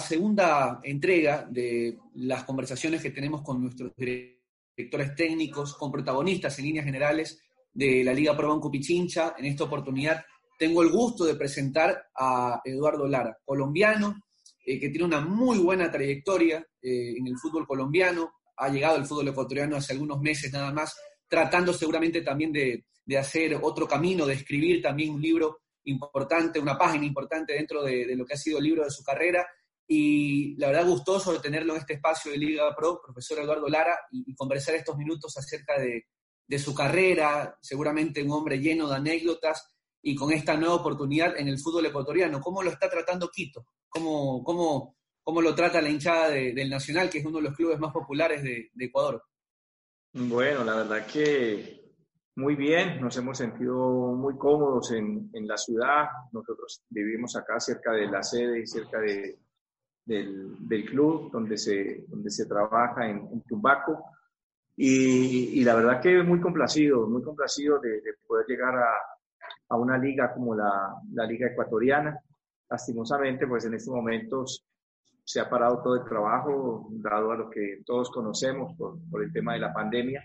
Segunda 0.00 0.80
entrega 0.82 1.46
de 1.48 1.98
las 2.14 2.44
conversaciones 2.44 3.02
que 3.02 3.10
tenemos 3.10 3.42
con 3.42 3.62
nuestros 3.62 3.92
directores 3.96 5.14
técnicos, 5.14 5.74
con 5.74 5.92
protagonistas 5.92 6.58
en 6.58 6.64
líneas 6.66 6.84
generales 6.84 7.40
de 7.72 8.04
la 8.04 8.12
Liga 8.12 8.36
Pro 8.36 8.48
Banco 8.48 8.70
Pichincha. 8.70 9.34
En 9.38 9.46
esta 9.46 9.64
oportunidad 9.64 10.24
tengo 10.58 10.82
el 10.82 10.90
gusto 10.90 11.24
de 11.24 11.34
presentar 11.34 12.08
a 12.14 12.60
Eduardo 12.64 13.06
Lara, 13.08 13.36
colombiano, 13.44 14.22
eh, 14.64 14.78
que 14.78 14.88
tiene 14.88 15.04
una 15.04 15.20
muy 15.20 15.58
buena 15.58 15.90
trayectoria 15.90 16.66
eh, 16.80 17.14
en 17.16 17.26
el 17.26 17.38
fútbol 17.38 17.66
colombiano. 17.66 18.32
Ha 18.56 18.68
llegado 18.68 18.96
al 18.96 19.06
fútbol 19.06 19.28
ecuatoriano 19.28 19.76
hace 19.76 19.92
algunos 19.92 20.20
meses 20.20 20.52
nada 20.52 20.72
más, 20.72 20.96
tratando 21.28 21.72
seguramente 21.72 22.22
también 22.22 22.52
de, 22.52 22.84
de 23.04 23.18
hacer 23.18 23.58
otro 23.60 23.86
camino, 23.86 24.26
de 24.26 24.34
escribir 24.34 24.80
también 24.80 25.10
un 25.10 25.20
libro 25.20 25.58
importante, 25.84 26.58
una 26.58 26.78
página 26.78 27.04
importante 27.04 27.52
dentro 27.52 27.82
de, 27.82 28.14
lo 28.16 28.24
que 28.24 28.34
ha 28.34 28.38
sido 28.38 28.58
el 28.58 28.64
libro 28.64 28.84
de 28.84 28.90
su 28.90 29.02
carrera. 29.02 29.46
Y 29.86 30.56
la 30.56 30.68
verdad, 30.68 30.86
gustoso 30.86 31.32
de 31.32 31.40
tenerlo 31.40 31.74
en 31.74 31.80
este 31.80 31.94
espacio 31.94 32.32
de 32.32 32.38
Liga 32.38 32.74
Pro, 32.76 33.00
profesor 33.02 33.38
Eduardo 33.40 33.68
Lara, 33.68 33.96
y, 34.10 34.34
conversar 34.34 34.74
estos 34.74 34.96
minutos 34.96 35.36
acerca 35.36 35.74
de, 35.78 36.58
su 36.58 36.74
carrera, 36.74 37.58
seguramente 37.60 38.22
un 38.22 38.30
hombre 38.30 38.58
lleno 38.58 38.88
de 38.88 38.96
anécdotas 38.96 39.74
y 40.00 40.14
con 40.14 40.30
esta 40.32 40.56
nueva 40.56 40.76
oportunidad 40.76 41.36
en 41.36 41.48
el 41.48 41.58
fútbol 41.58 41.86
ecuatoriano. 41.86 42.40
¿Cómo 42.40 42.62
lo 42.62 42.70
está 42.70 42.88
tratando 42.88 43.28
Quito? 43.28 43.66
¿Cómo, 43.88 44.42
cómo, 44.44 44.96
cómo 45.22 45.42
lo 45.42 45.54
trata 45.54 45.82
la 45.82 45.90
hinchada 45.90 46.30
del 46.30 46.70
Nacional, 46.70 47.10
que 47.10 47.18
es 47.18 47.24
uno 47.24 47.38
de 47.38 47.44
los 47.44 47.56
clubes 47.56 47.78
más 47.78 47.92
populares 47.92 48.42
de 48.42 48.70
Ecuador? 48.78 49.22
Bueno, 50.12 50.62
la 50.64 50.76
verdad 50.76 51.06
que 51.06 51.84
muy 52.36 52.56
bien, 52.56 53.00
nos 53.00 53.16
hemos 53.16 53.38
sentido 53.38 53.76
muy 54.16 54.36
cómodos 54.36 54.90
en, 54.90 55.30
en, 55.32 55.46
la 55.46 55.56
ciudad. 55.56 56.06
Nosotros 56.32 56.82
vivimos 56.88 57.36
acá 57.36 57.60
cerca 57.60 57.92
de 57.92 58.08
la 58.08 58.24
sede 58.24 58.60
y 58.60 58.66
cerca 58.66 58.98
de, 58.98 59.38
del, 60.04 60.56
del, 60.68 60.84
club 60.84 61.30
donde 61.32 61.56
se, 61.56 62.04
donde 62.08 62.30
se 62.30 62.46
trabaja 62.46 63.08
en, 63.08 63.18
en 63.32 63.42
Tumbaco. 63.42 64.04
Y, 64.76 65.60
y, 65.60 65.64
la 65.64 65.74
verdad 65.76 66.00
que 66.00 66.22
muy 66.22 66.40
complacido, 66.40 67.06
muy 67.08 67.22
complacido 67.22 67.78
de, 67.78 68.00
de 68.00 68.14
poder 68.26 68.46
llegar 68.48 68.74
a, 68.76 68.92
a, 69.68 69.76
una 69.76 69.96
liga 69.96 70.32
como 70.34 70.54
la, 70.54 70.94
la, 71.12 71.26
liga 71.26 71.48
ecuatoriana. 71.48 72.18
Lastimosamente, 72.68 73.46
pues 73.46 73.64
en 73.66 73.74
estos 73.74 73.94
momentos 73.94 74.66
se 75.22 75.40
ha 75.40 75.48
parado 75.48 75.80
todo 75.82 75.96
el 75.96 76.04
trabajo, 76.04 76.88
dado 76.90 77.30
a 77.30 77.36
lo 77.36 77.50
que 77.50 77.82
todos 77.86 78.10
conocemos 78.10 78.76
por, 78.76 78.98
por 79.10 79.22
el 79.22 79.32
tema 79.32 79.54
de 79.54 79.60
la 79.60 79.72
pandemia 79.72 80.22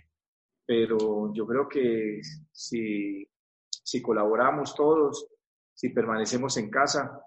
pero 0.69 1.33
yo 1.33 1.47
creo 1.47 1.67
que 1.67 2.21
si, 2.51 3.27
si 3.83 4.01
colaboramos 4.03 4.75
todos, 4.75 5.25
si 5.73 5.89
permanecemos 5.89 6.57
en 6.57 6.69
casa, 6.69 7.19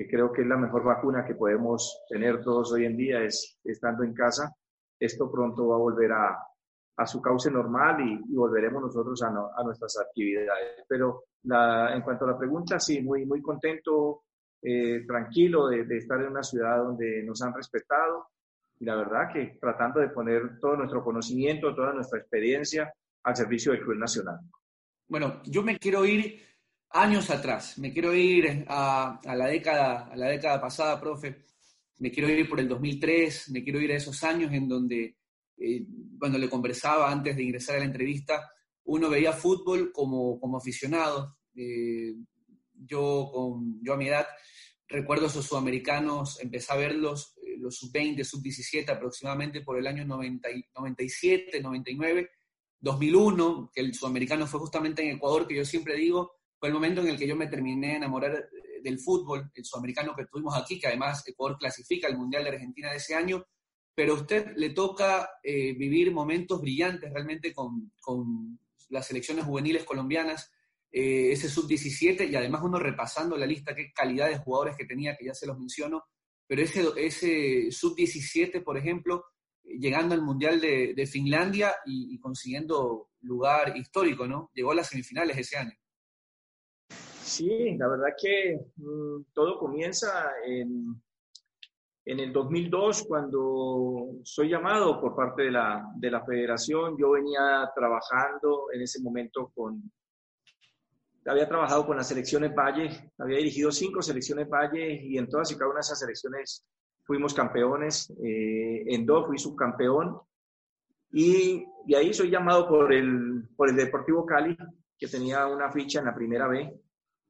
que 0.00 0.08
creo 0.08 0.32
que 0.32 0.42
es 0.42 0.48
la 0.48 0.56
mejor 0.56 0.82
vacuna 0.82 1.24
que 1.26 1.34
podemos 1.34 2.04
tener 2.08 2.42
todos 2.42 2.72
hoy 2.72 2.86
en 2.86 2.96
día, 2.96 3.22
es 3.22 3.58
estando 3.62 4.02
en 4.02 4.14
casa, 4.14 4.54
esto 4.98 5.30
pronto 5.30 5.68
va 5.68 5.76
a 5.76 5.78
volver 5.78 6.12
a, 6.12 6.38
a 6.96 7.06
su 7.06 7.20
cauce 7.20 7.50
normal 7.50 8.00
y, 8.00 8.32
y 8.32 8.34
volveremos 8.34 8.82
nosotros 8.82 9.22
a, 9.22 9.28
a, 9.28 9.62
nuestras 9.62 9.98
actividades. 9.98 10.84
Pero 10.88 11.24
la, 11.42 11.94
en 11.94 12.00
cuanto 12.02 12.24
a 12.24 12.32
la 12.32 12.38
pregunta, 12.38 12.78
sí, 12.78 13.02
muy, 13.02 13.26
muy 13.26 13.42
contento, 13.42 14.22
eh, 14.62 15.04
tranquilo 15.06 15.68
de, 15.68 15.84
de 15.84 15.98
estar 15.98 16.20
en 16.20 16.28
una 16.28 16.42
ciudad 16.42 16.78
donde 16.78 17.22
nos 17.22 17.42
han 17.42 17.54
respetado, 17.54 18.28
y 18.78 18.86
la 18.86 18.96
verdad 18.96 19.30
que 19.30 19.58
tratando 19.60 20.00
de 20.00 20.08
poner 20.08 20.58
todo 20.60 20.76
nuestro 20.76 21.04
conocimiento, 21.04 21.74
toda 21.74 21.92
nuestra 21.92 22.18
experiencia 22.18 22.90
al 23.24 23.36
servicio 23.36 23.72
del 23.72 23.82
Club 23.82 23.98
Nacional. 23.98 24.38
Bueno, 25.08 25.42
yo 25.44 25.62
me 25.62 25.76
quiero 25.78 26.06
ir 26.06 26.40
años 26.90 27.30
atrás, 27.30 27.78
me 27.78 27.92
quiero 27.92 28.14
ir 28.14 28.64
a, 28.68 29.20
a, 29.24 29.36
la, 29.36 29.46
década, 29.46 30.08
a 30.12 30.16
la 30.16 30.28
década 30.28 30.60
pasada, 30.60 31.00
profe, 31.00 31.44
me 31.98 32.10
quiero 32.10 32.28
ir 32.28 32.48
por 32.48 32.58
el 32.60 32.68
2003, 32.68 33.50
me 33.50 33.62
quiero 33.62 33.80
ir 33.80 33.92
a 33.92 33.96
esos 33.96 34.22
años 34.24 34.52
en 34.52 34.68
donde, 34.68 35.16
eh, 35.58 35.86
cuando 36.18 36.38
le 36.38 36.48
conversaba 36.48 37.10
antes 37.10 37.36
de 37.36 37.42
ingresar 37.42 37.76
a 37.76 37.80
la 37.80 37.84
entrevista, 37.84 38.50
uno 38.84 39.08
veía 39.08 39.32
fútbol 39.32 39.92
como, 39.92 40.40
como 40.40 40.56
aficionado. 40.56 41.36
Eh, 41.54 42.14
yo, 42.74 43.30
con, 43.32 43.78
yo 43.82 43.92
a 43.92 43.96
mi 43.96 44.08
edad 44.08 44.26
recuerdo 44.88 45.26
esos 45.26 45.46
sudamericanos, 45.46 46.40
empecé 46.40 46.72
a 46.72 46.76
verlos 46.76 47.34
los 47.58 47.76
sub-20, 47.76 48.24
sub-17 48.24 48.88
aproximadamente 48.90 49.60
por 49.60 49.78
el 49.78 49.86
año 49.86 50.04
90, 50.04 50.48
97, 50.74 51.60
99, 51.60 52.30
2001, 52.80 53.70
que 53.72 53.80
el 53.82 53.94
sudamericano 53.94 54.46
fue 54.46 54.60
justamente 54.60 55.02
en 55.02 55.16
Ecuador, 55.16 55.46
que 55.46 55.56
yo 55.56 55.64
siempre 55.64 55.94
digo, 55.96 56.39
fue 56.60 56.68
el 56.68 56.74
momento 56.74 57.00
en 57.00 57.08
el 57.08 57.18
que 57.18 57.26
yo 57.26 57.34
me 57.34 57.46
terminé 57.46 57.88
de 57.88 57.96
enamorar 57.96 58.32
eh, 58.32 58.82
del 58.82 59.00
fútbol, 59.00 59.50
el 59.54 59.64
sudamericano 59.64 60.14
que 60.14 60.26
tuvimos 60.26 60.54
aquí, 60.54 60.78
que 60.78 60.88
además 60.88 61.26
Ecuador 61.26 61.56
clasifica 61.58 62.06
al 62.06 62.18
Mundial 62.18 62.44
de 62.44 62.50
Argentina 62.50 62.90
de 62.90 62.98
ese 62.98 63.14
año, 63.14 63.46
pero 63.94 64.12
a 64.12 64.16
usted 64.16 64.52
le 64.56 64.70
toca 64.70 65.30
eh, 65.42 65.72
vivir 65.72 66.12
momentos 66.12 66.60
brillantes 66.60 67.10
realmente 67.10 67.54
con, 67.54 67.92
con 67.98 68.58
las 68.90 69.06
selecciones 69.06 69.46
juveniles 69.46 69.84
colombianas, 69.84 70.52
eh, 70.92 71.32
ese 71.32 71.48
sub-17, 71.48 72.28
y 72.30 72.36
además 72.36 72.60
uno 72.62 72.78
repasando 72.78 73.38
la 73.38 73.46
lista, 73.46 73.74
qué 73.74 73.90
calidad 73.90 74.28
de 74.28 74.38
jugadores 74.38 74.76
que 74.76 74.84
tenía, 74.84 75.16
que 75.16 75.24
ya 75.24 75.34
se 75.34 75.46
los 75.46 75.58
menciono, 75.58 76.04
pero 76.46 76.60
ese, 76.60 76.84
ese 76.96 77.72
sub-17, 77.72 78.62
por 78.62 78.76
ejemplo, 78.76 79.24
llegando 79.62 80.14
al 80.14 80.22
Mundial 80.22 80.60
de, 80.60 80.92
de 80.94 81.06
Finlandia 81.06 81.74
y, 81.86 82.14
y, 82.14 82.18
consiguiendo 82.18 83.08
lugar 83.22 83.74
histórico, 83.78 84.26
¿no? 84.26 84.50
Llegó 84.52 84.72
a 84.72 84.74
las 84.74 84.88
semifinales 84.88 85.38
ese 85.38 85.56
año. 85.56 85.79
Sí, 87.30 87.76
la 87.78 87.86
verdad 87.86 88.08
que 88.20 88.58
mmm, 88.74 89.22
todo 89.32 89.56
comienza 89.56 90.32
en, 90.44 91.00
en 92.04 92.18
el 92.18 92.32
2002, 92.32 93.04
cuando 93.04 94.16
soy 94.24 94.48
llamado 94.48 95.00
por 95.00 95.14
parte 95.14 95.44
de 95.44 95.52
la, 95.52 95.92
de 95.94 96.10
la 96.10 96.24
federación. 96.24 96.96
Yo 96.98 97.12
venía 97.12 97.70
trabajando 97.72 98.66
en 98.72 98.82
ese 98.82 99.00
momento 99.00 99.52
con, 99.54 99.80
había 101.24 101.48
trabajado 101.48 101.86
con 101.86 101.98
las 101.98 102.08
selecciones 102.08 102.52
Valle, 102.52 103.12
había 103.18 103.38
dirigido 103.38 103.70
cinco 103.70 104.02
selecciones 104.02 104.48
Valle 104.48 105.00
y 105.00 105.16
en 105.16 105.28
todas 105.28 105.52
y 105.52 105.54
cada 105.54 105.70
una 105.70 105.78
de 105.78 105.82
esas 105.82 106.00
selecciones 106.00 106.66
fuimos 107.04 107.32
campeones, 107.32 108.10
eh, 108.24 108.82
en 108.86 109.06
dos 109.06 109.28
fui 109.28 109.38
subcampeón 109.38 110.18
y 111.12 111.64
de 111.86 111.96
ahí 111.96 112.12
soy 112.12 112.28
llamado 112.28 112.68
por 112.68 112.92
el, 112.92 113.48
por 113.56 113.68
el 113.68 113.76
Deportivo 113.76 114.26
Cali, 114.26 114.56
que 114.98 115.06
tenía 115.06 115.46
una 115.46 115.70
ficha 115.70 116.00
en 116.00 116.06
la 116.06 116.14
primera 116.14 116.48
B 116.48 116.76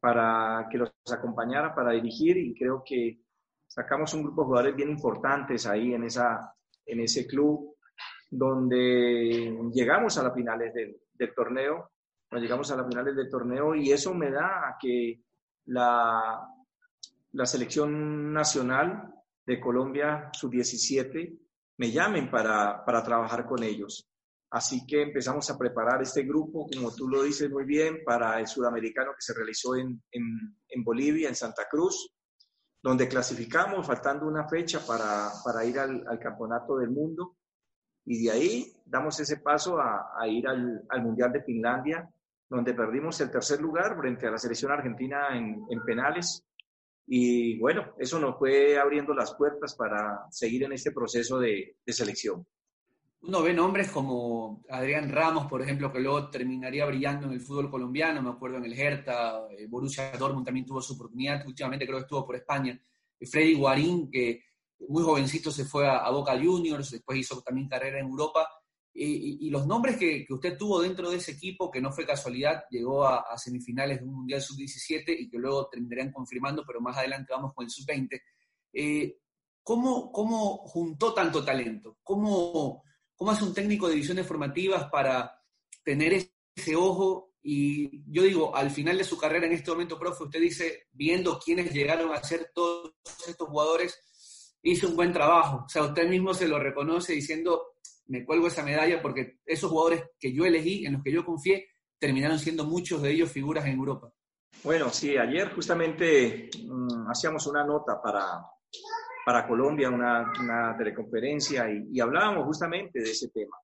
para 0.01 0.67
que 0.71 0.79
los 0.79 0.93
acompañara 1.13 1.75
para 1.75 1.93
dirigir 1.93 2.37
y 2.39 2.55
creo 2.55 2.83
que 2.85 3.21
sacamos 3.67 4.15
un 4.15 4.23
grupo 4.23 4.43
de 4.43 4.47
jugadores 4.47 4.77
bien 4.77 4.91
importantes 4.91 5.67
ahí 5.67 5.93
en, 5.93 6.05
esa, 6.05 6.55
en 6.87 7.01
ese 7.01 7.27
club 7.27 7.77
donde 8.31 9.71
llegamos 9.73 10.17
a 10.19 10.23
las 10.23 10.35
finales 10.35 10.73
del, 10.73 10.97
del 11.13 11.35
torneo 11.35 11.91
cuando 12.31 12.45
llegamos 12.45 12.71
a 12.71 12.77
las 12.77 12.87
finales 12.87 13.17
del 13.17 13.29
torneo 13.29 13.75
y 13.75 13.91
eso 13.91 14.15
me 14.15 14.31
da 14.31 14.69
a 14.69 14.77
que 14.81 15.21
la, 15.67 16.47
la 17.33 17.47
selección 17.47 18.33
nacional 18.33 19.13
de 19.45 19.61
Colombia, 19.61 20.31
sub-17, 20.33 21.39
me 21.79 21.91
llamen 21.91 22.31
para, 22.31 22.85
para 22.85 23.03
trabajar 23.03 23.47
con 23.47 23.65
ellos. 23.65 24.09
Así 24.51 24.85
que 24.85 25.03
empezamos 25.03 25.49
a 25.49 25.57
preparar 25.57 26.03
este 26.03 26.25
grupo, 26.25 26.67
como 26.67 26.93
tú 26.93 27.09
lo 27.09 27.23
dices 27.23 27.49
muy 27.49 27.65
bien, 27.65 28.03
para 28.05 28.41
el 28.41 28.49
sudamericano 28.49 29.13
que 29.13 29.21
se 29.21 29.33
realizó 29.33 29.77
en, 29.77 30.03
en, 30.11 30.85
Bolivia, 30.85 31.29
en 31.29 31.37
Santa 31.37 31.69
Cruz, 31.71 32.13
donde 32.83 33.07
clasificamos 33.07 33.87
faltando 33.87 34.27
una 34.27 34.49
fecha 34.49 34.81
para, 34.85 35.31
para 35.45 35.65
ir 35.65 35.79
al, 35.79 36.19
campeonato 36.19 36.79
del 36.79 36.91
mundo. 36.91 37.37
Y 38.05 38.25
de 38.25 38.31
ahí 38.33 38.73
damos 38.85 39.21
ese 39.21 39.37
paso 39.37 39.79
a, 39.79 40.11
a 40.19 40.27
ir 40.27 40.49
al, 40.49 40.83
al, 40.89 41.03
Mundial 41.03 41.31
de 41.31 41.45
Finlandia, 41.45 42.11
donde 42.49 42.75
perdimos 42.75 43.21
el 43.21 43.31
tercer 43.31 43.61
lugar 43.61 43.97
frente 43.97 44.27
a 44.27 44.33
la 44.33 44.39
selección 44.39 44.73
argentina 44.73 45.29
en, 45.39 45.65
en 45.71 45.85
penales. 45.85 46.45
Y 47.07 47.57
bueno, 47.61 47.95
eso 47.99 48.19
nos 48.19 48.37
fue 48.37 48.77
abriendo 48.77 49.15
las 49.15 49.33
puertas 49.37 49.77
para 49.77 50.27
seguir 50.31 50.65
en 50.65 50.73
este 50.73 50.91
proceso 50.91 51.39
de, 51.39 51.77
de 51.87 51.93
selección. 51.93 52.45
Uno 53.23 53.43
ve 53.43 53.53
nombres 53.53 53.91
como 53.91 54.63
Adrián 54.71 55.11
Ramos, 55.11 55.47
por 55.47 55.61
ejemplo, 55.61 55.93
que 55.93 56.01
luego 56.01 56.31
terminaría 56.31 56.87
brillando 56.87 57.27
en 57.27 57.35
el 57.35 57.41
fútbol 57.41 57.71
colombiano, 57.71 58.23
me 58.23 58.31
acuerdo 58.31 58.57
en 58.57 58.65
el 58.65 58.79
Hertha, 58.79 59.43
eh, 59.51 59.67
Borussia 59.67 60.11
Dortmund 60.13 60.47
también 60.47 60.65
tuvo 60.65 60.81
su 60.81 60.95
oportunidad, 60.95 61.47
últimamente 61.47 61.87
creo 61.87 61.99
que 61.99 62.05
estuvo 62.05 62.25
por 62.25 62.37
España, 62.37 62.81
eh, 63.19 63.27
Freddy 63.27 63.55
Guarín, 63.55 64.11
que 64.11 64.43
muy 64.89 65.03
jovencito 65.03 65.51
se 65.51 65.67
fue 65.67 65.87
a, 65.87 66.09
Boca 66.11 66.33
Juniors, 66.41 66.93
después 66.93 67.19
hizo 67.19 67.43
también 67.43 67.69
carrera 67.69 67.99
en 68.01 68.07
Europa, 68.07 68.49
y, 68.93 69.49
los 69.51 69.67
nombres 69.67 69.97
que, 69.97 70.27
usted 70.29 70.59
tuvo 70.59 70.83
dentro 70.83 71.11
de 71.11 71.19
ese 71.19 71.33
equipo, 71.33 71.71
que 71.71 71.81
no 71.81 71.93
fue 71.93 72.05
casualidad, 72.07 72.65
llegó 72.71 73.07
a, 73.07 73.39
semifinales 73.39 74.01
de 74.01 74.05
un 74.05 74.15
Mundial 74.15 74.41
Sub-17 74.41 75.17
y 75.17 75.29
que 75.29 75.39
luego 75.39 75.69
terminarían 75.69 76.11
confirmando, 76.11 76.65
pero 76.67 76.81
más 76.81 76.97
adelante 76.97 77.33
vamos 77.33 77.55
con 77.55 77.65
el 77.65 77.71
Sub-20. 77.71 78.21
Eh, 78.73 79.17
¿cómo, 79.63 80.11
¿Cómo 80.11 80.57
juntó 80.67 81.15
tanto 81.15 81.45
talento? 81.45 81.99
¿Cómo 82.03 82.83
¿Cómo 83.21 83.33
hace 83.33 83.45
un 83.45 83.53
técnico 83.53 83.87
de 83.87 83.97
divisiones 83.97 84.27
formativas 84.27 84.89
para 84.89 85.45
tener 85.85 86.15
ese 86.57 86.75
ojo? 86.75 87.35
Y 87.43 88.03
yo 88.11 88.23
digo, 88.23 88.57
al 88.57 88.71
final 88.71 88.97
de 88.97 89.05
su 89.05 89.19
carrera 89.19 89.45
en 89.45 89.53
este 89.53 89.71
momento, 89.71 89.99
profe, 89.99 90.25
usted 90.25 90.41
dice, 90.41 90.89
viendo 90.93 91.39
quiénes 91.39 91.71
llegaron 91.71 92.15
a 92.15 92.25
ser 92.25 92.51
todos 92.55 92.95
estos 93.29 93.47
jugadores, 93.47 94.57
hizo 94.63 94.89
un 94.89 94.97
buen 94.97 95.13
trabajo. 95.13 95.65
O 95.67 95.69
sea, 95.69 95.83
usted 95.83 96.09
mismo 96.09 96.33
se 96.33 96.49
lo 96.49 96.59
reconoce 96.59 97.13
diciendo, 97.13 97.75
me 98.07 98.25
cuelgo 98.25 98.47
esa 98.47 98.63
medalla 98.63 99.03
porque 99.03 99.41
esos 99.45 99.71
jugadores 99.71 100.03
que 100.19 100.33
yo 100.33 100.47
elegí, 100.47 100.87
en 100.87 100.95
los 100.95 101.03
que 101.03 101.13
yo 101.13 101.23
confié, 101.23 101.69
terminaron 101.99 102.39
siendo 102.39 102.65
muchos 102.65 103.03
de 103.03 103.11
ellos 103.11 103.31
figuras 103.31 103.67
en 103.67 103.75
Europa. 103.75 104.11
Bueno, 104.65 104.89
sí, 104.89 105.15
ayer 105.19 105.53
justamente 105.55 106.49
mm, 106.65 107.11
hacíamos 107.11 107.47
una 107.47 107.67
nota 107.67 108.01
para, 108.01 108.41
para 109.25 109.47
Colombia, 109.47 109.91
una, 109.91 110.33
una 110.41 110.77
teleconferencia, 110.77 111.67
y, 111.71 112.01
hablábamos 112.01 112.45
justamente 112.45 113.01
de 113.01 113.11
ese 113.11 113.29
tema. 113.29 113.57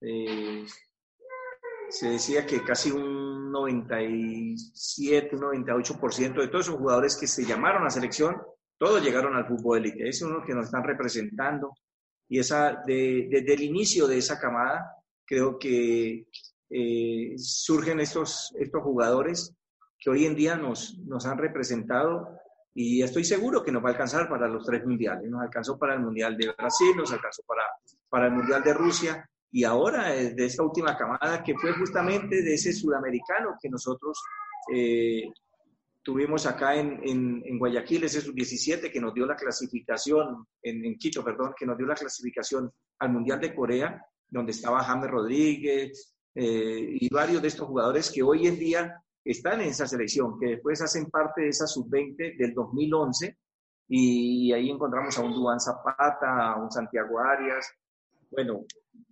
Eh, 0.00 0.64
se 1.88 2.10
decía 2.10 2.46
que 2.46 2.62
casi 2.62 2.90
un 2.90 3.50
97, 3.50 5.36
un 5.36 5.42
98% 5.42 6.34
de 6.34 6.48
todos 6.48 6.66
esos 6.66 6.78
jugadores 6.78 7.16
que 7.16 7.26
se 7.26 7.44
llamaron 7.44 7.86
a 7.86 7.90
selección, 7.90 8.36
todos 8.78 9.02
llegaron 9.02 9.34
al 9.34 9.46
fútbol 9.46 9.78
élite. 9.78 10.08
Es 10.08 10.22
uno 10.22 10.44
que 10.44 10.54
nos 10.54 10.66
están 10.66 10.84
representando. 10.84 11.72
Y 12.28 12.38
esa, 12.38 12.82
desde 12.86 13.54
el 13.54 13.62
inicio 13.62 14.06
de 14.06 14.18
esa 14.18 14.38
camada, 14.38 14.94
creo 15.24 15.58
que 15.58 16.26
eh, 16.70 17.34
surgen 17.38 18.00
estos, 18.00 18.54
estos 18.58 18.82
jugadores 18.82 19.54
que 19.98 20.10
hoy 20.10 20.26
en 20.26 20.36
día 20.36 20.56
nos, 20.56 20.98
nos 20.98 21.26
han 21.26 21.38
representado 21.38 22.37
y 22.80 23.02
estoy 23.02 23.24
seguro 23.24 23.64
que 23.64 23.72
nos 23.72 23.82
va 23.82 23.88
a 23.88 23.90
alcanzar 23.90 24.28
para 24.28 24.46
los 24.46 24.64
tres 24.64 24.86
mundiales. 24.86 25.28
Nos 25.28 25.42
alcanzó 25.42 25.76
para 25.76 25.94
el 25.94 26.00
Mundial 26.00 26.36
de 26.36 26.54
Brasil, 26.56 26.92
nos 26.96 27.10
alcanzó 27.10 27.42
para, 27.42 27.64
para 28.08 28.26
el 28.26 28.34
Mundial 28.34 28.62
de 28.62 28.72
Rusia 28.72 29.28
y 29.50 29.64
ahora 29.64 30.10
de 30.10 30.44
esta 30.44 30.62
última 30.62 30.96
camada 30.96 31.42
que 31.42 31.56
fue 31.56 31.72
justamente 31.72 32.40
de 32.40 32.54
ese 32.54 32.72
sudamericano 32.72 33.56
que 33.60 33.68
nosotros 33.68 34.22
eh, 34.72 35.24
tuvimos 36.04 36.46
acá 36.46 36.76
en, 36.76 37.00
en, 37.02 37.58
Guayaquil, 37.58 38.04
ese 38.04 38.20
sub-17 38.20 38.92
que 38.92 39.00
nos 39.00 39.12
dio 39.12 39.26
la 39.26 39.34
clasificación, 39.34 40.46
en, 40.62 40.96
Quito, 40.98 41.24
perdón, 41.24 41.54
que 41.58 41.66
nos 41.66 41.76
dio 41.76 41.86
la 41.88 41.96
clasificación 41.96 42.70
al 43.00 43.10
Mundial 43.10 43.40
de 43.40 43.56
Corea, 43.56 44.06
donde 44.28 44.52
estaba 44.52 44.84
James 44.84 45.10
Rodríguez 45.10 46.14
eh, 46.32 46.96
y 47.00 47.12
varios 47.12 47.42
de 47.42 47.48
estos 47.48 47.66
jugadores 47.66 48.08
que 48.08 48.22
hoy 48.22 48.46
en 48.46 48.56
día 48.56 49.02
están 49.32 49.60
en 49.60 49.68
esa 49.68 49.86
selección, 49.86 50.38
que 50.38 50.46
después 50.46 50.80
hacen 50.80 51.06
parte 51.06 51.42
de 51.42 51.48
esa 51.48 51.66
sub-20 51.66 52.36
del 52.36 52.54
2011 52.54 53.36
y 53.88 54.52
ahí 54.52 54.70
encontramos 54.70 55.18
a 55.18 55.22
un 55.22 55.32
Duan 55.34 55.60
Zapata, 55.60 56.52
a 56.52 56.56
un 56.56 56.70
Santiago 56.70 57.18
Arias, 57.20 57.72
bueno, 58.30 58.64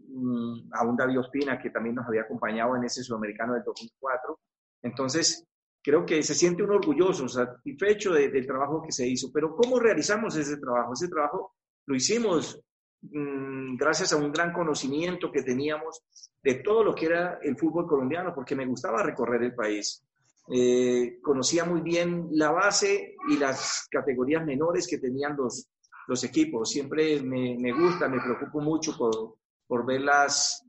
mm, 0.09 0.73
a 0.73 0.85
un 0.85 0.97
David 0.97 1.21
Ospina 1.21 1.59
que 1.59 1.71
también 1.71 1.95
nos 1.95 2.07
había 2.07 2.23
acompañado 2.23 2.77
en 2.77 2.85
ese 2.85 3.03
sudamericano 3.03 3.55
del 3.55 3.65
2004. 3.65 4.39
Entonces, 4.83 5.47
creo 5.83 6.05
que 6.05 6.23
se 6.23 6.35
siente 6.35 6.63
un 6.63 6.73
orgulloso, 6.73 7.29
satisfecho 7.29 8.13
del 8.13 8.47
trabajo 8.47 8.83
que 8.83 8.93
se 8.93 9.07
hizo. 9.07 9.31
Pero 9.33 9.55
¿cómo 9.55 9.79
realizamos 9.79 10.37
ese 10.37 10.59
trabajo? 10.59 10.93
Ese 10.93 11.09
trabajo 11.09 11.55
lo 11.87 11.95
hicimos 11.95 12.61
gracias 13.03 14.13
a 14.13 14.17
un 14.17 14.33
gran 14.33 14.53
conocimiento 14.53 15.31
que 15.31 15.43
teníamos 15.43 16.03
de 16.43 16.55
todo 16.57 16.83
lo 16.85 16.95
que 16.95 17.07
era 17.07 17.39
el 17.43 17.57
fútbol 17.57 17.87
colombiano, 17.87 18.35
porque 18.35 18.57
me 18.57 18.67
gustaba 18.67 19.03
recorrer 19.03 19.43
el 19.43 19.55
país. 19.55 20.03
Eh, 20.49 21.19
conocía 21.23 21.65
muy 21.65 21.81
bien 21.81 22.29
la 22.33 22.53
base 22.53 23.17
y 23.29 23.37
las 23.37 23.89
categorías 23.91 24.45
menores 24.45 24.87
que 24.87 24.99
tenían 24.99 25.37
los, 25.37 25.69
los 26.07 26.23
equipos. 26.25 26.71
Siempre 26.71 27.21
me, 27.21 27.57
me 27.59 27.73
gusta, 27.73 28.09
me 28.09 28.21
preocupo 28.21 28.61
mucho 28.61 28.97
por, 28.97 29.37
por 29.67 29.85
ver 29.85 30.03
las, 30.03 30.65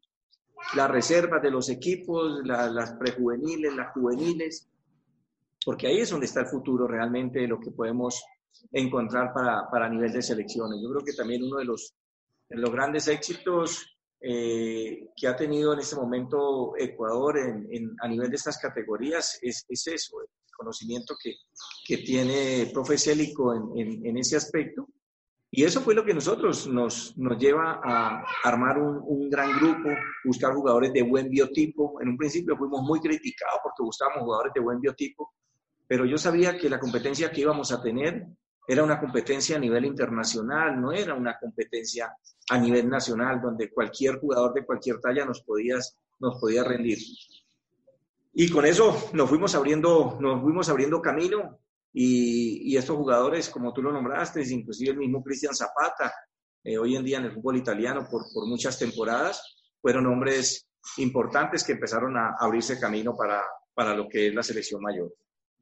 las 0.75 0.89
reservas 0.89 1.41
de 1.41 1.51
los 1.51 1.69
equipos, 1.69 2.41
las 2.43 2.93
prejuveniles, 2.93 3.75
las 3.75 3.91
juveniles, 3.93 4.67
porque 5.63 5.87
ahí 5.87 5.99
es 5.99 6.09
donde 6.09 6.25
está 6.25 6.41
el 6.41 6.47
futuro 6.47 6.87
realmente, 6.87 7.47
lo 7.47 7.59
que 7.59 7.71
podemos 7.71 8.23
encontrar 8.71 9.33
para, 9.33 9.69
para 9.69 9.89
nivel 9.89 10.11
de 10.11 10.21
selecciones. 10.21 10.79
Yo 10.81 10.89
creo 10.89 11.03
que 11.05 11.13
también 11.13 11.43
uno 11.43 11.57
de 11.57 11.65
los, 11.65 11.93
de 12.49 12.57
los 12.57 12.71
grandes 12.71 13.07
éxitos 13.07 13.97
eh, 14.19 15.09
que 15.15 15.27
ha 15.27 15.35
tenido 15.35 15.73
en 15.73 15.79
este 15.79 15.95
momento 15.95 16.73
Ecuador 16.77 17.37
en, 17.37 17.95
a 18.01 18.07
nivel 18.07 18.29
de 18.29 18.35
estas 18.35 18.57
categorías 18.57 19.37
es, 19.41 19.65
es 19.69 19.87
eso, 19.87 20.21
el 20.21 20.27
conocimiento 20.55 21.15
que, 21.21 21.35
que 21.85 21.97
tiene 21.97 22.71
profe 22.73 22.97
Célico 22.97 23.53
en, 23.53 24.05
en, 24.05 24.17
ese 24.17 24.35
aspecto. 24.35 24.87
Y 25.51 25.63
eso 25.63 25.81
fue 25.81 25.93
lo 25.93 26.03
que 26.03 26.15
nosotros 26.15 26.67
nos, 26.67 27.15
nos 27.17 27.37
lleva 27.37 27.79
a 27.83 28.25
armar 28.43 28.79
un, 28.79 29.01
un, 29.05 29.29
gran 29.29 29.55
grupo, 29.57 29.89
buscar 30.25 30.53
jugadores 30.53 30.91
de 30.93 31.03
buen 31.03 31.29
biotipo. 31.29 32.01
En 32.01 32.09
un 32.09 32.17
principio 32.17 32.57
fuimos 32.57 32.81
muy 32.81 32.99
criticados 32.99 33.59
porque 33.63 33.83
buscábamos 33.83 34.23
jugadores 34.23 34.53
de 34.53 34.61
buen 34.61 34.81
biotipo, 34.81 35.31
pero 35.87 36.05
yo 36.05 36.17
sabía 36.17 36.57
que 36.57 36.69
la 36.69 36.79
competencia 36.79 37.31
que 37.31 37.41
íbamos 37.41 37.71
a 37.71 37.81
tener 37.81 38.25
era 38.67 38.83
una 38.83 38.99
competencia 38.99 39.55
a 39.55 39.59
nivel 39.59 39.85
internacional, 39.85 40.79
no 40.79 40.91
era 40.91 41.13
una 41.13 41.39
competencia 41.39 42.13
a 42.49 42.57
nivel 42.57 42.89
nacional, 42.89 43.41
donde 43.41 43.71
cualquier 43.71 44.19
jugador 44.19 44.53
de 44.53 44.65
cualquier 44.65 44.99
talla 44.99 45.23
nos 45.25 45.41
podía, 45.41 45.77
nos 46.19 46.39
podía 46.39 46.65
rendir. 46.65 46.97
Y 48.33 48.49
con 48.51 48.65
eso 48.65 49.09
nos 49.13 49.29
fuimos 49.29 49.55
abriendo, 49.55 50.17
nos 50.19 50.41
fuimos 50.41 50.67
abriendo 50.67 51.01
camino 51.01 51.59
y, 51.93 52.73
y 52.73 52.77
estos 52.77 52.97
jugadores, 52.97 53.49
como 53.49 53.73
tú 53.73 53.81
lo 53.81 53.91
nombraste, 53.93 54.43
inclusive 54.53 54.91
el 54.91 54.97
mismo 54.97 55.23
Cristian 55.23 55.55
Zapata, 55.55 56.13
eh, 56.63 56.77
hoy 56.77 56.97
en 56.97 57.05
día 57.05 57.19
en 57.19 57.25
el 57.25 57.31
fútbol 57.31 57.55
italiano 57.55 58.05
por, 58.11 58.25
por 58.33 58.45
muchas 58.45 58.77
temporadas, 58.77 59.57
fueron 59.81 60.05
hombres 60.07 60.67
importantes 60.97 61.63
que 61.63 61.71
empezaron 61.71 62.17
a 62.17 62.35
abrirse 62.37 62.79
camino 62.79 63.15
para, 63.15 63.41
para 63.73 63.95
lo 63.95 64.09
que 64.09 64.27
es 64.27 64.35
la 64.35 64.43
selección 64.43 64.81
mayor. 64.81 65.13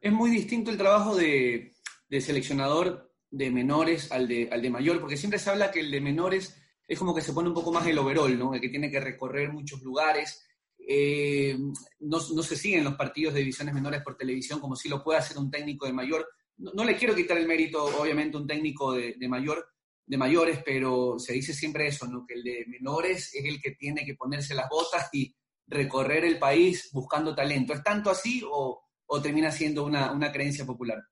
Es 0.02 0.12
muy 0.12 0.32
distinto 0.32 0.72
el 0.72 0.78
trabajo 0.78 1.16
de, 1.16 1.75
de 2.10 2.22
seleccionador 2.22 3.12
de 3.30 3.52
menores 3.52 4.12
al 4.12 4.28
de, 4.28 4.50
al 4.52 4.62
de 4.62 4.70
mayor, 4.70 5.00
porque 5.00 5.18
siempre 5.18 5.40
se 5.40 5.50
habla 5.50 5.72
que 5.72 5.82
el 5.82 5.92
de 5.92 6.02
menores 6.02 6.56
es 6.88 7.00
como 7.00 7.14
que 7.14 7.22
se 7.22 7.34
pone 7.34 7.50
un 7.50 7.56
poco 7.56 7.72
más 7.72 7.86
el 7.88 7.98
overall, 7.98 8.38
¿no? 8.38 8.54
El 8.54 8.62
que 8.62 8.70
tiene 8.70 8.92
que 8.92 9.00
recorrer 9.00 9.52
muchos 9.52 9.82
lugares. 9.82 10.46
Eh, 10.88 11.58
no, 12.00 12.20
no, 12.34 12.44
se 12.44 12.56
siguen 12.56 12.84
los 12.84 12.96
partidos 12.96 13.34
de 13.34 13.40
divisiones 13.40 13.74
menores 13.74 14.04
por 14.04 14.18
televisión 14.18 14.60
como 14.60 14.76
si 14.76 14.88
lo 14.88 15.04
puede 15.04 15.20
hacer 15.20 15.38
un 15.38 15.50
técnico 15.50 15.86
de 15.86 15.94
mayor. 15.94 16.28
No, 16.58 16.86
le 16.86 16.96
quiero 16.96 17.16
quitar 17.16 17.38
el 17.38 17.48
mérito, 17.48 17.84
obviamente, 17.84 18.38
a 18.38 18.40
un 18.40 18.48
técnico 18.48 18.94
de, 18.94 19.16
de, 19.18 19.28
mayor, 19.28 19.68
de 20.06 20.18
mayores, 20.18 20.60
pero 20.64 21.18
se 21.18 21.34
dice 21.34 21.54
siempre 21.54 21.88
eso, 21.88 22.08
¿no? 22.08 22.26
Que 22.26 22.36
el 22.36 22.44
de 22.44 22.66
menores 22.68 23.34
es 23.34 23.44
el 23.46 23.62
que 23.62 23.72
tiene 23.72 24.06
que 24.06 24.16
ponerse 24.16 24.54
las 24.54 24.70
botas 24.70 25.10
y 25.12 25.36
recorrer 25.68 26.24
el 26.24 26.38
país 26.38 26.90
buscando 26.94 27.36
talento. 27.36 27.74
¿Es 27.74 27.84
tanto 27.84 28.10
así 28.10 28.42
o, 28.50 28.84
o 29.08 29.22
termina 29.22 29.52
siendo 29.52 29.84
una, 29.84 30.12
una 30.12 30.32
creencia 30.32 30.66
popular? 30.66 31.04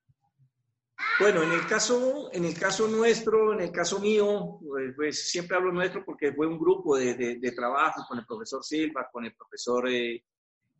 Bueno, 1.18 1.42
en 1.42 1.52
el 1.52 1.66
caso, 1.66 2.28
en 2.32 2.44
el 2.44 2.58
caso 2.58 2.88
nuestro, 2.88 3.52
en 3.52 3.60
el 3.60 3.70
caso 3.70 4.00
mío, 4.00 4.58
pues, 4.60 4.92
pues 4.96 5.30
siempre 5.30 5.56
hablo 5.56 5.72
nuestro 5.72 6.04
porque 6.04 6.32
fue 6.32 6.46
un 6.46 6.58
grupo 6.58 6.96
de, 6.96 7.14
de, 7.14 7.52
trabajo 7.52 8.04
con 8.08 8.18
el 8.18 8.26
profesor 8.26 8.64
Silva, 8.64 9.08
con 9.12 9.24
el 9.24 9.34
profesor, 9.34 9.88
eh, 9.88 10.24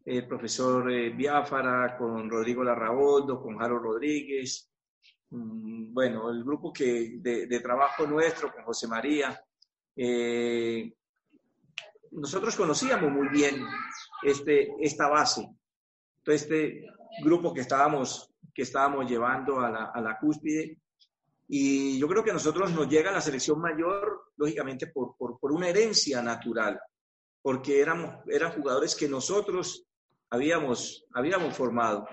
el 0.05 0.27
profesor 0.27 0.91
eh, 0.91 1.11
Biafara, 1.11 1.97
con 1.97 2.29
Rodrigo 2.29 2.65
Larraboldo, 2.65 3.41
con 3.41 3.59
Jaro 3.59 3.79
Rodríguez. 3.79 4.69
Mm, 5.31 5.95
bueno, 5.95 6.31
el 6.31 6.43
grupo 6.43 6.73
que, 6.73 7.15
de, 7.19 7.61
trabajo 7.61 8.07
nuestro 8.07 8.53
con 8.53 8.65
José 8.65 8.89
María. 8.89 9.41
Eh, 9.97 10.93
nosotros 12.11 12.57
conocíamos 12.57 13.11
muy 13.11 13.29
bien 13.29 13.65
este, 14.23 14.75
esta 14.81 15.09
base, 15.09 15.49
este 16.27 16.87
grupo 17.23 17.55
que 17.55 17.61
estábamos 17.61 18.34
que 18.55 18.63
estábamos 18.63 19.11
llevando 19.11 19.61
a 19.61 19.71
la, 19.71 19.85
a 19.87 20.01
la 20.01 20.19
cúspide. 20.19 20.79
Y 21.49 21.99
yo 21.99 22.09
creo 22.09 22.25
que 22.25 22.31
a 22.31 22.35
nosotros 22.35 22.73
nos 22.73 22.89
llega 22.89 23.13
la 23.13 23.21
selección 23.21 23.61
mayor, 23.61 24.33
lógicamente, 24.37 24.87
por, 24.87 25.17
por, 25.17 25.39
por 25.39 25.53
una 25.53 25.69
herencia 25.69 26.23
natural, 26.23 26.81
porque 27.43 27.81
éramos, 27.81 28.25
eran 28.29 28.53
jugadores 28.53 28.95
que 28.95 29.09
nosotros 29.09 29.87
habíamos, 30.31 31.07
habíamos 31.13 31.55
formado. 31.55 32.07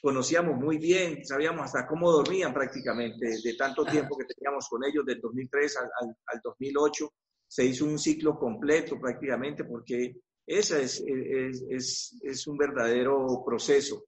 Conocíamos 0.00 0.56
muy 0.56 0.78
bien, 0.78 1.24
sabíamos 1.24 1.66
hasta 1.66 1.86
cómo 1.86 2.10
dormían 2.10 2.52
prácticamente 2.52 3.38
de 3.42 3.54
tanto 3.54 3.84
tiempo 3.84 4.16
que 4.16 4.24
teníamos 4.24 4.68
con 4.68 4.82
ellos, 4.84 5.04
del 5.06 5.20
2003 5.20 5.76
al, 5.76 5.90
al, 6.00 6.16
al 6.26 6.40
2008. 6.42 7.12
se 7.46 7.64
hizo 7.64 7.84
un 7.84 7.98
ciclo 7.98 8.36
completo 8.36 8.98
prácticamente 8.98 9.64
porque 9.64 10.16
ese 10.46 10.82
es, 10.82 11.02
es, 11.06 12.16
es, 12.20 12.46
un 12.46 12.56
verdadero 12.56 13.42
proceso. 13.46 14.04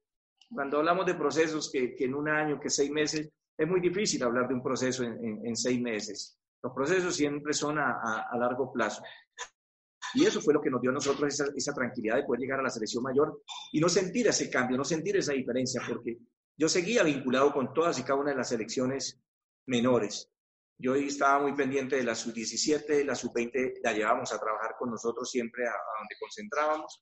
Cuando 0.54 0.78
hablamos 0.78 1.04
de 1.06 1.14
procesos 1.14 1.70
que, 1.70 1.94
que, 1.94 2.04
en 2.04 2.14
un 2.14 2.28
año, 2.28 2.60
que 2.60 2.70
seis 2.70 2.90
meses, 2.90 3.28
es 3.56 3.68
muy 3.68 3.80
difícil 3.80 4.22
hablar 4.22 4.48
de 4.48 4.54
un 4.54 4.62
proceso 4.62 5.02
en, 5.02 5.44
en, 5.44 5.56
seis 5.56 5.80
meses. 5.80 6.38
Los 6.62 6.72
procesos 6.72 7.14
siempre 7.14 7.52
son 7.52 7.78
a, 7.78 8.26
a, 8.30 8.38
largo 8.38 8.72
plazo. 8.72 9.02
Y 10.14 10.24
eso 10.24 10.40
fue 10.40 10.54
lo 10.54 10.60
que 10.60 10.70
nos 10.70 10.80
dio 10.80 10.90
a 10.90 10.94
nosotros 10.94 11.32
esa, 11.32 11.46
esa, 11.54 11.72
tranquilidad 11.72 12.16
de 12.16 12.24
poder 12.24 12.40
llegar 12.40 12.60
a 12.60 12.62
la 12.62 12.70
selección 12.70 13.02
mayor 13.02 13.42
y 13.72 13.80
no 13.80 13.88
sentir 13.88 14.28
ese 14.28 14.48
cambio, 14.48 14.76
no 14.76 14.84
sentir 14.84 15.16
esa 15.16 15.32
diferencia, 15.32 15.82
porque 15.86 16.18
yo 16.56 16.68
seguía 16.68 17.02
vinculado 17.02 17.52
con 17.52 17.74
todas 17.74 17.98
y 17.98 18.02
cada 18.02 18.20
una 18.20 18.30
de 18.30 18.36
las 18.36 18.48
selecciones 18.48 19.20
menores. 19.66 20.30
Yo 20.78 20.94
estaba 20.94 21.40
muy 21.40 21.54
pendiente 21.54 21.96
de 21.96 22.04
la 22.04 22.14
sub-17, 22.14 23.04
la 23.04 23.14
sub-20 23.14 23.80
la 23.82 23.92
llevábamos 23.92 24.32
a 24.32 24.40
trabajar 24.40 24.74
con 24.78 24.90
nosotros 24.90 25.30
siempre 25.30 25.66
a, 25.66 25.72
donde 25.72 26.16
concentrábamos. 26.18 27.00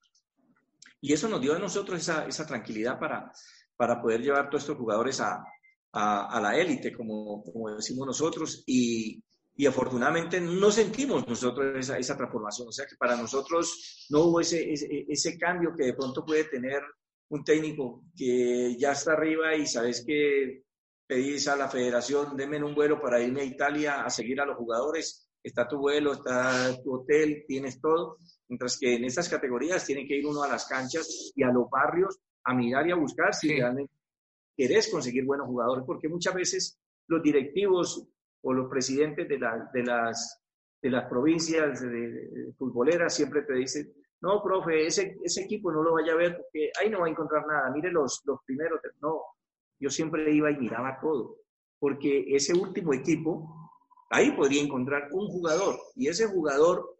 Y 1.02 1.12
eso 1.12 1.28
nos 1.28 1.40
dio 1.40 1.54
a 1.54 1.58
nosotros 1.58 2.00
esa, 2.00 2.26
esa 2.26 2.46
tranquilidad 2.46 2.98
para, 2.98 3.30
para 3.76 4.00
poder 4.00 4.22
llevar 4.22 4.48
todos 4.48 4.62
estos 4.62 4.78
jugadores 4.78 5.20
a, 5.20 5.44
a, 5.92 6.40
la 6.40 6.56
élite, 6.56 6.92
como, 6.92 7.42
como, 7.42 7.74
decimos 7.74 8.06
nosotros, 8.06 8.62
y, 8.66 9.20
y, 9.56 9.66
afortunadamente 9.66 10.40
no 10.40 10.70
sentimos 10.70 11.26
nosotros 11.26 11.76
esa, 11.76 11.98
esa, 11.98 12.16
transformación. 12.16 12.68
O 12.68 12.72
sea 12.72 12.86
que 12.86 12.94
para 12.96 13.16
nosotros 13.16 14.06
no 14.10 14.26
hubo 14.26 14.40
ese, 14.40 14.72
ese, 14.72 15.04
ese 15.08 15.36
cambio 15.36 15.74
que 15.76 15.86
de 15.86 15.94
pronto 15.94 16.24
puede 16.24 16.44
tener 16.44 16.80
un 17.30 17.42
técnico 17.42 18.04
que 18.16 18.76
ya 18.78 18.92
está 18.92 19.14
arriba 19.14 19.56
y 19.56 19.66
sabes 19.66 20.04
que 20.06 20.62
pedís 21.04 21.48
a 21.48 21.56
la 21.56 21.68
federación, 21.68 22.36
denme 22.36 22.62
un 22.62 22.76
vuelo 22.76 23.00
para 23.00 23.20
irme 23.20 23.40
a 23.40 23.44
Italia 23.44 24.02
a 24.02 24.08
seguir 24.08 24.40
a 24.40 24.46
los 24.46 24.56
jugadores, 24.56 25.28
está 25.42 25.66
tu 25.66 25.78
vuelo, 25.78 26.12
está 26.12 26.80
tu 26.82 26.94
hotel, 26.94 27.44
tienes 27.48 27.80
todo, 27.80 28.18
mientras 28.52 28.76
que 28.78 28.96
en 28.96 29.04
estas 29.04 29.30
categorías 29.30 29.86
tiene 29.86 30.06
que 30.06 30.14
ir 30.14 30.26
uno 30.26 30.42
a 30.42 30.48
las 30.48 30.66
canchas 30.66 31.32
y 31.34 31.42
a 31.42 31.50
los 31.50 31.70
barrios 31.70 32.20
a 32.44 32.52
mirar 32.52 32.86
y 32.86 32.90
a 32.90 32.96
buscar 32.96 33.32
si 33.32 33.48
realmente 33.48 33.94
querés 34.54 34.90
conseguir 34.90 35.24
buenos 35.24 35.46
jugadores, 35.46 35.84
porque 35.86 36.06
muchas 36.06 36.34
veces 36.34 36.78
los 37.06 37.22
directivos 37.22 38.06
o 38.42 38.52
los 38.52 38.68
presidentes 38.68 39.26
de, 39.26 39.38
de, 39.38 39.82
las, 39.82 40.42
de 40.82 40.90
las 40.90 41.08
provincias 41.08 41.80
de, 41.80 42.52
futboleras 42.58 43.14
siempre 43.14 43.40
te 43.40 43.54
dicen, 43.54 43.90
no, 44.20 44.42
profe, 44.42 44.86
ese, 44.86 45.16
ese 45.24 45.44
equipo 45.44 45.72
no 45.72 45.82
lo 45.82 45.94
vaya 45.94 46.12
a 46.12 46.16
ver 46.16 46.36
porque 46.36 46.70
ahí 46.78 46.90
no 46.90 47.00
va 47.00 47.06
a 47.06 47.10
encontrar 47.10 47.46
nada, 47.46 47.70
mire 47.70 47.90
los, 47.90 48.20
los 48.26 48.38
primeros, 48.44 48.80
no, 49.00 49.22
yo 49.80 49.88
siempre 49.88 50.30
iba 50.30 50.50
y 50.50 50.58
miraba 50.58 50.98
todo, 51.00 51.38
porque 51.78 52.26
ese 52.28 52.52
último 52.52 52.92
equipo, 52.92 53.70
ahí 54.10 54.30
podría 54.32 54.62
encontrar 54.62 55.08
un 55.10 55.28
jugador, 55.28 55.78
y 55.96 56.08
ese 56.08 56.26
jugador, 56.26 56.91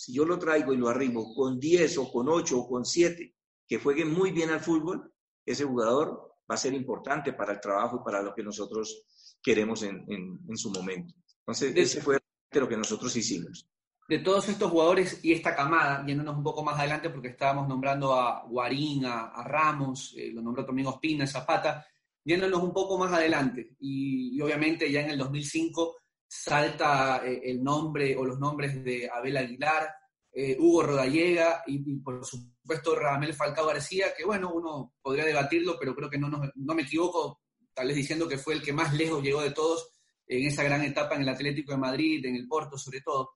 si 0.00 0.14
yo 0.14 0.24
lo 0.24 0.38
traigo 0.38 0.72
y 0.72 0.78
lo 0.78 0.88
arrimo 0.88 1.34
con 1.34 1.60
10 1.60 1.98
o 1.98 2.10
con 2.10 2.26
8 2.26 2.58
o 2.58 2.66
con 2.66 2.86
7, 2.86 3.34
que 3.68 3.78
juegue 3.78 4.06
muy 4.06 4.32
bien 4.32 4.48
al 4.48 4.60
fútbol, 4.60 5.12
ese 5.44 5.66
jugador 5.66 6.36
va 6.50 6.54
a 6.54 6.56
ser 6.56 6.72
importante 6.72 7.34
para 7.34 7.52
el 7.52 7.60
trabajo 7.60 7.98
y 8.00 8.04
para 8.04 8.22
lo 8.22 8.34
que 8.34 8.42
nosotros 8.42 9.04
queremos 9.42 9.82
en, 9.82 10.06
en, 10.08 10.56
su 10.56 10.70
momento. 10.70 11.14
Entonces, 11.40 11.76
ese 11.76 12.00
fue 12.00 12.18
lo 12.50 12.66
que 12.66 12.78
nosotros 12.78 13.14
hicimos. 13.14 13.68
De 14.08 14.20
todos 14.20 14.48
estos 14.48 14.70
jugadores 14.70 15.20
y 15.22 15.34
esta 15.34 15.54
camada, 15.54 16.02
yéndonos 16.06 16.34
un 16.34 16.44
poco 16.44 16.64
más 16.64 16.78
adelante, 16.78 17.10
porque 17.10 17.28
estábamos 17.28 17.68
nombrando 17.68 18.14
a 18.14 18.46
Guarín, 18.48 19.04
a, 19.04 19.44
Ramos, 19.44 20.14
eh, 20.16 20.30
lo 20.32 20.40
nombró 20.40 20.64
también 20.64 20.88
Ospina, 20.88 21.26
Zapata, 21.26 21.86
yéndonos 22.24 22.62
un 22.62 22.72
poco 22.72 22.96
más 22.96 23.12
adelante, 23.12 23.76
y, 23.80 24.40
obviamente 24.40 24.90
ya 24.90 25.02
en 25.02 25.10
el 25.10 25.18
2005 25.18 25.98
salta 26.30 27.22
eh, 27.26 27.40
el 27.50 27.60
nombre 27.60 28.16
o 28.16 28.24
los 28.24 28.38
nombres 28.38 28.84
de 28.84 29.10
Abel 29.12 29.36
Aguilar, 29.36 29.92
eh, 30.32 30.56
Hugo 30.56 30.84
Rodallega 30.84 31.64
y, 31.66 31.96
por 31.96 32.24
supuesto 32.24 32.94
Ramel 32.94 33.34
Falcao 33.34 33.66
García, 33.66 34.14
que 34.16 34.24
bueno, 34.24 34.52
uno 34.54 34.94
podría 35.02 35.24
debatirlo, 35.24 35.76
pero 35.76 35.92
creo 35.92 36.08
que 36.08 36.18
no, 36.18 36.28
no, 36.28 36.74
me 36.74 36.82
equivoco, 36.82 37.40
tal 37.74 37.88
vez 37.88 37.96
diciendo 37.96 38.28
que 38.28 38.38
fue 38.38 38.54
el 38.54 38.62
que 38.62 38.72
más 38.72 38.94
lejos 38.94 39.24
llegó 39.24 39.42
de 39.42 39.50
todos 39.50 39.90
en 40.28 40.46
esa 40.46 40.62
gran 40.62 40.82
etapa 40.82 41.16
en 41.16 41.22
el 41.22 41.30
Atlético 41.30 41.72
de 41.72 41.78
Madrid, 41.78 42.24
en 42.24 42.36
el 42.36 42.46
Porto 42.46 42.78
sobre 42.78 43.00
todo. 43.00 43.32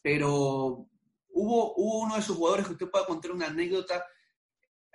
Pero 0.00 0.88
hubo, 1.28 1.74
hubo 1.76 1.98
uno 2.04 2.14
de 2.14 2.20
esos 2.20 2.38
jugadores 2.38 2.66
que 2.66 2.72
usted 2.72 2.90
pueda 2.90 3.04
contar 3.04 3.32
una 3.32 3.48
anécdota 3.48 4.02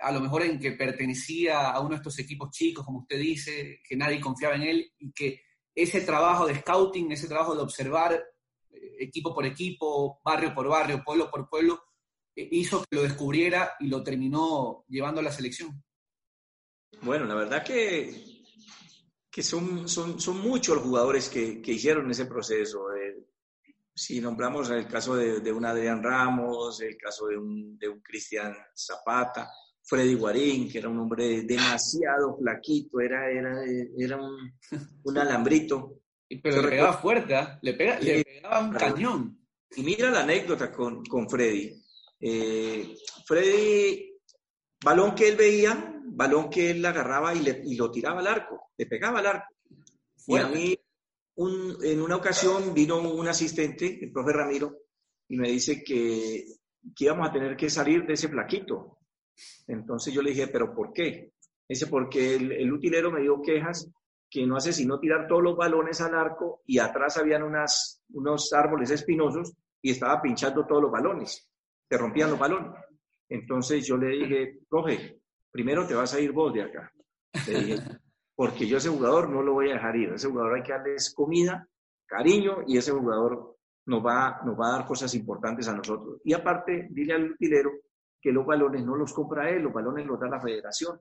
a 0.00 0.10
lo 0.10 0.20
mejor 0.20 0.42
en 0.42 0.58
que 0.58 0.72
pertenecía 0.72 1.70
a 1.70 1.78
uno 1.78 1.90
de 1.90 1.96
estos 1.96 2.18
equipos 2.18 2.50
chicos, 2.50 2.84
como 2.84 2.98
usted 3.02 3.18
dice, 3.18 3.80
que 3.88 3.96
nadie 3.96 4.20
confiaba 4.20 4.56
en 4.56 4.62
él 4.62 4.92
y 4.98 5.12
que 5.12 5.45
ese 5.76 6.00
trabajo 6.00 6.46
de 6.46 6.58
scouting, 6.58 7.12
ese 7.12 7.28
trabajo 7.28 7.54
de 7.54 7.62
observar 7.62 8.14
eh, 8.70 8.96
equipo 8.98 9.34
por 9.34 9.44
equipo, 9.44 10.20
barrio 10.24 10.54
por 10.54 10.68
barrio, 10.68 11.04
pueblo 11.04 11.30
por 11.30 11.48
pueblo, 11.48 11.84
eh, 12.34 12.48
hizo 12.50 12.80
que 12.80 12.96
lo 12.96 13.02
descubriera 13.02 13.74
y 13.78 13.88
lo 13.88 14.02
terminó 14.02 14.84
llevando 14.88 15.20
a 15.20 15.24
la 15.24 15.30
selección. 15.30 15.84
Bueno, 17.02 17.26
la 17.26 17.34
verdad 17.34 17.62
que, 17.62 18.42
que 19.30 19.42
son, 19.42 19.86
son, 19.86 20.18
son 20.18 20.40
muchos 20.40 20.76
los 20.76 20.84
jugadores 20.84 21.28
que, 21.28 21.60
que 21.60 21.72
hicieron 21.72 22.10
ese 22.10 22.24
proceso. 22.24 22.94
Eh, 22.94 23.26
si 23.94 24.18
nombramos 24.20 24.70
el 24.70 24.88
caso 24.88 25.14
de, 25.14 25.40
de, 25.40 25.52
un 25.52 25.66
Adrián 25.66 26.02
Ramos, 26.02 26.80
el 26.80 26.96
caso 26.96 27.26
de 27.26 27.36
un, 27.36 27.78
de 27.78 27.88
un 27.88 28.00
Cristian 28.00 28.56
Zapata, 28.74 29.50
Freddy 29.86 30.14
Guarín, 30.14 30.68
que 30.68 30.78
era 30.78 30.88
un 30.88 30.98
hombre 30.98 31.42
demasiado 31.42 32.36
flaquito, 32.36 33.00
era, 33.00 33.30
era, 33.30 33.62
era 33.96 34.16
un, 34.16 34.52
un 35.04 35.18
alambrito. 35.18 36.00
Pero 36.42 36.62
le 36.62 36.68
pegaba 36.68 36.92
fuerte, 36.94 37.36
¿ah? 37.36 37.58
le, 37.62 37.74
pegaba 37.74 38.60
un 38.60 38.72
cañón. 38.72 39.38
Y 39.76 39.82
mira 39.82 40.10
la 40.10 40.20
anécdota 40.20 40.72
con, 40.72 41.04
con 41.04 41.30
Freddy. 41.30 41.80
Eh, 42.18 42.96
Freddy, 43.24 44.12
balón 44.84 45.14
que 45.14 45.28
él 45.28 45.36
veía, 45.36 45.94
balón 46.04 46.50
que 46.50 46.70
él 46.70 46.84
agarraba 46.84 47.32
y, 47.32 47.42
le, 47.42 47.62
y 47.64 47.76
lo 47.76 47.90
tiraba 47.90 48.20
al 48.20 48.26
arco, 48.26 48.72
le 48.76 48.86
pegaba 48.86 49.20
al 49.20 49.26
arco. 49.26 49.54
Y 50.26 50.36
a 50.36 50.48
mí, 50.48 50.76
un, 51.36 51.76
en 51.80 52.02
una 52.02 52.16
ocasión 52.16 52.74
vino 52.74 53.00
un 53.00 53.28
asistente, 53.28 54.00
el 54.02 54.10
profe 54.10 54.32
Ramiro, 54.32 54.78
y 55.28 55.36
me 55.36 55.48
dice 55.48 55.84
que, 55.84 56.44
que 56.96 57.04
íbamos 57.04 57.28
a 57.28 57.32
tener 57.32 57.56
que 57.56 57.70
salir 57.70 58.04
de 58.04 58.14
ese 58.14 58.28
flaquito, 58.28 58.98
entonces 59.66 60.12
yo 60.12 60.22
le 60.22 60.30
dije, 60.30 60.48
¿pero 60.48 60.74
por 60.74 60.92
qué? 60.92 61.32
Dice, 61.68 61.86
porque 61.86 62.36
el, 62.36 62.72
utilero 62.72 63.10
me 63.10 63.20
dio 63.20 63.42
quejas 63.42 63.90
que 64.30 64.46
no 64.46 64.56
hace 64.56 64.72
sino 64.72 64.98
tirar 64.98 65.26
todos 65.26 65.42
los 65.42 65.56
balones 65.56 66.00
al 66.00 66.14
arco 66.14 66.62
y 66.66 66.78
atrás 66.78 67.16
habían 67.16 67.42
unas, 67.42 68.02
unos 68.10 68.52
árboles 68.52 68.90
espinosos 68.90 69.54
y 69.82 69.90
estaba 69.90 70.20
pinchando 70.20 70.66
todos 70.66 70.82
los 70.82 70.90
balones, 70.90 71.48
te 71.88 71.98
rompían 71.98 72.30
los 72.30 72.38
balones. 72.38 72.72
Entonces 73.28 73.86
yo 73.86 73.96
le 73.96 74.08
dije, 74.08 74.58
coge, 74.68 75.20
primero 75.50 75.86
te 75.86 75.94
vas 75.94 76.14
a 76.14 76.20
ir 76.20 76.32
vos 76.32 76.52
de 76.52 76.62
acá. 76.62 76.92
porque 78.36 78.66
yo 78.66 78.76
ese 78.76 78.90
jugador 78.90 79.30
no 79.30 79.42
lo 79.42 79.54
voy 79.54 79.70
a 79.70 79.74
dejar 79.74 79.96
ir, 79.96 80.10
ese 80.10 80.28
jugador 80.28 80.56
hay 80.56 80.62
que 80.62 80.72
darles 80.72 81.12
comida, 81.14 81.66
cariño 82.06 82.58
y 82.66 82.76
ese 82.78 82.92
jugador 82.92 83.56
nos 83.86 84.04
va, 84.04 84.40
nos 84.44 84.58
va 84.58 84.68
a 84.68 84.78
dar 84.78 84.86
cosas 84.86 85.14
importantes 85.14 85.66
a 85.68 85.74
nosotros. 85.74 86.20
Y 86.24 86.32
aparte, 86.32 86.88
dile 86.90 87.14
al 87.14 87.30
utilero 87.32 87.70
que 88.20 88.32
los 88.32 88.46
balones 88.46 88.84
no 88.84 88.96
los 88.96 89.12
compra 89.12 89.50
él, 89.50 89.62
los 89.62 89.72
balones 89.72 90.06
los 90.06 90.18
da 90.18 90.28
la 90.28 90.40
federación. 90.40 90.98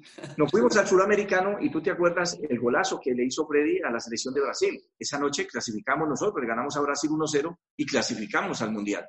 Nos 0.36 0.50
fuimos 0.50 0.76
al 0.76 0.86
suramericano 0.86 1.56
y 1.60 1.70
tú 1.70 1.82
te 1.82 1.90
acuerdas 1.90 2.38
el 2.48 2.58
golazo 2.58 3.00
que 3.00 3.12
le 3.12 3.24
hizo 3.24 3.46
Freddy 3.46 3.80
a 3.82 3.90
la 3.90 4.00
selección 4.00 4.32
de 4.32 4.42
Brasil. 4.42 4.80
Esa 4.98 5.18
noche 5.18 5.46
clasificamos 5.46 6.08
nosotros, 6.08 6.46
ganamos 6.46 6.76
a 6.76 6.80
Brasil 6.80 7.10
1-0 7.10 7.58
y 7.76 7.86
clasificamos 7.86 8.62
al 8.62 8.72
Mundial. 8.72 9.08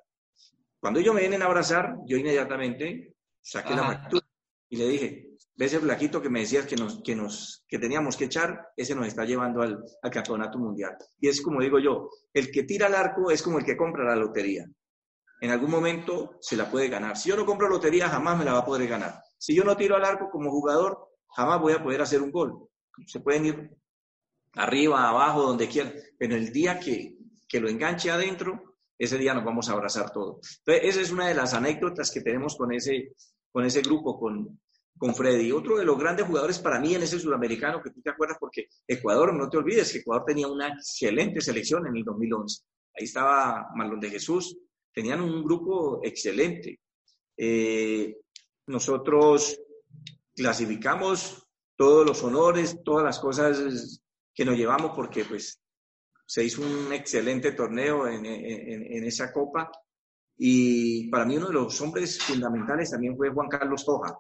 Cuando 0.80 1.00
ellos 1.00 1.14
me 1.14 1.22
vienen 1.22 1.42
a 1.42 1.46
abrazar, 1.46 1.96
yo 2.08 2.18
inmediatamente 2.18 3.14
saqué 3.42 3.76
la 3.76 3.84
factura 3.84 4.26
y 4.70 4.78
le 4.78 4.88
dije, 4.88 5.30
ves 5.56 5.74
el 5.74 5.82
flaquito 5.82 6.22
que 6.22 6.30
me 6.30 6.40
decías 6.40 6.66
que, 6.66 6.76
nos, 6.76 7.02
que, 7.04 7.16
nos, 7.16 7.66
que 7.68 7.78
teníamos 7.80 8.16
que 8.16 8.26
echar, 8.26 8.70
ese 8.76 8.96
nos 8.96 9.08
está 9.08 9.26
llevando 9.26 9.62
al, 9.62 9.84
al 10.02 10.12
campeonato 10.12 10.58
mundial. 10.58 10.96
Y 11.20 11.28
es 11.28 11.42
como 11.42 11.62
digo 11.62 11.80
yo, 11.80 12.10
el 12.34 12.50
que 12.50 12.64
tira 12.64 12.88
al 12.88 12.96
arco 12.96 13.30
es 13.30 13.44
como 13.44 13.60
el 13.60 13.66
que 13.66 13.78
compra 13.78 14.06
la 14.06 14.16
lotería 14.16 14.66
en 15.42 15.52
algún 15.52 15.72
momento 15.72 16.38
se 16.42 16.58
la 16.58 16.70
puede 16.70 16.90
ganar. 16.90 17.18
Si 17.18 17.30
yo 17.30 17.36
no 17.36 17.46
compro 17.46 17.70
lotería, 17.70 18.10
jamás 18.10 18.38
me 18.38 18.46
la 18.46 18.54
va 18.54 18.60
a 18.60 18.66
poder 18.66 18.88
ganar. 18.88 19.22
Si 19.38 19.56
yo 19.56 19.64
no 19.64 19.78
tiro 19.78 19.96
al 19.96 20.06
arco 20.06 20.30
como 20.30 20.52
jugador, 20.52 21.10
jamás 21.30 21.62
voy 21.62 21.74
a 21.74 21.84
poder 21.84 22.02
hacer 22.02 22.22
un 22.22 22.32
gol. 22.32 22.68
Se 23.06 23.22
pueden 23.22 23.46
ir 23.46 23.70
arriba, 24.54 25.08
abajo, 25.08 25.44
donde 25.44 25.68
quieran, 25.68 25.94
pero 26.18 26.36
el 26.36 26.52
día 26.52 26.80
que, 26.80 27.18
que 27.48 27.60
lo 27.60 27.70
enganche 27.70 28.12
adentro, 28.12 28.78
ese 28.98 29.18
día 29.18 29.34
nos 29.34 29.46
vamos 29.46 29.70
a 29.70 29.74
abrazar 29.74 30.12
todos. 30.12 30.62
Entonces, 30.66 30.90
esa 30.90 31.02
es 31.02 31.12
una 31.12 31.28
de 31.28 31.36
las 31.36 31.54
anécdotas 31.54 32.12
que 32.12 32.22
tenemos 32.22 32.58
con 32.58 32.74
ese, 32.74 33.14
con 33.52 33.64
ese 33.64 33.82
grupo, 33.82 34.20
con, 34.20 34.60
con 34.98 35.16
Freddy. 35.16 35.52
Otro 35.54 35.78
de 35.78 35.86
los 35.86 35.98
grandes 35.98 36.28
jugadores 36.28 36.60
para 36.60 36.80
mí 36.80 36.94
en 36.94 37.04
ese 37.04 37.20
sudamericano, 37.20 37.82
que 37.82 37.92
tú 37.92 38.02
te 38.02 38.10
acuerdas, 38.10 38.38
porque 38.40 38.68
Ecuador, 38.86 39.34
no 39.34 39.50
te 39.50 39.58
olvides 39.58 39.92
que 39.92 40.00
Ecuador 40.00 40.26
tenía 40.26 40.48
una 40.48 40.68
excelente 40.68 41.40
selección 41.40 41.88
en 41.88 41.96
el 41.96 42.04
2011. 42.04 42.64
Ahí 43.00 43.06
estaba 43.06 43.70
Marlon 43.74 44.02
de 44.02 44.10
Jesús, 44.10 44.58
tenían 44.94 45.22
un 45.22 45.44
grupo 45.44 46.02
excelente. 46.04 46.80
Eh, 47.38 48.18
nosotros 48.68 49.60
clasificamos 50.36 51.48
todos 51.76 52.06
los 52.06 52.24
honores, 52.24 52.78
todas 52.84 53.04
las 53.04 53.20
cosas 53.20 54.02
que 54.34 54.46
nos 54.46 54.58
llevamos 54.58 54.92
porque 54.96 55.26
pues 55.26 55.62
se 56.26 56.44
hizo 56.44 56.62
un 56.62 56.94
excelente 56.94 57.54
torneo 57.54 58.08
en, 58.08 58.24
esa 59.04 59.34
copa 59.34 59.72
y 60.38 61.10
para 61.10 61.26
mí 61.26 61.38
uno 61.38 61.48
de 61.48 61.54
los 61.54 61.82
hombres 61.82 62.22
fundamentales 62.22 62.92
también 62.92 63.18
fue 63.18 63.32
Juan 63.32 63.50
Carlos 63.50 63.84
Toja. 63.84 64.18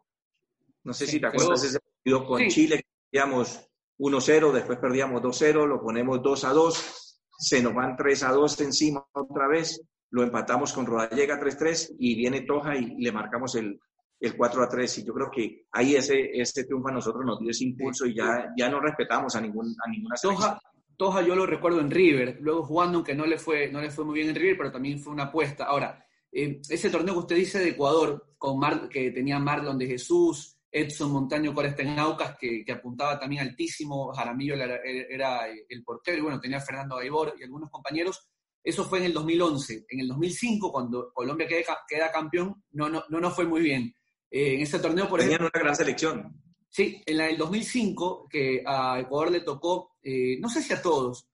No 0.84 0.94
sé 0.94 1.06
si 1.06 1.20
te 1.20 1.28
acuerdas 1.28 1.64
ese 1.64 1.80
partido 1.80 2.26
con 2.26 2.48
Chile, 2.48 2.84
perdíamos 3.12 3.70
1-0, 4.00 4.52
después 4.52 4.80
perdíamos 4.80 5.22
2-0, 5.22 5.68
lo 5.68 5.82
ponemos 5.82 6.20
2-2, 6.20 7.20
se 7.38 7.62
nos 7.62 7.74
van 7.74 7.96
3-2 7.96 8.62
encima 8.64 9.06
otra 9.14 9.48
vez, 9.48 9.82
lo 10.12 10.24
empatamos 10.24 10.74
con 10.74 10.86
Rodallega 10.86 11.39
3-3 11.39 11.96
y 12.00 12.16
viene 12.16 12.42
Toja 12.42 12.75
y 12.75 12.96
le 12.98 13.12
marcamos 13.12 13.56
el, 13.56 13.80
el 14.20 14.36
4 14.36 14.63
a 14.63 14.70
3 14.70 14.98
y 14.98 15.04
yo 15.06 15.13
creo 15.13 15.30
que 15.32 15.66
ahí 15.72 15.96
ese, 15.96 16.30
ese 16.34 16.63
triunfo 16.66 16.89
a 16.89 16.94
nosotros 16.94 17.24
nos 17.25 17.39
dio 17.39 17.51
ese 17.51 17.63
impulso 17.63 18.06
y 18.06 18.16
ya, 18.16 18.51
ya 18.58 18.70
no 18.70 18.80
respetamos 18.80 19.36
a, 19.36 19.42
ningún, 19.42 19.75
a 19.86 19.89
ninguna 19.89 20.16
Toja, 20.22 20.60
Toja 20.98 21.22
yo 21.22 21.36
lo 21.36 21.46
recuerdo 21.46 21.80
en 21.80 21.92
River, 21.92 22.38
luego 22.42 22.63
jugando 22.63 22.98
aunque 22.98 23.16
no 23.16 23.25
le 23.25 23.38
fue, 23.38 23.72
no 23.72 23.82
le 23.82 23.89
fue 23.89 24.04
muy 24.04 24.16
bien 24.16 24.30
en 24.30 24.36
River, 24.36 24.58
pero 24.58 24.72
también 24.72 25.00
fue 25.00 25.13
una 25.13 25.24
apuesta. 25.24 25.66
Ahora, 25.66 26.06
eh, 26.32 26.60
ese 26.70 26.89
torneo 26.89 27.13
que 27.13 27.20
usted 27.20 27.36
dice 27.38 27.60
de 27.60 27.70
Ecuador, 27.70 28.34
con 28.38 28.60
que 28.89 29.12
tenía 29.12 29.39
Marlon 29.39 29.78
de 29.78 29.88
Jesús, 29.88 30.58
Edson 30.72 31.12
Montaño 31.12 31.54
Corestenaucas, 31.54 32.38
que, 32.38 32.63
que 32.66 32.72
apuntaba 32.72 33.20
también 33.20 33.42
altísimo, 33.42 34.13
Jaramillo 34.13 34.56
era, 34.56 35.48
el 35.48 35.84
portero, 35.84 36.18
y 36.18 36.22
bueno, 36.22 36.39
tenía 36.39 36.60
Fernando 36.60 36.98
Aibor 36.98 37.34
y 37.39 37.44
algunos 37.44 37.70
compañeros, 37.72 38.30
eso 38.63 38.86
fue 38.86 39.00
en 39.00 39.06
el 39.06 39.13
2011. 39.13 39.86
En 39.89 40.00
el 40.01 40.08
2005, 40.08 40.72
cuando 40.72 41.12
Colombia 41.13 41.48
queda, 41.48 41.78
queda 41.88 42.12
campeón, 42.12 42.63
no, 42.72 42.89
no, 42.89 43.04
no 43.10 43.20
nos 43.20 43.36
fue 43.36 43.46
muy 43.46 43.62
bien. 43.62 43.94
Eh, 44.30 44.56
en 44.56 44.62
ese 44.62 44.80
torneo, 44.80 45.10
por 45.10 45.20
Tenían 45.20 45.42
una 45.42 45.51
gran 45.54 45.75
selección. 45.75 46.42
Sí, 46.70 47.01
en 47.06 47.18
la 47.18 47.25
del 47.25 47.38
2005, 47.38 48.28
que 48.30 48.63
a 48.66 49.00
Ecuador 49.00 49.32
le 49.32 49.42
tocó, 49.42 49.96
eh, 50.04 50.38
no 50.39 50.50
sé 50.50 50.62
si 50.62 50.72
a 50.74 50.82
todos, 50.82 51.28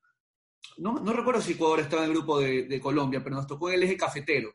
no, 0.78 0.94
no, 0.94 1.14
recuerdo 1.14 1.42
si 1.42 1.54
Ecuador 1.54 1.82
estaba 1.82 2.04
en 2.04 2.12
el 2.12 2.16
grupo 2.16 2.40
de, 2.40 2.80
Colombia, 2.80 3.22
pero 3.24 3.36
nos 3.36 3.48
tocó 3.48 3.70
en 3.70 3.76
el 3.76 3.84
eje 3.84 3.98
cafetero. 3.98 4.54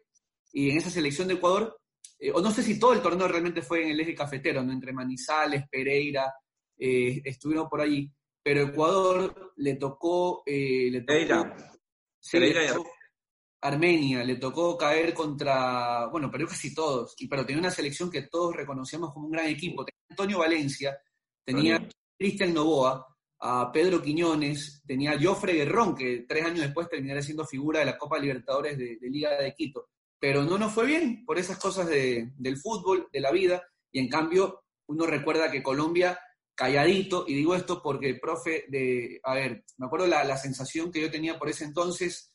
Y 0.53 0.71
en 0.71 0.79
esa 0.79 0.91
selección 0.91 1.29
de 1.29 1.35
Ecuador, 1.35 1.79
eh, 2.19 2.33
o 2.33 2.41
no 2.41 2.51
sé 2.51 2.63
si 2.63 2.79
todo 2.79 2.95
el 2.95 3.03
torneo 3.03 3.29
realmente 3.29 3.63
fue 3.63 3.83
en 3.83 3.91
el 3.91 4.01
eje 4.01 4.15
cafetero, 4.15 4.63
¿no? 4.63 4.73
entre 4.73 4.93
Manizales, 4.93 5.69
Pereira, 5.71 6.33
estuvieron 6.77 7.69
por 7.69 7.83
allí. 7.83 8.11
Pero 8.43 8.63
Ecuador 8.63 9.53
le 9.57 9.75
tocó. 9.75 10.43
le 10.47 11.01
tocó 11.01 11.07
Pereira. 11.07 11.80
Pereira 12.31 12.77
Armenia, 13.63 14.25
le 14.25 14.37
tocó 14.37 14.77
caer 14.77 15.13
contra, 15.13 16.07
bueno, 16.07 16.31
perdió 16.31 16.49
casi 16.49 16.75
todos, 16.75 17.15
y, 17.19 17.29
pero 17.29 17.45
tenía 17.45 17.61
una 17.61 17.71
selección 17.71 18.11
que 18.11 18.23
todos 18.23 18.57
reconocíamos 18.57 19.13
como 19.13 19.27
un 19.27 19.33
gran 19.33 19.47
equipo. 19.47 19.85
Tenía 19.85 20.07
Antonio 20.09 20.39
Valencia, 20.39 20.99
tenía 21.45 21.87
Cristian 22.17 22.55
Novoa, 22.55 23.07
a 23.43 23.71
Pedro 23.73 24.03
Quiñones, 24.03 24.83
tenía 24.87 25.19
Joffre 25.21 25.55
Guerrón, 25.55 25.95
que 25.95 26.25
tres 26.29 26.45
años 26.45 26.61
después 26.61 26.89
terminaría 26.89 27.23
siendo 27.23 27.47
figura 27.47 27.81
de 27.81 27.87
la 27.87 27.99
Copa 27.99 28.19
Libertadores 28.19 28.77
de, 28.77 28.99
Liga 29.03 29.41
de 29.41 29.55
Quito. 29.55 29.89
Pero 30.19 30.43
no 30.45 30.59
nos 30.59 30.73
fue 30.73 30.85
bien 30.87 31.25
por 31.25 31.39
esas 31.39 31.59
cosas 31.59 31.89
del 31.89 32.57
fútbol, 32.59 33.09
de 33.11 33.21
la 33.21 33.31
vida, 33.31 33.63
y 33.91 33.99
en 33.99 34.09
cambio 34.09 34.63
uno 34.87 35.07
recuerda 35.07 35.51
que 35.51 35.63
Colombia 35.63 36.19
calladito, 36.61 37.25
y 37.27 37.33
digo 37.33 37.55
esto 37.55 37.81
porque, 37.83 38.17
profe, 38.17 38.67
de, 38.69 39.19
a 39.25 39.33
ver, 39.33 39.65
me 39.79 39.87
acuerdo 39.87 40.07
la, 40.07 40.25
la 40.25 40.37
sensación 40.37 40.93
que 40.93 41.01
yo 41.01 41.11
tenía 41.11 41.39
por 41.39 41.49
ese 41.49 41.65
entonces, 41.65 42.35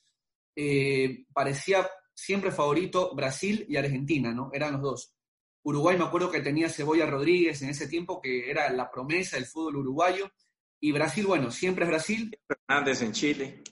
eh, 0.55 1.25
parecía 1.32 1.88
siempre 2.12 2.51
favorito 2.51 3.13
Brasil 3.13 3.67
y 3.70 3.77
Argentina, 3.77 4.34
¿no? 4.34 4.50
Eran 4.51 4.74
los 4.74 4.82
dos. 4.82 5.15
Uruguay 5.62 5.96
me 5.96 6.05
acuerdo 6.05 6.32
que 6.32 6.41
tenía 6.41 6.70
Cebolla 6.70 7.05
Rodríguez 7.05 7.62
en 7.62 7.70
ese 7.70 7.88
tiempo, 7.88 8.20
que 8.20 8.50
era 8.50 8.72
la 8.72 8.89
promesa 8.89 9.38
del 9.38 9.46
fútbol 9.46 9.75
uruguayo. 9.75 10.32
Y 10.79 10.91
Brasil, 10.91 11.27
bueno, 11.27 11.51
siempre 11.51 11.86
es 11.86 11.91
Brasil. 11.91 12.36
Fernández 12.48 13.03
en 13.03 13.12
Chile. 13.12 13.63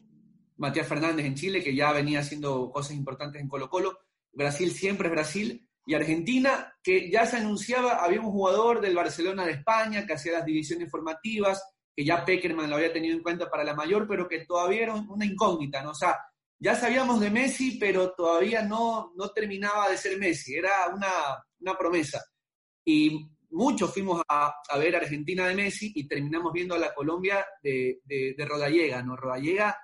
Matías 0.57 0.87
Fernández 0.87 1.25
en 1.25 1.33
Chile, 1.33 1.63
que 1.63 1.75
ya 1.75 1.91
venía 1.91 2.19
haciendo 2.19 2.69
cosas 2.71 2.95
importantes 2.95 3.41
en 3.41 3.47
Colo 3.47 3.71
Colo. 3.71 3.97
Brasil 4.31 4.71
siempre 4.71 5.07
es 5.07 5.13
Brasil. 5.13 5.67
Y 5.85 5.93
Argentina, 5.95 6.73
que 6.81 7.11
ya 7.11 7.25
se 7.25 7.37
anunciaba, 7.37 8.03
había 8.03 8.21
un 8.21 8.31
jugador 8.31 8.79
del 8.79 8.95
Barcelona 8.95 9.45
de 9.45 9.53
España 9.53 10.05
que 10.05 10.13
hacía 10.13 10.33
las 10.33 10.45
divisiones 10.45 10.89
formativas, 10.89 11.61
que 11.95 12.05
ya 12.05 12.23
Peckerman 12.23 12.69
lo 12.69 12.77
había 12.77 12.93
tenido 12.93 13.15
en 13.15 13.23
cuenta 13.23 13.49
para 13.49 13.63
la 13.63 13.75
mayor, 13.75 14.07
pero 14.07 14.27
que 14.27 14.45
todavía 14.45 14.83
era 14.83 14.95
una 14.95 15.25
incógnita, 15.25 15.83
¿no? 15.83 15.91
O 15.91 15.95
sea, 15.95 16.17
ya 16.63 16.75
sabíamos 16.75 17.19
de 17.19 17.29
Messi, 17.29 17.77
pero 17.77 18.13
todavía 18.13 18.61
no, 18.61 19.11
no 19.17 19.29
terminaba 19.31 19.89
de 19.89 19.97
ser 19.97 20.17
Messi, 20.17 20.55
era 20.55 20.87
una, 20.93 21.75
promesa. 21.77 22.23
Y 22.85 23.29
muchos 23.49 23.93
fuimos 23.93 24.21
a, 24.29 24.53
ver 24.79 24.95
Argentina 24.95 25.45
de 25.47 25.55
Messi 25.55 25.91
y 25.93 26.07
terminamos 26.07 26.53
viendo 26.53 26.73
a 26.75 26.79
la 26.79 26.93
Colombia 26.93 27.45
de, 27.61 27.99
de, 28.05 28.45
Rodallega, 28.45 29.03
¿no? 29.03 29.17
Rodallega, 29.17 29.77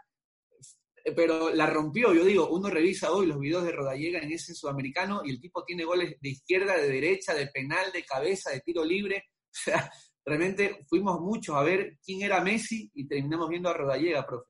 pero 1.15 1.53
la 1.53 1.65
rompió, 1.65 2.13
yo 2.13 2.23
digo, 2.23 2.49
uno 2.49 2.69
revisa 2.69 3.11
hoy 3.11 3.27
los 3.27 3.39
videos 3.39 3.63
de 3.63 3.71
Rodallega 3.71 4.19
en 4.19 4.31
ese 4.31 4.53
sudamericano 4.53 5.21
y 5.23 5.31
el 5.31 5.39
tipo 5.39 5.63
tiene 5.63 5.83
goles 5.83 6.15
de 6.19 6.29
izquierda, 6.29 6.77
de 6.77 6.89
derecha, 6.89 7.33
de 7.33 7.47
penal, 7.47 7.91
de 7.91 8.03
cabeza, 8.03 8.51
de 8.51 8.61
tiro 8.61 8.83
libre, 8.83 9.25
o 9.45 9.51
sea, 9.51 9.91
realmente 10.25 10.85
fuimos 10.87 11.19
muchos 11.19 11.55
a 11.55 11.63
ver 11.63 11.97
quién 12.03 12.21
era 12.21 12.41
Messi 12.41 12.89
y 12.93 13.07
terminamos 13.07 13.49
viendo 13.49 13.69
a 13.69 13.73
Rodallega, 13.73 14.25
profe. 14.25 14.49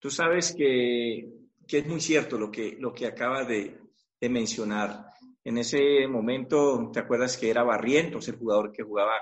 Tú 0.00 0.10
sabes 0.10 0.54
que, 0.54 1.28
es 1.66 1.86
muy 1.86 2.00
cierto 2.00 2.38
lo 2.38 2.50
que, 2.50 2.76
lo 2.78 2.94
que 2.94 3.06
acaba 3.06 3.44
de, 3.44 3.80
mencionar. 4.20 5.06
En 5.44 5.58
ese 5.58 6.06
momento, 6.08 6.90
¿te 6.92 7.00
acuerdas 7.00 7.36
que 7.36 7.50
era 7.50 7.62
Barrientos 7.62 8.28
el 8.28 8.36
jugador 8.36 8.72
que 8.72 8.82
jugaba 8.82 9.12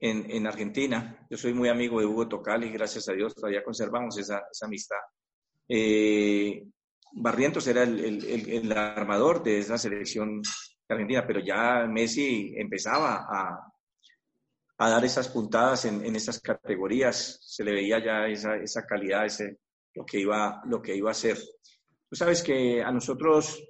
en, 0.00 0.46
Argentina? 0.46 1.26
Yo 1.30 1.36
soy 1.36 1.52
muy 1.54 1.68
amigo 1.68 2.00
de 2.00 2.06
Hugo 2.06 2.28
Tocali, 2.28 2.70
gracias 2.70 3.08
a 3.08 3.12
Dios 3.12 3.34
todavía 3.34 3.64
conservamos 3.64 4.18
esa, 4.18 4.42
amistad. 4.62 4.98
Eh, 5.68 6.64
Barrientos 7.12 7.66
era 7.66 7.82
el, 7.82 8.72
armador 8.72 9.42
de 9.42 9.58
esa 9.58 9.78
selección 9.78 10.42
argentina, 10.88 11.26
pero 11.26 11.40
ya 11.40 11.86
Messi 11.86 12.54
empezaba 12.56 13.26
a, 13.28 13.72
dar 14.78 15.04
esas 15.04 15.28
puntadas 15.28 15.86
en, 15.86 16.04
en, 16.04 16.14
esas 16.14 16.40
categorías, 16.40 17.38
se 17.42 17.64
le 17.64 17.72
veía 17.72 18.04
ya 18.04 18.26
esa, 18.26 18.56
esa 18.56 18.84
calidad, 18.84 19.24
ese, 19.24 19.58
lo 19.94 20.04
que 20.04 20.20
iba, 20.20 20.62
lo 20.66 20.82
que 20.82 20.94
iba 20.94 21.10
a 21.10 21.12
hacer. 21.12 21.38
Tú 22.08 22.14
sabes 22.14 22.42
que 22.42 22.82
a 22.82 22.92
nosotros, 22.92 23.62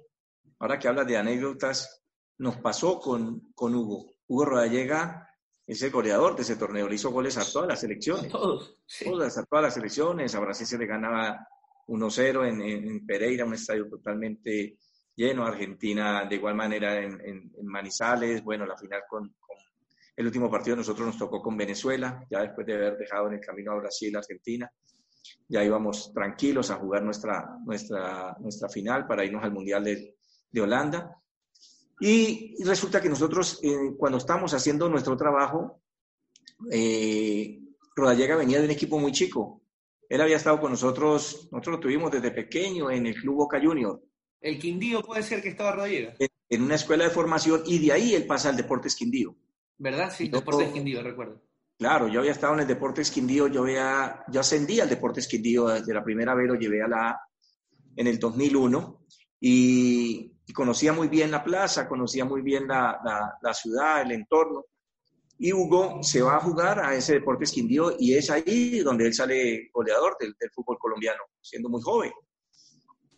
ahora 0.59 0.77
que 0.77 0.87
hablas 0.87 1.07
de 1.07 1.17
anécdotas, 1.17 2.03
nos 2.37 2.57
pasó 2.57 2.99
con, 2.99 3.51
con 3.55 3.73
Hugo. 3.73 4.13
Hugo 4.27 4.45
Rodallega 4.45 5.26
es 5.67 5.81
el 5.81 5.91
goleador 5.91 6.35
de 6.35 6.43
ese 6.43 6.55
torneo, 6.55 6.87
le 6.87 6.95
hizo 6.95 7.11
goles 7.11 7.37
a 7.37 7.45
todas 7.45 7.67
las 7.67 7.81
selecciones. 7.81 8.25
A 8.25 8.29
todos. 8.29 8.77
Todas, 9.03 9.37
a 9.37 9.43
todas 9.43 9.65
las 9.65 9.73
selecciones. 9.73 10.33
A 10.33 10.39
Brasil 10.39 10.65
se 10.65 10.77
le 10.77 10.85
ganaba 10.85 11.47
1-0 11.87 12.47
en, 12.47 12.61
en, 12.61 13.05
Pereira, 13.05 13.45
un 13.45 13.53
estadio 13.53 13.87
totalmente 13.89 14.77
lleno. 15.15 15.45
Argentina 15.45 16.25
de 16.25 16.35
igual 16.35 16.55
manera 16.55 16.97
en, 17.01 17.19
en 17.21 17.51
Manizales. 17.65 18.41
Bueno, 18.43 18.65
la 18.65 18.77
final 18.77 19.01
con, 19.09 19.35
con, 19.39 19.57
el 20.15 20.25
último 20.25 20.49
partido 20.49 20.77
nosotros 20.77 21.05
nos 21.05 21.17
tocó 21.17 21.41
con 21.41 21.57
Venezuela, 21.57 22.25
ya 22.31 22.41
después 22.41 22.65
de 22.65 22.73
haber 22.73 22.97
dejado 22.97 23.27
en 23.27 23.33
el 23.35 23.41
camino 23.41 23.73
a 23.73 23.75
Brasil, 23.75 24.15
Argentina 24.15 24.71
ya 25.47 25.63
íbamos 25.63 26.13
tranquilos 26.13 26.71
a 26.71 26.75
jugar 26.75 27.03
nuestra, 27.03 27.57
nuestra, 27.65 28.35
nuestra 28.39 28.69
final 28.69 29.07
para 29.07 29.25
irnos 29.25 29.43
al 29.43 29.51
Mundial 29.51 29.83
de, 29.83 30.15
de 30.51 30.61
Holanda. 30.61 31.11
Y, 31.99 32.63
resulta 32.63 33.01
que 33.01 33.09
nosotros, 33.09 33.59
eh, 33.63 33.93
cuando 33.97 34.17
estamos 34.17 34.53
haciendo 34.53 34.87
nuestro 34.89 35.17
trabajo, 35.17 35.81
eh, 36.71 37.59
Rodallega 37.95 38.35
venía 38.35 38.59
de 38.59 38.65
un 38.65 38.71
equipo 38.71 38.99
muy 38.99 39.11
chico. 39.11 39.61
Él 40.07 40.21
había 40.21 40.37
estado 40.37 40.59
con 40.59 40.71
nosotros, 40.71 41.49
nosotros 41.51 41.75
lo 41.75 41.79
tuvimos 41.79 42.11
desde 42.11 42.31
pequeño 42.31 42.91
en 42.91 43.07
el 43.07 43.15
Club 43.15 43.35
Boca 43.35 43.59
Junior. 43.61 44.01
El 44.39 44.59
Quindío 44.59 45.01
puede 45.01 45.23
ser 45.23 45.41
que 45.41 45.49
estaba 45.49 45.71
Rodallega. 45.71 46.15
En, 46.49 46.61
una 46.61 46.75
escuela 46.75 47.03
de 47.03 47.09
formación 47.09 47.63
y 47.65 47.79
de 47.79 47.91
ahí 47.91 48.13
él 48.13 48.25
pasa 48.25 48.49
al 48.49 48.55
Deportes 48.57 48.95
Quindío. 48.95 49.35
¿Verdad? 49.77 50.13
Sí, 50.15 50.29
Deportes 50.29 50.71
Quindío, 50.71 51.03
recuerdo. 51.03 51.41
Claro, 51.77 52.07
yo 52.07 52.21
había 52.21 52.31
estado 52.31 52.53
en 52.53 52.61
el 52.61 52.67
Deportes 52.67 53.11
Quindío, 53.11 53.47
yo, 53.47 53.63
había, 53.63 54.23
yo 54.31 54.39
ascendí 54.39 54.79
al 54.79 54.89
Deportes 54.89 55.27
Quindío 55.27 55.67
desde 55.67 55.93
la 55.93 56.03
primera 56.03 56.33
vez, 56.33 56.47
lo 56.47 56.55
llevé 56.55 56.81
a 56.81 56.87
la 56.87 57.21
en 57.95 58.07
el 58.07 58.19
2001 58.19 59.05
y, 59.41 60.36
conocía 60.53 60.93
muy 60.93 61.07
bien 61.07 61.31
la 61.31 61.43
plaza, 61.43 61.87
conocía 61.87 62.25
muy 62.25 62.41
bien 62.41 62.67
la, 62.67 62.99
la, 63.41 63.53
ciudad, 63.53 64.01
el 64.01 64.11
entorno. 64.11 64.65
Y 65.39 65.53
Hugo 65.53 66.01
se 66.01 66.21
va 66.21 66.37
a 66.37 66.39
jugar 66.39 66.79
a 66.79 66.95
ese 66.95 67.13
Deportes 67.13 67.51
Quindío 67.51 67.95
y 67.99 68.15
es 68.15 68.29
ahí 68.29 68.79
donde 68.79 69.05
él 69.05 69.13
sale 69.13 69.69
goleador 69.73 70.17
del, 70.19 70.35
fútbol 70.53 70.77
colombiano, 70.79 71.23
siendo 71.41 71.69
muy 71.69 71.81
joven. 71.81 72.11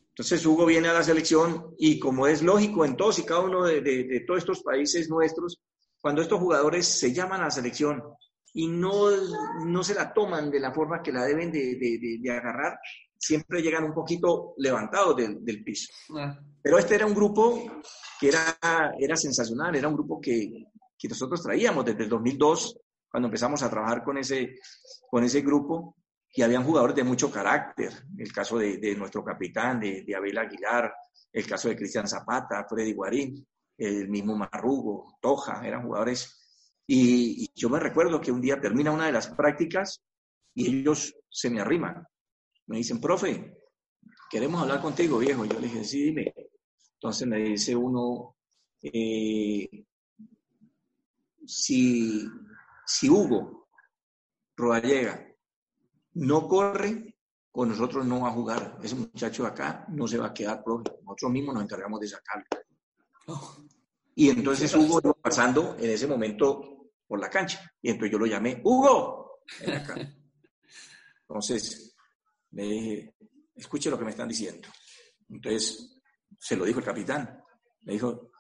Entonces 0.09 0.45
Hugo 0.45 0.65
viene 0.65 0.89
a 0.89 0.93
la 0.93 1.03
selección 1.03 1.75
y 1.77 1.97
como 1.97 2.27
es 2.27 2.41
lógico 2.41 2.83
en 2.83 2.97
todos 2.97 3.19
y 3.19 3.23
cada 3.23 3.41
uno 3.41 3.63
de, 3.63 3.81
de 3.81 4.19
todos 4.27 4.39
estos 4.39 4.61
países 4.63 5.09
nuestros, 5.09 5.61
cuando 6.01 6.21
estos 6.21 6.39
jugadores 6.39 6.85
se 6.85 7.13
llaman 7.13 7.41
a 7.41 7.45
la 7.45 7.51
selección 7.51 8.03
y 8.53 8.67
no, 8.67 9.09
no 9.65 9.83
se 9.83 9.93
la 9.93 10.13
toman 10.13 10.49
de 10.49 10.59
la 10.59 10.71
forma 10.71 11.01
que 11.01 11.11
la 11.11 11.25
deben 11.25 11.51
de, 11.51 11.75
de, 12.21 12.31
agarrar, 12.31 12.79
siempre 13.19 13.62
llegan 13.62 13.84
un 13.84 13.93
poquito 13.93 14.53
levantados 14.58 15.17
del, 15.17 15.43
del 15.43 15.63
piso. 15.63 15.91
Ah. 16.17 16.39
Pero 16.62 16.77
este 16.77 16.95
era 16.95 17.05
un 17.05 17.13
grupo 17.13 17.82
que 18.19 18.29
era, 18.29 18.93
era 18.97 19.15
sensacional, 19.15 19.75
era 19.75 19.88
un 19.88 19.93
grupo 19.93 20.19
que, 20.19 20.65
que, 20.97 21.08
nosotros 21.08 21.43
traíamos 21.43 21.86
desde 21.86 22.03
el 22.03 22.10
2002, 22.10 22.79
cuando 23.10 23.27
empezamos 23.27 23.62
a 23.63 23.69
trabajar 23.69 24.03
con 24.03 24.17
ese, 24.17 24.55
con 25.10 25.23
ese 25.23 25.41
grupo, 25.41 25.95
y 26.34 26.41
habían 26.41 26.63
jugadores 26.63 26.95
de 26.95 27.03
mucho 27.03 27.32
carácter, 27.32 27.91
el 28.17 28.32
caso 28.32 28.58
de, 28.58 28.95
nuestro 28.95 29.23
capitán, 29.23 29.79
de, 29.79 30.05
Abel 30.15 30.38
Aguilar, 30.38 30.93
el 31.32 31.47
caso 31.47 31.69
de 31.69 31.75
Cristian 31.75 32.08
Zapata, 32.08 32.65
Freddy 32.69 32.93
Guarín, 32.93 33.45
el 33.77 34.10
mismo 34.10 34.36
Marrugo, 34.36 35.17
Toja, 35.21 35.65
eran 35.65 35.84
jugadores. 35.84 36.36
Y, 36.86 37.45
y, 37.45 37.51
yo 37.55 37.69
me 37.69 37.79
recuerdo 37.79 38.21
que 38.21 38.32
un 38.32 38.41
día 38.41 38.60
termina 38.60 38.91
una 38.91 39.05
de 39.08 39.12
las 39.12 39.27
prácticas 39.29 40.01
y 40.53 40.82
ellos 40.82 41.15
se 41.29 41.49
me 41.49 41.62
arriman. 41.62 42.05
Me 42.69 42.77
dicen, 42.77 43.01
profe, 43.01 43.58
queremos 44.29 44.62
hablar 44.62 44.79
contigo, 44.79 45.17
viejo. 45.17 45.43
Yo 45.43 45.60
le 45.60 45.67
dije, 45.67 45.84
sí, 45.84 46.03
dime. 46.03 46.34
Entonces 46.93 47.27
me 47.27 47.38
dice 47.38 47.75
uno, 47.75 48.36
eh, 48.84 49.86
si, 51.47 52.29
si 52.86 53.10
Hugo 53.10 53.69
Rodallega 54.55 55.25
no 56.13 56.47
corre, 56.47 57.15
con 57.51 57.69
nosotros 57.69 58.05
no 58.05 58.21
va 58.21 58.29
a 58.29 58.34
jugar. 58.34 58.77
Ese 58.84 58.93
muchacho 58.93 59.43
de 59.43 59.49
acá 59.49 59.86
no 59.89 60.08
se 60.08 60.19
va 60.19 60.27
a 60.27 60.34
quedar, 60.34 60.63
profe. 60.63 60.91
Nosotros 61.03 61.32
mismos 61.32 61.55
nos 61.55 61.63
encargamos 61.63 61.99
de 61.99 62.08
sacarlo. 62.08 62.45
Y 64.13 64.29
entonces 64.29 64.75
Hugo 64.75 65.01
iba 65.03 65.13
pasando 65.13 65.75
en 65.79 65.89
ese 65.89 66.05
momento 66.05 66.91
por 67.08 67.19
la 67.19 67.32
cancha. 67.32 67.73
Y 67.82 67.89
entonces 67.89 68.12
yo 68.12 68.19
lo 68.19 68.27
llamé, 68.27 68.62
Hugo. 68.63 69.39
Entonces 71.27 71.89
le 72.51 72.63
dije, 72.63 73.15
escuche 73.55 73.89
lo 73.89 73.97
que 73.97 74.05
me 74.05 74.12
están 74.12 74.27
diciendo. 74.27 74.67
Entonces 75.29 76.01
se 76.38 76.55
lo 76.55 76.65
dijo 76.65 76.79
el 76.79 76.85
capitán. 76.85 77.43
Le 77.81 77.93
dijo, 77.93 78.31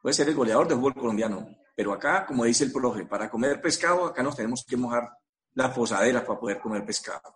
puede 0.00 0.14
ser 0.14 0.28
el 0.28 0.34
goleador 0.34 0.68
del 0.68 0.78
fútbol 0.78 0.94
colombiano, 0.94 1.46
pero 1.74 1.92
acá, 1.92 2.26
como 2.26 2.44
dice 2.44 2.64
el 2.64 2.72
profe, 2.72 3.06
para 3.06 3.30
comer 3.30 3.60
pescado, 3.60 4.06
acá 4.06 4.22
nos 4.22 4.36
tenemos 4.36 4.64
que 4.66 4.76
mojar 4.76 5.08
las 5.54 5.74
posaderas 5.74 6.24
para 6.24 6.38
poder 6.38 6.60
comer 6.60 6.84
pescado. 6.84 7.34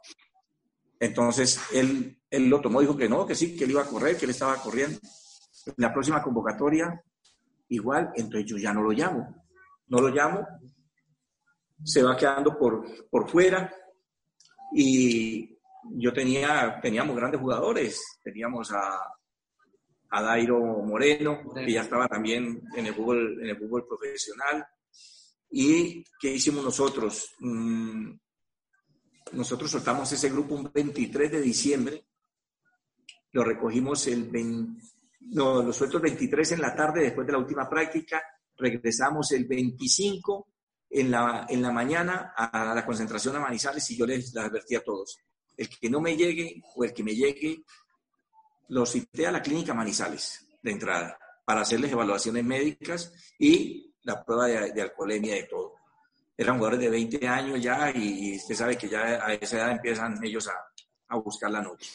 Entonces 0.98 1.60
él, 1.72 2.20
él 2.30 2.48
lo 2.48 2.60
tomó, 2.60 2.80
dijo 2.80 2.96
que 2.96 3.08
no, 3.08 3.26
que 3.26 3.34
sí, 3.34 3.56
que 3.56 3.64
él 3.64 3.72
iba 3.72 3.82
a 3.82 3.86
correr, 3.86 4.16
que 4.16 4.24
él 4.24 4.30
estaba 4.30 4.56
corriendo. 4.56 4.98
En 5.66 5.74
la 5.76 5.92
próxima 5.92 6.22
convocatoria, 6.22 7.02
igual, 7.68 8.12
entonces 8.14 8.50
yo 8.50 8.56
ya 8.56 8.72
no 8.72 8.82
lo 8.82 8.92
llamo. 8.92 9.42
No 9.88 10.00
lo 10.00 10.08
llamo, 10.08 10.46
se 11.84 12.02
va 12.02 12.16
quedando 12.16 12.56
por, 12.56 13.08
por 13.10 13.28
fuera 13.28 13.74
y 14.74 15.51
yo 15.90 16.12
tenía, 16.12 16.78
teníamos 16.80 17.16
grandes 17.16 17.40
jugadores, 17.40 18.20
teníamos 18.22 18.72
a, 18.72 19.00
a 20.10 20.22
Dairo 20.22 20.60
Moreno, 20.60 21.40
que 21.54 21.72
ya 21.72 21.82
estaba 21.82 22.06
también 22.06 22.62
en 22.76 22.86
el 22.86 22.94
fútbol, 22.94 23.42
en 23.42 23.50
el 23.50 23.58
fútbol 23.58 23.86
profesional. 23.86 24.66
¿Y 25.50 26.04
qué 26.20 26.32
hicimos 26.32 26.64
nosotros? 26.64 27.34
Mm, 27.40 28.12
nosotros 29.32 29.70
soltamos 29.70 30.10
ese 30.12 30.30
grupo 30.30 30.54
un 30.54 30.70
23 30.72 31.32
de 31.32 31.40
diciembre, 31.40 32.04
lo 33.32 33.44
recogimos 33.44 34.06
el 34.06 34.30
20, 34.30 34.82
no, 35.32 35.62
lo 35.62 35.72
suelto 35.72 35.96
el 35.96 36.02
23 36.02 36.52
en 36.52 36.60
la 36.60 36.74
tarde 36.74 37.02
después 37.02 37.26
de 37.26 37.32
la 37.32 37.38
última 37.38 37.68
práctica, 37.68 38.22
regresamos 38.56 39.32
el 39.32 39.46
25 39.46 40.48
en 40.90 41.10
la, 41.10 41.46
en 41.48 41.62
la 41.62 41.72
mañana 41.72 42.34
a 42.36 42.74
la 42.74 42.84
concentración 42.84 43.36
a 43.36 43.40
Manizales 43.40 43.90
y 43.90 43.96
yo 43.96 44.04
les, 44.04 44.34
les 44.34 44.44
advertí 44.44 44.74
a 44.74 44.84
todos, 44.84 45.18
el 45.56 45.68
que 45.68 45.90
no 45.90 46.00
me 46.00 46.16
llegue 46.16 46.62
o 46.74 46.84
el 46.84 46.92
que 46.92 47.02
me 47.02 47.14
llegue 47.14 47.64
lo 48.68 48.86
cité 48.86 49.26
a 49.26 49.32
la 49.32 49.42
clínica 49.42 49.74
Manizales 49.74 50.46
de 50.62 50.70
entrada 50.70 51.18
para 51.44 51.62
hacerles 51.62 51.92
evaluaciones 51.92 52.44
médicas 52.44 53.12
y 53.38 53.94
la 54.02 54.24
prueba 54.24 54.46
de, 54.46 54.72
de 54.72 54.82
alcoholemia 54.82 55.34
de 55.34 55.44
todo. 55.44 55.74
Eran 56.36 56.56
jugadores 56.56 56.80
de 56.80 56.90
20 56.90 57.28
años 57.28 57.60
ya 57.62 57.90
y 57.94 58.36
usted 58.36 58.54
sabe 58.54 58.76
que 58.76 58.88
ya 58.88 59.24
a 59.24 59.34
esa 59.34 59.58
edad 59.58 59.72
empiezan 59.72 60.18
ellos 60.24 60.48
a, 60.48 60.54
a 61.08 61.16
buscar 61.18 61.50
la 61.50 61.60
noche. 61.60 61.90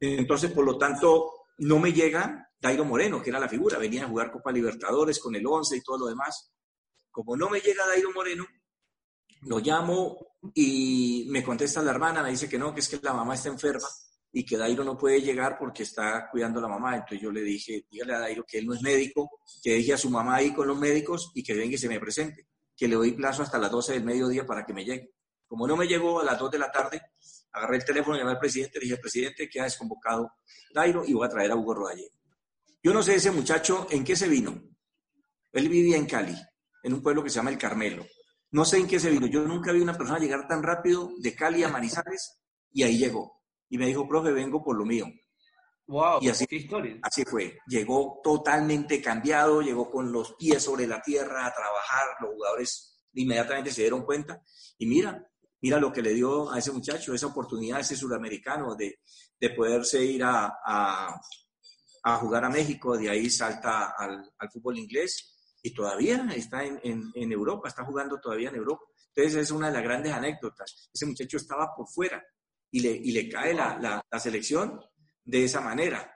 Entonces, 0.00 0.50
por 0.50 0.64
lo 0.64 0.78
tanto, 0.78 1.30
no 1.58 1.78
me 1.78 1.92
llega 1.92 2.50
Dairo 2.60 2.84
Moreno, 2.84 3.22
que 3.22 3.30
era 3.30 3.38
la 3.38 3.48
figura, 3.48 3.78
venía 3.78 4.04
a 4.04 4.08
jugar 4.08 4.30
Copa 4.30 4.52
Libertadores 4.52 5.18
con 5.18 5.34
el 5.34 5.46
11 5.46 5.76
y 5.76 5.82
todo 5.82 5.98
lo 5.98 6.06
demás. 6.06 6.52
Como 7.10 7.36
no 7.36 7.48
me 7.48 7.60
llega 7.60 7.86
Dairo 7.86 8.12
Moreno, 8.12 8.46
lo 9.46 9.58
llamo 9.58 10.36
y 10.54 11.26
me 11.30 11.42
contesta 11.42 11.82
la 11.82 11.90
hermana, 11.92 12.22
me 12.22 12.30
dice 12.30 12.48
que 12.48 12.58
no, 12.58 12.74
que 12.74 12.80
es 12.80 12.88
que 12.88 12.98
la 13.02 13.14
mamá 13.14 13.34
está 13.34 13.48
enferma 13.48 13.88
y 14.32 14.44
que 14.44 14.56
Dairo 14.56 14.84
no 14.84 14.98
puede 14.98 15.22
llegar 15.22 15.56
porque 15.58 15.84
está 15.84 16.28
cuidando 16.30 16.58
a 16.58 16.62
la 16.62 16.68
mamá. 16.68 16.94
Entonces 16.94 17.20
yo 17.20 17.30
le 17.30 17.42
dije, 17.42 17.86
dígale 17.90 18.14
a 18.14 18.18
Dairo 18.20 18.44
que 18.46 18.58
él 18.58 18.66
no 18.66 18.74
es 18.74 18.82
médico, 18.82 19.30
que 19.62 19.74
deje 19.74 19.94
a 19.94 19.98
su 19.98 20.10
mamá 20.10 20.36
ahí 20.36 20.52
con 20.52 20.68
los 20.68 20.78
médicos 20.78 21.30
y 21.34 21.42
que 21.42 21.54
venga 21.54 21.74
y 21.74 21.78
se 21.78 21.88
me 21.88 21.98
presente, 21.98 22.48
que 22.76 22.88
le 22.88 22.96
doy 22.96 23.12
plazo 23.12 23.42
hasta 23.42 23.58
las 23.58 23.70
12 23.70 23.94
del 23.94 24.04
mediodía 24.04 24.44
para 24.44 24.66
que 24.66 24.74
me 24.74 24.84
llegue. 24.84 25.14
Como 25.46 25.66
no 25.66 25.76
me 25.76 25.86
llegó 25.86 26.20
a 26.20 26.24
las 26.24 26.38
2 26.38 26.50
de 26.50 26.58
la 26.58 26.70
tarde, 26.70 27.00
agarré 27.52 27.76
el 27.76 27.84
teléfono, 27.84 28.18
llamé 28.18 28.32
al 28.32 28.38
presidente, 28.38 28.78
le 28.78 28.86
dije, 28.86 28.96
presidente, 28.98 29.48
que 29.48 29.60
ha 29.60 29.64
desconvocado 29.64 30.32
Dairo 30.74 31.04
y 31.06 31.14
voy 31.14 31.26
a 31.26 31.30
traer 31.30 31.52
a 31.52 31.56
Hugo 31.56 31.74
Rodallega. 31.74 32.14
Yo 32.82 32.92
no 32.92 33.02
sé 33.02 33.14
ese 33.14 33.30
muchacho 33.30 33.86
en 33.90 34.04
qué 34.04 34.16
se 34.16 34.28
vino. 34.28 34.60
Él 35.52 35.68
vivía 35.68 35.96
en 35.96 36.06
Cali, 36.06 36.36
en 36.82 36.92
un 36.92 37.02
pueblo 37.02 37.24
que 37.24 37.30
se 37.30 37.36
llama 37.36 37.50
El 37.50 37.58
Carmelo. 37.58 38.04
No 38.52 38.64
sé 38.64 38.78
en 38.78 38.86
qué 38.86 39.00
se 39.00 39.10
vino. 39.10 39.26
Yo 39.26 39.42
nunca 39.42 39.72
vi 39.72 39.80
una 39.80 39.96
persona 39.96 40.18
llegar 40.18 40.46
tan 40.46 40.62
rápido 40.62 41.10
de 41.18 41.34
Cali 41.34 41.62
a 41.62 41.68
Manizales 41.68 42.38
y 42.72 42.82
ahí 42.82 42.98
llegó 42.98 43.42
y 43.68 43.78
me 43.78 43.86
dijo, 43.86 44.06
profe, 44.08 44.32
vengo 44.32 44.62
por 44.62 44.76
lo 44.76 44.84
mío. 44.84 45.06
Wow, 45.88 46.18
y 46.20 46.28
así, 46.28 46.46
qué 46.46 46.56
historia. 46.56 46.98
Así 47.02 47.24
fue. 47.24 47.58
Llegó 47.68 48.20
totalmente 48.22 49.00
cambiado, 49.00 49.62
llegó 49.62 49.90
con 49.90 50.10
los 50.10 50.34
pies 50.34 50.62
sobre 50.62 50.86
la 50.86 51.00
tierra 51.00 51.46
a 51.46 51.54
trabajar. 51.54 52.06
Los 52.20 52.34
jugadores 52.34 52.98
inmediatamente 53.14 53.70
se 53.70 53.82
dieron 53.82 54.04
cuenta. 54.04 54.42
Y 54.78 54.86
mira, 54.86 55.24
mira 55.60 55.78
lo 55.78 55.92
que 55.92 56.02
le 56.02 56.12
dio 56.12 56.50
a 56.50 56.58
ese 56.58 56.72
muchacho, 56.72 57.14
esa 57.14 57.28
oportunidad, 57.28 57.80
ese 57.80 57.96
sudamericano, 57.96 58.74
de, 58.74 58.98
de 59.38 59.50
poderse 59.50 60.04
ir 60.04 60.24
a, 60.24 60.58
a, 60.64 61.20
a, 62.02 62.16
jugar 62.16 62.44
a 62.44 62.50
México. 62.50 62.96
De 62.96 63.08
ahí 63.08 63.30
salta 63.30 63.94
al, 63.96 64.28
al 64.38 64.50
fútbol 64.50 64.78
inglés 64.78 65.35
y 65.66 65.74
todavía 65.74 66.24
está 66.36 66.64
en, 66.64 66.80
en, 67.12 67.32
Europa, 67.32 67.66
está 67.66 67.84
jugando 67.84 68.20
todavía 68.20 68.50
en 68.50 68.54
Europa. 68.54 68.84
Entonces, 69.12 69.42
es 69.42 69.50
una 69.50 69.66
de 69.66 69.72
las 69.72 69.82
grandes 69.82 70.12
anécdotas. 70.12 70.88
Ese 70.94 71.06
muchacho 71.06 71.38
estaba 71.38 71.74
por 71.74 71.88
fuera 71.88 72.24
y 72.70 72.78
le, 72.78 72.90
y 72.92 73.10
le 73.10 73.28
cae 73.28 73.52
la, 73.52 73.76
la, 74.08 74.20
selección 74.20 74.80
de 75.24 75.42
esa 75.42 75.60
manera. 75.60 76.08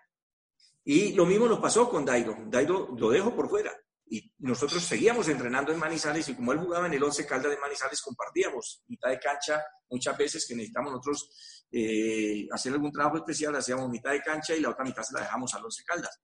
Y 0.85 1.15
lo 1.15 1.27
mismo 1.27 1.49
nos 1.49 1.59
pasó 1.59 1.91
con 1.91 2.05
Dairo. 2.05 2.37
Dairo 2.47 2.95
lo 2.97 3.11
dejo 3.11 3.35
por 3.35 3.49
fuera. 3.49 3.73
Y 4.07 4.33
nosotros 4.39 4.85
seguíamos 4.85 5.27
entrenando 5.27 5.73
en 5.73 5.81
Manizales 5.81 6.29
y 6.29 6.37
como 6.37 6.53
él 6.53 6.61
jugaba 6.61 6.87
en 6.87 6.95
el 6.95 7.03
11 7.03 7.27
Caldas 7.27 7.51
de 7.51 7.59
Manizales, 7.59 8.01
compartíamos 8.03 8.85
mitad 8.87 9.11
de 9.11 9.19
cancha. 9.19 9.61
Muchas 9.89 10.17
veces 10.17 10.47
que 10.47 10.55
necesitamos 10.55 10.93
nosotros 10.93 11.67
eh, 11.73 12.47
hacer 12.53 12.73
algún 12.73 12.93
trabajo 12.93 13.17
especial, 13.17 13.57
hacíamos 13.57 13.91
mitad 13.91 14.13
de 14.13 14.23
cancha 14.23 14.55
y 14.55 14.61
la 14.61 14.71
otra 14.71 14.85
mitad 14.85 15.03
se 15.03 15.15
la 15.15 15.23
dejamos 15.23 15.53
al 15.55 15.65
11 15.65 15.83
Caldas. 15.85 16.21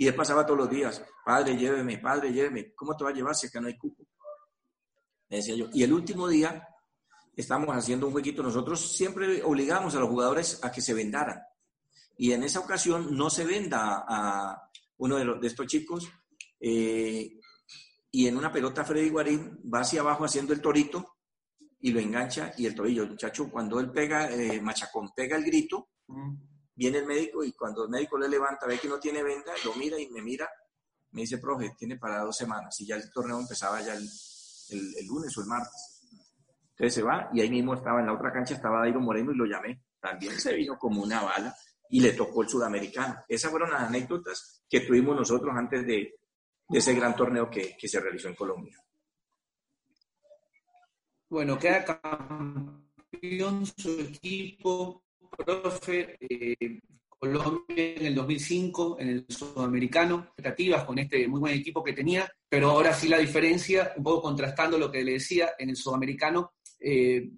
Y 0.00 0.06
él 0.06 0.14
pasaba 0.14 0.46
todos 0.46 0.60
los 0.60 0.70
días, 0.70 1.04
padre, 1.24 1.56
lléveme, 1.56 1.98
padre, 1.98 2.32
lléveme. 2.32 2.72
¿Cómo 2.74 2.96
te 2.96 3.02
va 3.02 3.10
a 3.10 3.12
llevar 3.12 3.34
si 3.34 3.48
acá 3.48 3.60
no 3.60 3.66
hay 3.66 3.76
cupo? 3.76 4.04
Decía 5.28 5.56
yo. 5.56 5.66
Y 5.72 5.82
el 5.82 5.92
último 5.92 6.28
día 6.28 6.66
estamos 7.36 7.76
haciendo 7.76 8.06
un 8.06 8.12
jueguito. 8.12 8.42
Nosotros 8.42 8.96
siempre 8.96 9.42
obligamos 9.42 9.96
a 9.96 10.00
los 10.00 10.08
jugadores 10.08 10.60
a 10.62 10.70
que 10.70 10.80
se 10.80 10.94
vendaran. 10.94 11.42
Y 12.16 12.30
en 12.30 12.44
esa 12.44 12.60
ocasión 12.60 13.16
no 13.16 13.28
se 13.28 13.44
venda 13.44 14.04
a 14.08 14.70
uno 14.98 15.16
de, 15.16 15.24
los, 15.24 15.44
estos 15.44 15.66
chicos. 15.66 16.08
Eh, 16.60 17.32
y 18.12 18.26
en 18.28 18.36
una 18.36 18.52
pelota 18.52 18.84
Freddy 18.84 19.10
Guarín 19.10 19.60
va 19.72 19.80
hacia 19.80 20.00
abajo 20.00 20.24
haciendo 20.24 20.52
el 20.52 20.62
torito 20.62 21.16
y 21.80 21.90
lo 21.90 21.98
engancha 21.98 22.52
y 22.56 22.66
el 22.66 22.74
tobillo. 22.74 23.02
El 23.02 23.10
muchacho, 23.10 23.50
cuando 23.50 23.80
él 23.80 23.90
pega, 23.90 24.30
eh, 24.32 24.60
Machacón 24.60 25.10
pega 25.14 25.36
el 25.36 25.44
grito, 25.44 25.90
viene 26.78 26.98
el 26.98 27.06
médico 27.06 27.42
y 27.42 27.52
cuando 27.52 27.82
el 27.82 27.90
médico 27.90 28.16
le 28.16 28.28
levanta, 28.28 28.64
ve 28.66 28.78
que 28.78 28.86
no 28.86 29.00
tiene 29.00 29.20
venda, 29.24 29.52
lo 29.64 29.74
mira 29.74 29.98
y 29.98 30.08
me 30.10 30.22
mira, 30.22 30.48
me 31.10 31.22
dice, 31.22 31.38
profe, 31.38 31.74
tiene 31.76 31.96
para 31.96 32.20
dos 32.20 32.36
semanas. 32.36 32.80
Y 32.80 32.86
ya 32.86 32.94
el 32.94 33.10
torneo 33.10 33.40
empezaba 33.40 33.80
ya 33.80 33.94
el, 33.94 34.08
lunes 35.08 35.36
o 35.36 35.40
el 35.40 35.46
martes. 35.48 36.00
Entonces 36.70 36.94
se 36.94 37.02
va 37.02 37.28
y 37.32 37.40
ahí 37.40 37.50
mismo 37.50 37.74
estaba 37.74 37.98
en 37.98 38.06
la 38.06 38.14
otra 38.14 38.32
cancha, 38.32 38.54
estaba 38.54 38.78
Dairo 38.80 39.00
Moreno 39.00 39.32
y 39.32 39.36
lo 39.36 39.44
llamé. 39.44 39.82
También 39.98 40.38
se 40.38 40.54
vino 40.54 40.78
como 40.78 41.02
una 41.02 41.20
bala 41.20 41.56
y 41.90 42.00
le 42.00 42.12
tocó 42.12 42.42
el 42.42 42.48
sudamericano. 42.48 43.24
Esas 43.26 43.50
fueron 43.50 43.72
las 43.72 43.82
anécdotas 43.82 44.62
que 44.70 44.80
tuvimos 44.80 45.16
nosotros 45.16 45.52
antes 45.56 45.84
de, 45.84 46.14
ese 46.68 46.94
gran 46.94 47.16
torneo 47.16 47.50
que, 47.50 47.76
se 47.76 47.98
realizó 47.98 48.28
en 48.28 48.36
Colombia. 48.36 48.78
Bueno, 51.28 51.58
queda 51.58 51.84
campeón 51.84 53.66
su 53.66 54.00
equipo, 54.00 55.02
profe, 55.36 56.16
eh, 56.20 56.80
Colombia 57.08 57.94
en 57.96 58.06
el 58.06 58.14
2005, 58.14 58.96
en 59.00 59.08
el 59.08 59.26
sudamericano, 59.28 60.26
expectativas 60.28 60.84
con 60.84 60.98
este 60.98 61.26
muy 61.26 61.40
buen 61.40 61.54
equipo 61.54 61.82
que 61.82 61.92
tenía, 61.92 62.30
pero 62.48 62.70
ahora 62.70 62.94
sí 62.94 63.08
la 63.08 63.18
diferencia, 63.18 63.92
un 63.96 64.04
poco 64.04 64.22
contrastando 64.22 64.78
lo 64.78 64.90
que 64.90 65.02
le 65.02 65.12
decía, 65.12 65.50
en 65.58 65.70
el 65.70 65.76
sudamericano 65.76 66.52
eh, 66.80 67.28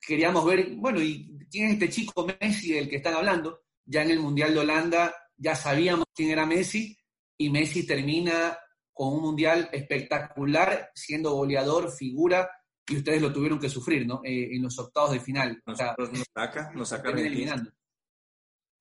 queríamos 0.00 0.44
ver, 0.44 0.70
bueno, 0.76 1.00
y 1.00 1.38
quién 1.50 1.66
es 1.66 1.72
este 1.74 1.88
chico 1.88 2.26
Messi 2.40 2.72
del 2.72 2.88
que 2.88 2.96
están 2.96 3.14
hablando. 3.14 3.60
Ya 3.86 4.02
en 4.02 4.10
el 4.10 4.18
Mundial 4.18 4.54
de 4.54 4.60
Holanda 4.60 5.14
ya 5.36 5.54
sabíamos 5.54 6.06
quién 6.14 6.30
era 6.30 6.46
Messi 6.46 6.96
y 7.36 7.50
Messi 7.50 7.86
termina 7.86 8.58
con 8.92 9.14
un 9.14 9.22
Mundial 9.22 9.68
espectacular, 9.72 10.90
siendo 10.94 11.34
goleador, 11.34 11.92
figura 11.92 12.48
y 12.86 12.98
ustedes 12.98 13.22
lo 13.22 13.32
tuvieron 13.32 13.58
que 13.58 13.68
sufrir, 13.68 14.06
¿no? 14.06 14.20
Eh, 14.24 14.54
en 14.54 14.62
los 14.62 14.78
octavos 14.78 15.12
de 15.12 15.20
final. 15.20 15.62
Nos, 15.66 15.78
nos 15.78 16.26
saca, 16.34 16.70
nos 16.74 16.88
saca 16.88 17.08
Argentina. 17.08 17.74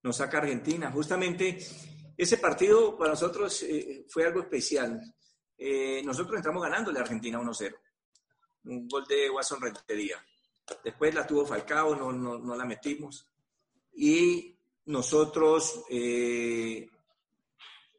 Nos 0.02 0.18
saca 0.18 0.40
Argentina. 0.40 0.92
Justamente 0.92 1.58
ese 2.18 2.38
partido 2.38 2.98
para 2.98 3.12
nosotros 3.12 3.64
eh, 3.64 4.06
fue 4.10 4.26
algo 4.26 4.42
especial. 4.42 5.02
Eh, 5.58 6.02
nosotros 6.04 6.36
entramos 6.36 6.64
ganándole 6.64 7.00
a 7.00 7.04
Argentina 7.04 7.40
1-0. 7.40 7.76
Un 8.66 8.88
gol 8.88 9.06
de 9.08 9.30
Watson 9.30 9.62
Rentería. 9.62 10.18
Después 10.84 11.14
la 11.14 11.26
tuvo 11.26 11.46
Falcao, 11.46 11.96
no, 11.96 12.12
no, 12.12 12.38
no 12.40 12.56
la 12.56 12.66
metimos. 12.66 13.28
Y 13.94 14.58
nosotros 14.86 15.86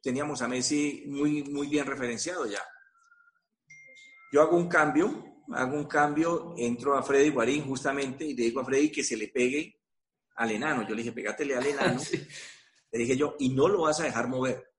teníamos 0.03 0.43
a 0.43 0.49
Messi 0.49 1.05
muy, 1.07 1.45
muy 1.45 1.67
bien 1.69 1.87
referenciado 1.87 2.47
ya. 2.47 2.63
Yo 4.33 4.43
hago 4.43 4.57
un 4.57 4.69
cambio 4.69 5.34
hago 5.53 5.77
un 5.77 5.85
cambio, 5.85 6.55
entro 6.57 6.97
a 6.97 7.03
Freddy 7.03 7.31
Guarín 7.31 7.65
justamente 7.65 8.25
y 8.25 8.35
le 8.35 8.45
digo 8.45 8.61
a 8.61 8.65
Freddy 8.65 8.91
que 8.91 9.05
se 9.05 9.17
le 9.17 9.29
pegue 9.29 9.81
al 10.37 10.51
enano. 10.51 10.83
Yo 10.83 10.95
le 10.95 11.03
dije, 11.03 11.13
pégatele 11.13 11.55
al 11.55 11.67
enano. 11.67 12.01
Le 12.93 13.01
dije 13.01 13.17
yo, 13.17 13.35
y 13.41 13.49
no 13.49 13.67
lo 13.67 13.83
vas 13.83 13.99
a 13.99 14.05
dejar 14.05 14.29
mover. 14.29 14.71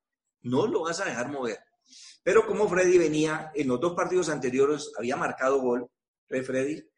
No 0.44 0.68
lo 0.68 0.84
vas 0.84 1.02
a 1.02 1.06
dejar 1.06 1.30
mover. 1.30 1.60
Pero 2.24 2.48
como 2.48 2.70
Freddy 2.70 2.98
venía, 2.98 3.52
en 3.54 3.68
los 3.68 3.78
dos 3.82 3.94
partidos 3.94 4.30
anteriores 4.30 4.90
había 4.98 5.18
marcado 5.18 5.60
gol, 5.60 5.86
entonces 6.22 6.48
Freddy 6.48 6.90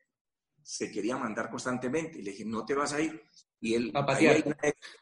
se 0.61 0.91
quería 0.91 1.17
mandar 1.17 1.49
constantemente. 1.49 2.19
Y 2.19 2.21
le 2.21 2.31
dije, 2.31 2.45
no 2.45 2.63
te 2.63 2.75
vas 2.75 2.93
a 2.93 3.01
ir. 3.01 3.19
Y 3.59 3.73
él, 3.73 3.91
hay, 3.95 4.43
una, 4.45 4.57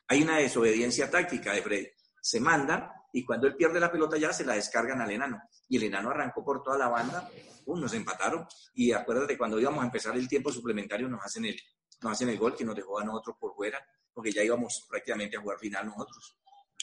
hay 0.07 0.23
una 0.23 0.37
desobediencia 0.37 1.11
táctica 1.11 1.51
de 1.51 1.61
Freddy. 1.61 1.87
Se 2.21 2.39
manda 2.39 2.94
y 3.15 3.23
cuando 3.23 3.47
él 3.47 3.55
pierde 3.55 3.79
la 3.79 3.91
pelota 3.91 4.17
ya 4.17 4.31
se 4.33 4.45
la 4.45 4.53
descargan 4.53 5.01
al 5.01 5.09
enano. 5.09 5.41
Y 5.69 5.77
el 5.77 5.83
enano 5.83 6.09
arrancó 6.09 6.43
por 6.43 6.61
toda 6.61 6.77
la 6.77 6.89
banda 6.89 7.29
nos 7.73 7.93
empataron. 7.93 8.45
Y 8.75 8.91
acuérdate, 8.91 9.37
cuando 9.37 9.59
íbamos 9.59 9.81
a 9.81 9.87
empezar 9.87 10.15
el 10.15 10.27
tiempo 10.27 10.51
suplementario, 10.51 11.07
nos 11.07 11.23
hacen 11.23 11.45
el, 11.45 11.59
nos 12.01 12.11
hacen 12.11 12.29
el 12.29 12.37
gol 12.37 12.55
que 12.55 12.63
nos 12.63 12.75
dejó 12.75 12.99
a 12.99 13.03
nosotros 13.03 13.37
por 13.39 13.55
fuera, 13.55 13.79
porque 14.13 14.31
ya 14.31 14.43
íbamos 14.43 14.85
prácticamente 14.87 15.37
a 15.37 15.41
jugar 15.41 15.57
final 15.57 15.87
nosotros. 15.87 16.37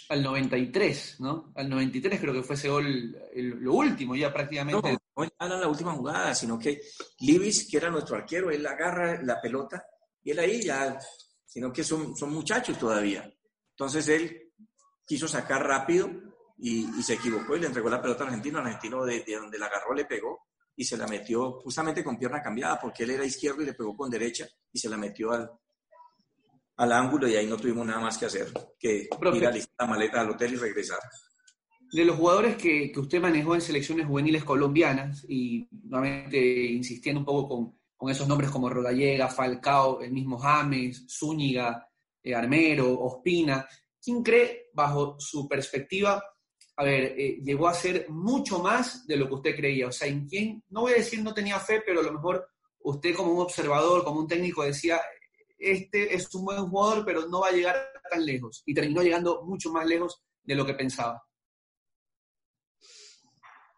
Al 0.09 0.23
93, 0.23 1.21
¿no? 1.21 1.53
Al 1.55 1.71
93 1.71 2.21
creo 2.21 2.35
que 2.35 2.42
fue 2.42 2.57
ese 2.57 2.68
gol 2.68 3.16
lo 3.35 3.75
último, 3.75 4.16
ya 4.16 4.33
prácticamente. 4.33 4.92
No, 4.92 4.99
no 5.16 5.25
era 5.25 5.61
la 5.61 5.68
última 5.68 5.92
jugada, 5.92 6.35
sino 6.35 6.59
que 6.59 6.81
Libis, 7.21 7.68
que 7.71 7.77
era 7.77 7.88
nuestro 7.88 8.16
arquero, 8.16 8.51
él 8.51 8.66
agarra 8.66 9.23
la 9.23 9.40
pelota 9.40 9.85
y 10.23 10.33
él 10.33 10.38
ahí 10.40 10.62
ya, 10.62 10.99
sino 11.45 11.73
que 11.73 11.85
son, 11.85 12.16
son 12.16 12.33
muchachos 12.33 12.79
todavía. 12.79 13.33
Entonces 13.71 14.09
él 14.09 14.53
quiso 15.07 15.29
sacar 15.29 15.64
rápido 15.64 16.11
y, 16.62 17.03
se 17.03 17.14
equivocó 17.14 17.57
y 17.57 17.61
le 17.61 17.66
entregó 17.66 17.90
la 17.90 18.01
pelota 18.01 18.22
al 18.22 18.29
argentino. 18.29 18.59
Al 18.59 18.66
argentino 18.66 19.05
de, 19.05 19.20
de 19.25 19.37
donde 19.37 19.59
la 19.59 19.66
agarró 19.66 19.94
le 19.94 20.05
pegó 20.05 20.46
y 20.77 20.85
se 20.85 20.96
la 20.96 21.07
metió 21.07 21.61
justamente 21.61 22.05
con 22.05 22.16
pierna 22.16 22.40
cambiada, 22.40 22.79
porque 22.81 23.03
él 23.03 23.11
era 23.11 23.25
izquierdo 23.25 23.62
y 23.62 23.66
le 23.66 23.75
pegó 23.75 23.96
con 23.96 24.09
derecha 24.09 24.46
y 24.72 24.79
se 24.79 24.88
la 24.88 24.96
metió 24.96 25.33
al, 25.33 25.51
al 26.77 26.92
ángulo 26.92 27.29
y 27.29 27.37
ahí 27.37 27.46
no 27.46 27.57
tuvimos 27.57 27.87
nada 27.87 28.01
más 28.01 28.16
que 28.16 28.27
hacer 28.27 28.53
que 28.79 29.09
ir 29.35 29.46
a 29.46 29.51
listar 29.51 29.75
la 29.79 29.87
maleta 29.87 30.20
al 30.20 30.31
hotel 30.31 30.55
y 30.55 30.57
regresar. 30.57 30.98
De 31.90 32.05
los 32.05 32.16
jugadores 32.16 32.57
que, 32.57 32.90
que, 32.90 33.01
usted 33.01 33.20
manejó 33.20 33.55
en 33.55 33.61
selecciones 33.61 34.07
juveniles 34.07 34.44
colombianas 34.44 35.27
y 35.29 35.68
nuevamente 35.70 36.38
insistiendo 36.38 37.20
un 37.20 37.27
poco 37.27 37.48
con, 37.48 37.79
con 37.96 38.11
esos 38.11 38.27
nombres 38.27 38.51
como 38.51 38.70
Rodallega, 38.70 39.29
Falcao, 39.29 40.01
el 40.01 40.12
mismo 40.12 40.38
James, 40.38 41.07
Zúñiga, 41.09 41.87
eh, 42.22 42.35
Armero, 42.35 42.98
Ospina, 42.98 43.66
¿quién 44.03 44.22
cree, 44.22 44.70
bajo 44.72 45.16
su 45.18 45.46
perspectiva, 45.46 46.22
a 46.76 46.85
ver, 46.85 47.14
eh, 47.18 47.38
llegó 47.42 47.68
a 47.68 47.74
ser 47.74 48.08
mucho 48.08 48.58
más 48.58 49.06
de 49.06 49.16
lo 49.16 49.28
que 49.28 49.35
usted 49.35 49.56
creía. 49.56 49.88
O 49.88 49.92
sea, 49.92 50.08
en 50.08 50.26
quién, 50.26 50.62
no 50.70 50.82
voy 50.82 50.92
a 50.92 50.96
decir 50.96 51.22
no 51.22 51.35
tenía 51.35 51.61
fe, 51.61 51.82
pero 51.85 52.00
a 52.00 52.02
lo 52.02 52.12
mejor 52.12 52.48
usted 52.80 53.14
como 53.14 53.32
un 53.32 53.42
observador, 53.42 54.04
como 54.04 54.20
un 54.20 54.28
técnico 54.28 54.62
decía, 54.62 55.00
este 55.58 56.14
es 56.14 56.35
un 56.35 56.44
buen 56.44 56.66
jugador, 56.68 57.04
pero 57.04 57.28
no 57.28 57.40
va 57.40 57.48
a 57.48 57.52
llegar 57.52 57.76
tan 58.11 58.24
lejos. 58.24 58.62
Y 58.66 58.74
terminó 58.74 59.02
llegando 59.02 59.42
mucho 59.44 59.70
más 59.70 59.87
lejos 59.87 60.22
de 60.42 60.54
lo 60.54 60.66
que 60.66 60.74
pensaba. 60.74 61.22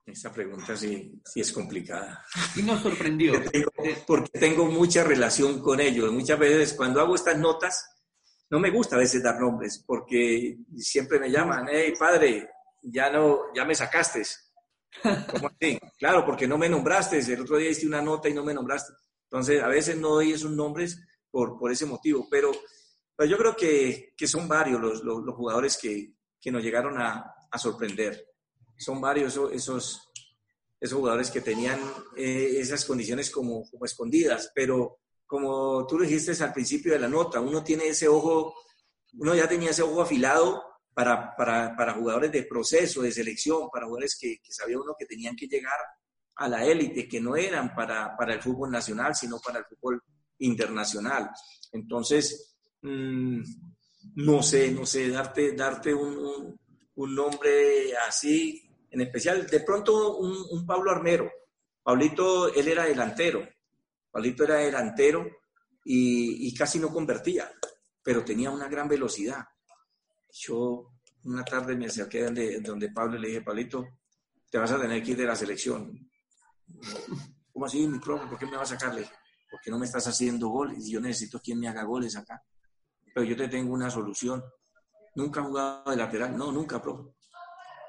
Esa 0.07 0.33
pregunta 0.33 0.77
sí, 0.77 1.21
sí 1.25 1.41
es 1.41 1.51
complicada. 1.51 2.25
Y 2.57 2.63
nos 2.63 2.83
sorprendió. 2.83 3.33
porque 4.07 4.39
tengo 4.39 4.67
mucha 4.67 5.03
relación 5.03 5.61
con 5.61 5.81
ellos. 5.81 6.13
Muchas 6.13 6.39
veces 6.39 6.75
cuando 6.75 7.01
hago 7.01 7.15
estas 7.15 7.39
notas, 7.39 7.87
no 8.51 8.61
me 8.61 8.71
gusta 8.71 8.97
a 8.97 9.01
veces 9.01 9.23
dar 9.23 9.41
nombres, 9.41 9.83
porque 9.87 10.59
siempre 10.77 11.19
me 11.19 11.31
llaman, 11.31 11.67
hey 11.71 11.95
padre, 11.99 12.49
ya 12.85 13.11
no, 13.11 13.53
ya 13.55 13.65
me 13.65 13.75
sacaste. 13.75 14.23
¿Cómo 15.03 15.49
así? 15.49 15.79
Claro, 15.99 16.25
porque 16.25 16.47
no 16.47 16.59
me 16.59 16.69
nombraste. 16.69 17.19
El 17.19 17.41
otro 17.41 17.57
día 17.57 17.71
hiciste 17.71 17.89
una 17.89 18.03
nota 18.03 18.29
y 18.29 18.35
no 18.35 18.45
me 18.45 18.55
nombraste. 18.55 18.93
Entonces, 19.25 19.63
a 19.63 19.69
veces 19.69 19.97
no 19.97 20.11
doy 20.11 20.33
esos 20.33 20.51
nombres 20.51 21.01
por, 21.31 21.59
por 21.59 21.73
ese 21.73 21.87
motivo, 21.87 22.29
pero, 22.31 22.53
pero 23.17 23.29
yo 23.29 23.37
creo 23.37 23.57
que, 23.57 24.13
que 24.17 24.29
son 24.29 24.47
varios 24.47 24.81
los, 24.81 25.03
los, 25.03 25.35
jugadores 25.35 25.77
que, 25.77 26.15
que, 26.41 26.53
nos 26.53 26.63
llegaron 26.63 27.01
a, 27.01 27.35
a, 27.51 27.59
sorprender. 27.59 28.29
Son 28.77 29.01
varios 29.01 29.37
esos, 29.53 30.13
esos 30.79 30.99
jugadores 30.99 31.31
que 31.31 31.41
tenían 31.41 31.81
eh, 32.17 32.57
esas 32.59 32.85
condiciones 32.85 33.31
como, 33.31 33.69
como 33.69 33.85
escondidas, 33.85 34.53
pero 34.55 35.01
como 35.27 35.87
tú 35.87 35.99
lo 35.99 36.05
dijiste 36.05 36.45
al 36.45 36.53
principio 36.53 36.93
de 36.93 37.01
la 37.01 37.09
nota, 37.09 37.41
uno 37.41 37.65
tiene 37.65 37.89
ese 37.89 38.07
ojo, 38.07 38.55
uno 39.15 39.35
ya 39.35 39.49
tenía 39.49 39.71
ese 39.71 39.83
ojo 39.83 40.03
afilado 40.03 40.63
para, 40.95 41.35
para, 41.35 41.77
para, 41.77 41.95
jugadores 41.95 42.31
de 42.31 42.45
proceso, 42.45 43.03
de 43.03 43.11
selección, 43.11 43.69
para 43.71 43.87
jugadores 43.87 44.17
que, 44.19 44.39
que 44.43 44.53
sabía 44.53 44.79
uno 44.79 44.95
que 44.99 45.07
tenían 45.07 45.35
que 45.35 45.49
llegar 45.49 45.79
a 46.37 46.49
la 46.49 46.65
élite, 46.65 47.09
que 47.09 47.21
no 47.21 47.37
eran 47.37 47.75
para, 47.75 48.17
para, 48.17 48.35
el 48.35 48.43
fútbol 48.43 48.71
nacional, 48.71 49.15
sino 49.15 49.39
para 49.41 49.59
el 49.59 49.65
fútbol 49.65 50.03
internacional. 50.39 51.31
Entonces, 51.73 52.57
mmm, 52.83 53.43
no 54.17 54.43
sé, 54.43 54.71
no 54.71 54.87
sé, 54.87 55.09
darte, 55.11 55.53
darte 55.53 55.93
un, 55.93 56.57
un, 56.95 57.15
nombre 57.15 57.97
así, 58.09 58.63
en 58.91 59.01
especial, 59.01 59.47
de 59.47 59.61
pronto 59.61 60.19
un, 60.19 60.37
un, 60.51 60.67
Pablo 60.67 60.91
Armero. 60.91 61.31
Pablito, 61.83 62.53
él 62.55 62.69
era 62.69 62.85
delantero, 62.85 63.47
Pablito 64.11 64.45
era 64.45 64.57
delantero 64.57 65.27
y, 65.85 66.49
y 66.49 66.55
casi 66.55 66.79
no 66.79 66.91
convertía, 66.91 67.51
pero 68.03 68.25
tenía 68.25 68.51
una 68.51 68.69
gran 68.69 68.89
velocidad 68.89 69.45
yo 70.35 70.93
una 71.25 71.45
tarde 71.45 71.77
me 71.77 71.87
acerqué 71.87 72.25
donde, 72.25 72.61
donde 72.61 72.91
Pablo 72.91 73.17
y 73.17 73.21
le 73.21 73.29
dije, 73.29 73.43
Pablito, 73.43 73.87
te 74.51 74.59
vas 74.59 74.73
a 74.73 74.81
tener 74.81 75.03
que 75.03 75.13
ir 75.13 75.17
de 75.17 75.25
la 75.25 75.37
selección. 75.37 76.11
¿Cómo 77.53 77.67
así, 77.67 77.87
mi 77.87 77.99
profe? 77.99 78.27
¿Por 78.27 78.39
qué 78.39 78.47
me 78.47 78.57
vas 78.57 78.73
a 78.73 78.79
sacarle? 78.79 79.09
Porque 79.51 79.71
no 79.71 79.79
me 79.79 79.87
estás 79.87 80.07
haciendo 80.09 80.49
goles 80.49 80.89
yo 80.89 81.01
necesito 81.01 81.41
quien 81.41 81.61
me 81.61 81.69
haga 81.69 81.85
goles 81.85 82.17
acá. 82.17 82.43
Pero 83.15 83.25
yo 83.25 83.37
te 83.37 83.49
tengo 83.49 83.73
una 83.73 83.89
solución. 83.91 84.43
Nunca 85.15 85.41
he 85.41 85.45
jugado 85.45 85.91
de 85.91 85.97
lateral. 85.97 86.37
No, 86.37 86.51
nunca, 86.51 86.83
profe. 86.83 87.15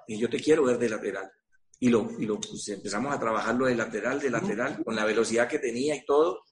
Y 0.07 0.19
yo 0.19 0.29
te 0.29 0.39
quiero 0.39 0.63
ver 0.63 0.77
de 0.77 0.89
lateral. 0.89 1.31
Y 1.79 1.89
lo, 1.89 2.11
y 2.19 2.25
lo 2.25 2.39
pues, 2.39 2.67
empezamos 2.69 3.13
a 3.13 3.19
trabajarlo 3.19 3.65
de 3.65 3.75
lateral, 3.75 4.19
de 4.19 4.29
lateral, 4.29 4.83
con 4.83 4.95
la 4.95 5.03
velocidad 5.03 5.49
que 5.49 5.57
tenía 5.57 5.95
y 5.95 6.05
todo. 6.05 6.43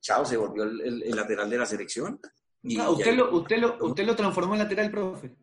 Chao, 0.00 0.24
se 0.24 0.36
volvió 0.36 0.62
el 0.62 1.10
lateral 1.10 1.50
de 1.50 1.58
la 1.58 1.66
selección. 1.66 2.20
Usted, 2.62 3.14
lo, 3.14 3.34
usted, 3.36 3.58
lo, 3.58 3.78
¿Usted 3.80 4.04
lo 4.04 4.16
transformó 4.16 4.54
en 4.54 4.60
lateral, 4.60 4.90
profe? 4.90 5.34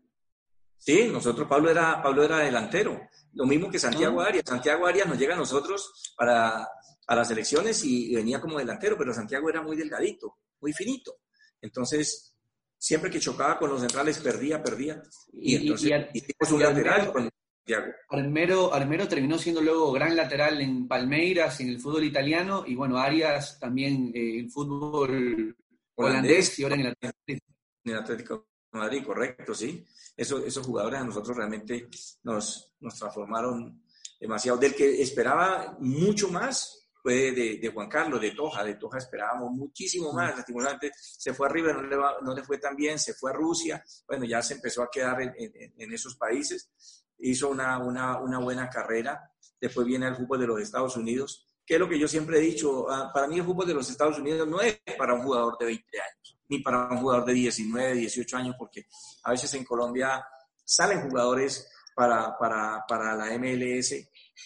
Sí, 0.77 1.10
nosotros, 1.12 1.47
Pablo 1.47 1.71
era, 1.71 2.01
Pablo 2.01 2.23
era 2.23 2.39
delantero. 2.39 3.10
Lo 3.34 3.45
mismo 3.45 3.69
que 3.69 3.80
Santiago 3.80 4.21
ah. 4.21 4.27
Arias. 4.27 4.43
Santiago 4.45 4.86
Arias 4.86 5.08
nos 5.08 5.17
llega 5.17 5.34
a 5.34 5.38
nosotros 5.38 6.13
para 6.15 6.67
a 7.08 7.15
las 7.15 7.32
elecciones 7.32 7.84
y, 7.84 8.13
venía 8.13 8.39
como 8.39 8.60
delantero, 8.60 8.97
pero 8.97 9.13
Santiago 9.13 9.49
era 9.49 9.62
muy 9.62 9.77
delgadito, 9.77 10.38
muy 10.60 10.73
finito. 10.73 11.19
Entonces, 11.62 12.36
siempre 12.77 13.10
que 13.10 13.19
chocaba 13.19 13.58
con 13.58 13.69
los 13.69 13.80
centrales, 13.80 14.19
perdía, 14.19 14.62
perdía. 14.62 15.01
Y, 15.32 15.56
entonces 15.56 16.08
hicimos 16.13 16.51
un 16.51 16.62
lateral 16.62 17.12
con 17.12 17.30
Santiago. 17.65 17.93
Armero, 18.10 18.73
Armero 18.73 19.08
terminó 19.08 19.38
siendo 19.38 19.62
luego 19.62 19.91
gran 19.93 20.15
lateral 20.15 20.60
en 20.60 20.88
Palmeiras, 20.88 21.60
en 21.62 21.69
el 21.69 21.80
fútbol 21.80 22.03
italiano, 22.03 22.65
y 22.67 22.75
bueno, 22.75 22.97
Arias 22.97 23.58
también 23.58 24.12
en 24.13 24.39
el 24.39 24.51
fútbol 24.51 25.56
holandés 25.97 26.57
y 26.60 26.63
ahora 26.63 26.75
en 26.75 26.81
el 26.81 26.88
Atlético. 26.88 27.53
En 27.83 27.91
el 27.91 27.97
Atlético 27.99 28.47
de 28.71 28.79
Madrid, 28.79 29.03
correcto, 29.05 29.53
sí. 29.53 29.86
Eso, 30.15 30.43
esos 30.45 30.65
jugadores 30.65 30.99
a 30.99 31.03
nosotros 31.03 31.38
realmente 31.38 31.88
nos, 32.23 32.75
nos 32.79 32.95
transformaron 32.95 33.83
demasiado. 34.19 34.57
Del 34.57 34.75
que 34.75 35.01
esperaba 35.01 35.77
mucho 35.79 36.29
más 36.29 36.89
fue 37.01 37.31
de, 37.31 37.57
de, 37.57 37.69
Juan 37.69 37.88
Carlos, 37.88 38.19
de 38.19 38.31
Toja. 38.31 38.63
De 38.63 38.75
Toja 38.75 38.97
esperábamos 38.97 39.51
muchísimo 39.51 40.12
más. 40.13 40.36
Lastimosamente 40.36 40.91
se 40.95 41.33
fue 41.33 41.47
a 41.47 41.51
River, 41.51 41.75
no 41.75 41.83
le, 41.83 41.97
no 42.23 42.36
le 42.36 42.43
fue 42.43 42.57
tan 42.57 42.75
bien, 42.75 42.99
se 42.99 43.13
fue 43.13 43.31
a 43.31 43.33
Rusia. 43.33 43.83
Bueno, 44.07 44.25
ya 44.25 44.41
se 44.41 44.55
empezó 44.55 44.83
a 44.83 44.89
quedar 44.91 45.21
en, 45.21 45.33
en, 45.38 45.73
en 45.77 45.93
esos 45.93 46.15
países. 46.15 46.71
Hizo 47.19 47.49
una, 47.49 47.79
una, 47.79 48.19
una 48.19 48.39
buena 48.39 48.69
carrera. 48.69 49.31
Después 49.60 49.88
viene 49.88 50.07
el 50.07 50.15
fútbol 50.15 50.39
de 50.39 50.47
los 50.47 50.62
Estados 50.62 50.97
Unidos 50.97 51.46
que 51.67 51.73
es 51.73 51.80
lo 51.82 51.89
que 51.89 51.99
yo 51.99 52.08
siempre 52.08 52.38
he 52.38 52.41
dicho, 52.41 52.89
ah, 52.89 53.12
para 53.13 53.27
mí 53.27 53.38
el 53.38 53.43
fútbol 53.43 53.67
de 53.67 53.73
los 53.73 53.89
Estados 53.89 54.17
Unidos 54.17 54.47
no 54.47 54.62
es 54.62 54.80
para 54.97 55.13
un 55.13 55.23
jugador 55.23 55.58
de 55.60 55.65
20 55.65 55.99
años, 55.99 56.39
ni 56.47 56.60
para 56.60 56.88
un 56.89 56.99
jugador 56.99 57.25
de 57.25 57.34
19, 57.34 57.93
18 57.93 58.38
años, 58.38 58.56
porque 58.58 58.86
a 59.23 59.32
veces 59.32 59.53
en 59.53 59.65
Colombia 59.65 60.25
salen 60.63 61.10
jugadores 61.10 61.69
para, 61.93 62.38
para, 62.38 62.86
para 62.88 63.15
la 63.15 63.38
MLS 63.38 63.95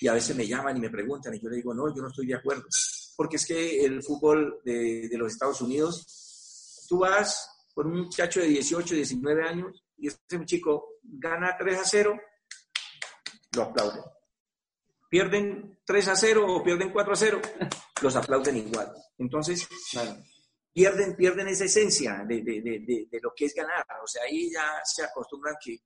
y 0.01 0.07
a 0.07 0.13
veces 0.13 0.35
me 0.35 0.47
llaman 0.47 0.77
y 0.77 0.79
me 0.79 0.89
preguntan 0.89 1.35
y 1.35 1.39
yo 1.39 1.47
le 1.47 1.57
digo, 1.57 1.75
no, 1.75 1.93
yo 1.95 2.01
no 2.01 2.07
estoy 2.07 2.25
de 2.25 2.35
acuerdo. 2.35 2.63
porque 3.15 3.35
es 3.35 3.45
que 3.45 3.85
el 3.85 4.01
fútbol 4.01 4.59
de, 4.65 5.07
de 5.07 5.17
los 5.19 5.31
Estados 5.31 5.61
Unidos, 5.61 6.87
tú 6.89 6.99
vas 6.99 7.67
con 7.75 7.85
un 7.85 8.01
muchacho 8.01 8.39
de 8.39 8.47
18, 8.47 8.95
19 8.95 9.47
años 9.47 9.83
y 9.95 10.07
ese 10.07 10.19
chico 10.45 10.97
gana 11.03 11.55
3 11.55 11.77
a 11.77 11.85
0, 11.85 12.19
lo 13.55 13.61
aplauden. 13.61 14.01
Pierden 15.11 15.79
3 15.83 16.07
a 16.07 16.15
0 16.15 16.45
o 16.47 16.63
pierden 16.63 16.89
4 16.89 17.11
a 17.11 17.15
0, 17.17 17.41
los 18.01 18.15
aplauden 18.15 18.55
igual. 18.55 18.93
Entonces, 19.17 19.67
pierden, 20.71 21.17
pierden 21.17 21.49
esa 21.49 21.65
esencia 21.65 22.23
de, 22.25 22.41
de, 22.41 22.61
de, 22.61 23.07
de, 23.11 23.19
lo 23.21 23.33
que 23.35 23.43
es 23.43 23.53
ganar. 23.53 23.85
O 24.01 24.07
sea, 24.07 24.23
ahí 24.23 24.49
ya 24.49 24.79
se 24.85 25.03
acostumbran 25.03 25.55
que, 25.61 25.79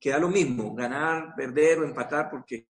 que 0.00 0.08
da 0.08 0.18
lo 0.18 0.28
mismo, 0.28 0.74
ganar, 0.74 1.34
perder 1.36 1.80
o 1.80 1.84
empatar, 1.84 2.30
porque 2.30 2.68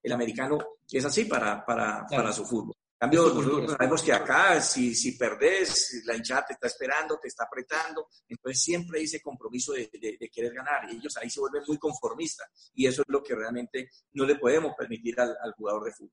el 0.00 0.12
americano 0.12 0.58
es 0.88 1.04
así 1.04 1.24
para, 1.24 1.66
para, 1.66 2.06
para 2.06 2.32
su 2.32 2.44
fútbol 2.44 2.76
cambio, 3.02 3.34
nosotros 3.34 3.72
sabemos 3.72 4.00
que 4.00 4.12
acá, 4.12 4.60
si, 4.60 4.94
si 4.94 5.18
perdés, 5.18 6.02
la 6.04 6.14
hinchada 6.14 6.46
te 6.46 6.52
está 6.52 6.68
esperando, 6.68 7.18
te 7.18 7.26
está 7.26 7.44
apretando, 7.44 8.06
entonces 8.28 8.62
siempre 8.62 9.00
hay 9.00 9.06
ese 9.06 9.20
compromiso 9.20 9.72
de, 9.72 9.90
de, 9.92 10.30
querer 10.30 10.54
ganar 10.54 10.88
y 10.88 10.98
ellos 10.98 11.16
ahí 11.16 11.28
se 11.28 11.40
vuelven 11.40 11.64
muy 11.66 11.78
conformistas 11.78 12.70
y 12.74 12.86
eso 12.86 13.02
es 13.02 13.08
lo 13.08 13.20
que 13.20 13.34
realmente 13.34 13.90
no 14.12 14.24
le 14.24 14.36
podemos 14.36 14.74
permitir 14.78 15.18
al, 15.20 15.36
al 15.42 15.52
jugador 15.54 15.84
de 15.84 15.92
fútbol. 15.92 16.12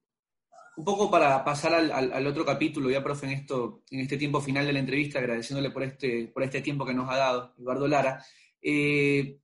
Un 0.78 0.84
poco 0.86 1.12
para 1.12 1.44
pasar 1.44 1.76
al, 1.76 1.92
al, 1.92 2.26
otro 2.26 2.44
capítulo, 2.44 2.90
ya 2.90 3.04
profe, 3.04 3.28
en, 3.28 3.34
esto, 3.34 3.84
en 3.92 4.00
este 4.00 4.18
tiempo 4.18 4.42
final 4.42 4.66
de 4.66 4.74
la 4.74 4.80
entrevista, 4.80 5.20
agradeciéndole 5.20 5.70
por 5.70 5.84
este, 5.84 6.32
por 6.34 6.42
este 6.42 6.62
tiempo 6.62 6.88
que 6.88 6.94
nos 6.96 7.08
ha 7.12 7.18
dado 7.18 7.54
Eduardo 7.60 7.88
Lara. 7.88 8.26
Eh, 8.64 9.40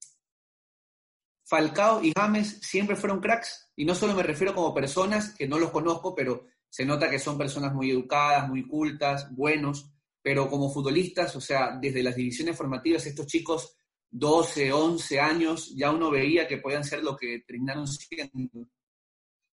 Falcao 1.44 2.04
y 2.04 2.12
James 2.18 2.60
siempre 2.64 2.96
fueron 2.96 3.20
cracks, 3.20 3.70
y 3.76 3.86
no 3.86 3.94
solo 3.94 4.16
me 4.16 4.24
refiero 4.24 4.56
como 4.56 4.74
personas, 4.74 5.36
que 5.36 5.48
no 5.48 5.60
los 5.60 5.70
conozco, 5.70 6.16
pero 6.16 6.48
se 6.76 6.84
nota 6.84 7.10
que 7.10 7.20
son 7.20 7.38
personas 7.38 7.74
muy 7.74 7.90
educadas, 7.90 8.50
muy 8.50 8.68
cultas, 8.68 9.34
buenos, 9.34 9.90
pero 10.22 10.50
como 10.50 10.70
futbolistas, 10.70 11.34
o 11.38 11.40
sea, 11.40 11.78
desde 11.80 12.04
las 12.04 12.18
divisiones 12.18 12.58
formativas, 12.58 13.06
estos 13.06 13.28
chicos, 13.28 13.78
12, 14.12 14.74
11 14.74 15.20
años, 15.22 15.74
ya 15.74 15.92
uno 15.92 16.12
veía 16.12 16.46
que 16.46 16.58
podían 16.58 16.84
ser 16.84 17.02
lo 17.02 17.16
que 17.16 17.46
terminaron 17.48 17.88
siendo. 17.88 18.68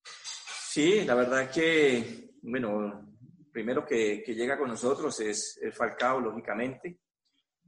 Sí, 0.04 1.02
la 1.04 1.14
verdad 1.14 1.48
que, 1.48 2.32
bueno, 2.42 3.14
primero 3.52 3.87
que, 3.87 4.24
llega 4.26 4.58
con 4.58 4.70
nosotros 4.70 5.20
es 5.20 5.61
el 5.62 5.72
Falcao, 5.72 6.18
lógicamente. 6.18 6.98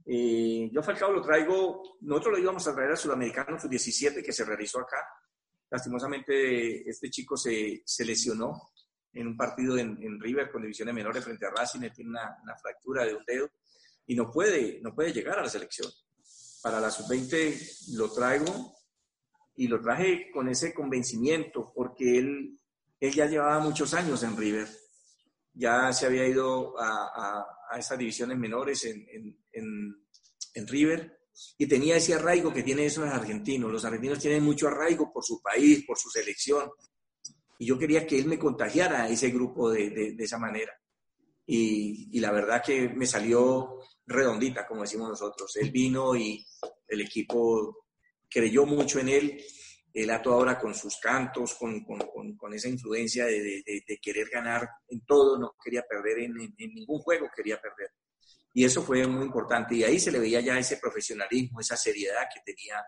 y 0.05 0.69
yo 0.69 0.83
Falcao 0.83 1.13
lo 1.13 1.21
traigo, 1.21 1.97
nosotros 2.01 2.33
lo 2.33 2.43
íbamos 2.43 2.67
a 2.67 2.75
traer 2.75 2.91
al 2.91 2.97
Sudamericano 2.97 3.57
Sub-17 3.57 4.21
que 4.21 4.33
se 4.33 4.43
realizó 4.43 4.81
acá. 4.81 4.97
Lastimosamente 5.69 6.89
este 6.89 7.09
chico 7.09 7.37
se, 7.37 7.83
se 7.85 8.03
lesionó 8.03 8.74
en 9.15 9.27
un 9.27 9.37
partido 9.37 9.77
en, 9.77 10.19
River 10.19 10.51
con 10.51 10.61
divisiones 10.61 10.93
menores 10.93 11.23
frente 11.23 11.45
a 11.45 11.49
Racing, 11.49 11.89
tiene 11.95 12.11
una, 12.11 12.37
fractura 12.61 13.05
de 13.05 13.15
un 13.15 13.23
dedo 13.25 13.49
y 14.05 14.15
no 14.15 14.29
puede, 14.29 14.79
no 14.81 14.93
puede 14.93 15.13
llegar 15.13 15.39
a 15.39 15.43
la 15.43 15.49
selección. 15.49 15.89
Para 16.61 16.79
la 16.79 16.91
sub-20 16.91 17.95
lo 17.95 18.11
traigo 18.11 18.75
y 19.55 19.67
lo 19.67 19.81
traje 19.81 20.29
con 20.31 20.49
ese 20.49 20.73
convencimiento 20.73 21.71
porque 21.73 22.17
él, 22.17 22.59
él 22.99 23.13
ya 23.13 23.25
llevaba 23.25 23.59
muchos 23.59 23.93
años 23.93 24.21
en 24.23 24.35
River, 24.35 24.67
ya 25.53 25.93
se 25.93 26.05
había 26.05 26.27
ido 26.27 26.77
a, 26.77 27.45
a, 27.71 27.79
esas 27.79 27.97
divisiones 27.97 28.37
menores 28.37 28.83
en, 28.85 29.07
en, 29.53 30.05
en, 30.53 30.67
River 30.67 31.19
y 31.57 31.67
tenía 31.67 31.97
ese 31.97 32.13
arraigo 32.13 32.53
que 32.53 32.63
tienen 32.63 32.85
esos 32.85 33.05
argentinos. 33.05 33.71
Los 33.71 33.83
argentinos 33.83 34.19
tienen 34.19 34.43
mucho 34.43 34.67
arraigo 34.67 35.11
por 35.11 35.23
su 35.23 35.41
país, 35.41 35.85
por 35.85 35.97
su 35.97 36.09
selección. 36.09 36.69
Y 37.57 37.67
yo 37.67 37.77
quería 37.77 38.05
que 38.05 38.17
él 38.17 38.25
me 38.25 38.39
contagiara 38.39 39.03
a 39.03 39.09
ese 39.09 39.29
grupo 39.29 39.71
de, 39.71 39.89
de, 39.89 40.23
esa 40.23 40.37
manera. 40.37 40.73
Y, 41.45 42.09
y, 42.11 42.19
la 42.19 42.31
verdad 42.31 42.61
que 42.63 42.89
me 42.89 43.05
salió 43.05 43.79
redondita, 44.05 44.67
como 44.67 44.81
decimos 44.81 45.09
nosotros. 45.09 45.55
Él 45.57 45.71
vino 45.71 46.15
y 46.15 46.45
el 46.87 47.01
equipo 47.01 47.85
creyó 48.29 48.65
mucho 48.65 48.99
en 48.99 49.09
él. 49.09 49.43
Él 49.93 50.09
a 50.09 50.21
toda 50.21 50.35
hora 50.35 50.59
con 50.59 50.75
sus 50.75 50.97
cantos, 50.97 51.55
con, 51.55 51.85
con, 51.85 52.35
con, 52.35 52.53
esa 52.53 52.67
influencia 52.67 53.25
de, 53.25 53.63
de, 53.65 53.97
querer 54.01 54.27
ganar 54.29 54.67
en 54.89 55.05
todo, 55.05 55.39
no 55.39 55.55
quería 55.63 55.83
perder 55.83 56.19
en, 56.19 56.33
en, 56.57 56.73
ningún 56.73 56.99
juego, 56.99 57.29
quería 57.33 57.61
perder. 57.61 57.91
Y 58.53 58.65
eso 58.65 58.83
fue 58.83 59.07
muy 59.07 59.23
importante. 59.23 59.75
Y 59.75 59.83
ahí 59.85 59.97
se 59.97 60.11
le 60.11 60.19
veía 60.19 60.41
ya 60.41 60.59
ese 60.59 60.77
profesionalismo, 60.77 61.61
esa 61.61 61.77
seriedad 61.77 62.23
que 62.33 62.41
tenía, 62.53 62.83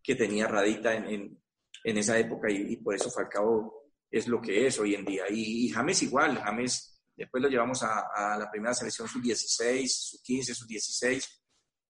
que 0.00 0.14
tenía 0.14 0.46
Radita 0.46 0.94
en, 0.94 1.36
en 1.82 1.98
esa 1.98 2.16
época. 2.16 2.48
Y, 2.48 2.74
y 2.74 2.76
por 2.76 2.94
eso 2.94 3.10
Falcao 3.10 3.81
es 4.12 4.28
lo 4.28 4.40
que 4.42 4.66
es 4.66 4.78
hoy 4.78 4.94
en 4.94 5.04
día. 5.06 5.24
Y, 5.30 5.70
James 5.70 6.02
igual, 6.02 6.38
James 6.38 7.00
después 7.16 7.42
lo 7.42 7.48
llevamos 7.48 7.82
a, 7.82 8.36
la 8.38 8.50
primera 8.50 8.74
selección 8.74 9.08
sub-16, 9.08 9.88
sub-15, 9.88 10.54
sub-16, 10.54 11.28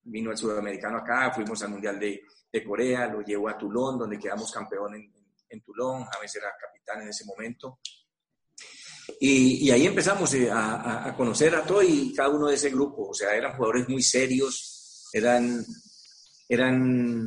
vino 0.05 0.31
el 0.31 0.37
sudamericano 0.37 0.99
acá, 0.99 1.33
fuimos 1.35 1.61
al 1.63 1.71
Mundial 1.71 1.99
de, 1.99 2.23
Corea, 2.65 3.07
lo 3.09 3.23
llevó 3.23 3.49
a 3.49 3.59
Toulon, 3.59 3.99
donde 3.99 4.19
quedamos 4.19 4.53
campeón 4.53 4.95
en, 4.95 5.13
en, 5.49 5.63
Toulon, 5.63 6.05
James 6.05 6.37
era 6.37 6.53
capitán 6.61 7.03
en 7.03 7.09
ese 7.09 7.25
momento. 7.25 7.81
Y, 9.19 9.71
ahí 9.71 9.87
empezamos 9.87 10.33
eh, 10.35 10.51
a, 10.51 11.09
a, 11.09 11.17
conocer 11.17 11.55
a 11.57 11.65
todo 11.65 11.83
y 11.83 12.13
cada 12.15 12.29
uno 12.29 12.49
de 12.49 12.55
ese 12.55 12.71
grupo, 12.71 13.09
o 13.09 13.15
sea, 13.15 13.35
eran 13.35 13.57
jugadores 13.57 13.89
muy 13.89 14.03
serios, 14.03 15.09
eran, 15.13 15.65
eran 16.49 17.27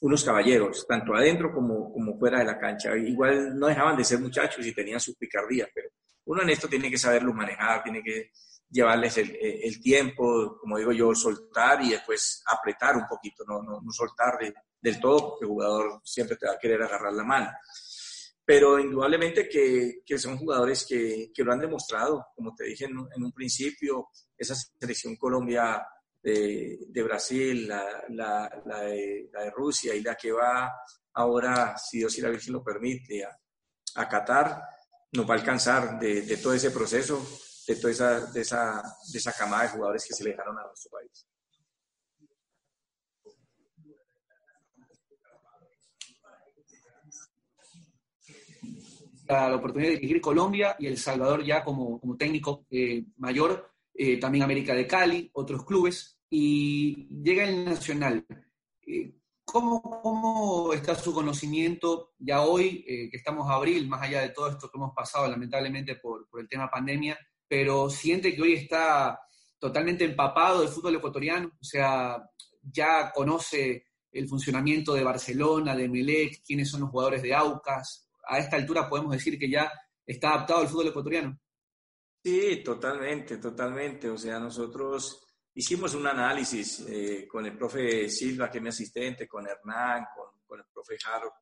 unos 0.00 0.24
caballeros, 0.24 0.86
tanto 0.86 1.14
adentro 1.14 1.52
como, 1.52 1.92
como 1.92 2.18
fuera 2.18 2.38
de 2.38 2.44
la 2.44 2.58
cancha. 2.58 2.96
Igual 2.96 3.58
no 3.58 3.66
dejaban 3.66 3.96
de 3.96 4.04
ser 4.04 4.20
muchachos 4.20 4.64
y 4.66 4.74
tenían 4.74 5.00
sus 5.00 5.16
picardías, 5.16 5.68
pero 5.74 5.88
uno 6.26 6.42
en 6.42 6.50
esto 6.50 6.68
tiene 6.68 6.90
que 6.90 6.98
saberlo 6.98 7.32
manejar, 7.32 7.82
tiene 7.82 8.02
que 8.02 8.30
llevarles 8.70 9.16
el, 9.18 9.36
el 9.40 9.80
tiempo, 9.80 10.58
como 10.60 10.78
digo 10.78 10.92
yo, 10.92 11.14
soltar 11.14 11.82
y 11.82 11.90
después 11.90 12.42
apretar 12.46 12.96
un 12.96 13.06
poquito, 13.08 13.44
no, 13.46 13.62
no, 13.62 13.80
no 13.80 13.92
soltar 13.92 14.38
del 14.80 15.00
todo, 15.00 15.30
porque 15.30 15.46
el 15.46 15.50
jugador 15.50 16.00
siempre 16.04 16.36
te 16.36 16.46
va 16.46 16.52
a 16.52 16.58
querer 16.58 16.82
agarrar 16.82 17.12
la 17.12 17.24
mano. 17.24 17.50
Pero 18.44 18.78
indudablemente 18.78 19.48
que, 19.48 20.00
que 20.04 20.18
son 20.18 20.38
jugadores 20.38 20.86
que, 20.88 21.30
que, 21.34 21.44
lo 21.44 21.52
han 21.52 21.60
demostrado, 21.60 22.28
como 22.34 22.54
te 22.54 22.64
dije 22.64 22.84
en, 22.84 22.92
en 23.14 23.24
un 23.24 23.32
principio, 23.32 24.08
esa 24.36 24.54
selección 24.54 25.16
Colombia 25.16 25.82
de, 26.22 27.02
Brasil, 27.02 27.68
la, 27.68 28.04
de, 28.08 29.30
la, 29.32 29.42
de, 29.44 29.50
Rusia 29.54 29.94
y 29.94 30.02
la 30.02 30.14
que 30.14 30.32
va 30.32 30.72
ahora, 31.14 31.76
si 31.76 31.98
Dios 31.98 32.16
y 32.18 32.22
la 32.22 32.30
Virgen 32.30 32.54
lo 32.54 32.62
permite, 32.62 33.24
a, 33.24 33.38
a 33.96 34.08
Qatar, 34.08 34.62
nos 35.12 35.28
va 35.28 35.34
a 35.34 35.38
alcanzar 35.38 35.98
de, 35.98 36.22
de, 36.22 36.36
todo 36.36 36.54
ese 36.54 36.70
proceso, 36.70 37.24
de 37.66 37.76
toda 37.76 37.92
esa, 37.92 38.20
de 38.26 38.40
esa, 38.40 38.82
de 39.12 39.18
esa 39.18 39.32
camada 39.32 39.64
de 39.64 39.68
jugadores 39.70 40.04
que 40.06 40.14
se 40.14 40.24
le 40.24 40.30
dejaron 40.30 40.58
a 40.58 40.66
nuestro 40.66 40.90
país. 40.90 41.26
la 49.28 49.56
oportunidad 49.56 49.90
de 49.90 49.96
dirigir 49.96 50.20
Colombia 50.20 50.74
y 50.78 50.86
El 50.86 50.96
Salvador 50.96 51.44
ya 51.44 51.62
como, 51.62 52.00
como 52.00 52.16
técnico 52.16 52.64
eh, 52.70 53.04
mayor 53.18 53.70
eh, 54.00 54.16
también 54.20 54.44
América 54.44 54.74
de 54.74 54.86
Cali, 54.86 55.28
otros 55.32 55.64
clubes, 55.64 56.20
y 56.30 57.08
llega 57.20 57.42
el 57.42 57.64
Nacional. 57.64 58.24
Eh, 58.86 59.12
¿Cómo, 59.44 59.82
¿Cómo, 59.82 60.72
está 60.72 60.94
su 60.94 61.12
conocimiento 61.12 62.12
ya 62.16 62.42
hoy, 62.42 62.84
eh, 62.86 63.10
que 63.10 63.16
estamos 63.16 63.50
a 63.50 63.54
abril, 63.54 63.88
más 63.88 64.02
allá 64.02 64.20
de 64.20 64.28
todo 64.28 64.50
esto 64.50 64.70
que 64.70 64.78
hemos 64.78 64.94
pasado 64.94 65.26
lamentablemente 65.26 65.96
por, 65.96 66.28
por, 66.28 66.40
el 66.40 66.48
tema 66.48 66.70
pandemia, 66.70 67.18
pero 67.48 67.90
siente 67.90 68.36
que 68.36 68.42
hoy 68.42 68.52
está 68.52 69.18
totalmente 69.58 70.04
empapado 70.04 70.60
del 70.60 70.68
fútbol 70.68 70.94
ecuatoriano? 70.94 71.48
O 71.60 71.64
sea, 71.64 72.22
ya 72.62 73.10
conoce 73.12 73.86
el 74.12 74.28
funcionamiento 74.28 74.94
de 74.94 75.02
Barcelona, 75.02 75.74
de 75.74 75.88
Melec, 75.88 76.44
quiénes 76.46 76.70
son 76.70 76.82
los 76.82 76.90
jugadores 76.90 77.22
de 77.22 77.34
Aucas. 77.34 78.08
A 78.28 78.38
esta 78.38 78.54
altura 78.54 78.88
podemos 78.88 79.10
decir 79.10 79.36
que 79.40 79.50
ya 79.50 79.72
está 80.06 80.34
adaptado 80.34 80.60
al 80.60 80.68
fútbol 80.68 80.86
ecuatoriano. 80.86 81.36
Sí, 82.22 82.62
totalmente, 82.64 83.38
totalmente. 83.38 84.10
O 84.10 84.18
sea, 84.18 84.38
nosotros 84.38 85.24
hicimos 85.54 85.94
un 85.94 86.06
análisis 86.06 86.80
eh, 86.88 87.26
con 87.28 87.46
el 87.46 87.56
profe 87.56 88.08
Silva, 88.08 88.50
que 88.50 88.58
es 88.58 88.62
mi 88.62 88.68
asistente, 88.68 89.28
con 89.28 89.46
Hernán, 89.46 90.06
con, 90.46 90.58
el 90.58 90.66
profe 90.72 90.96
Jaro, 90.98 91.32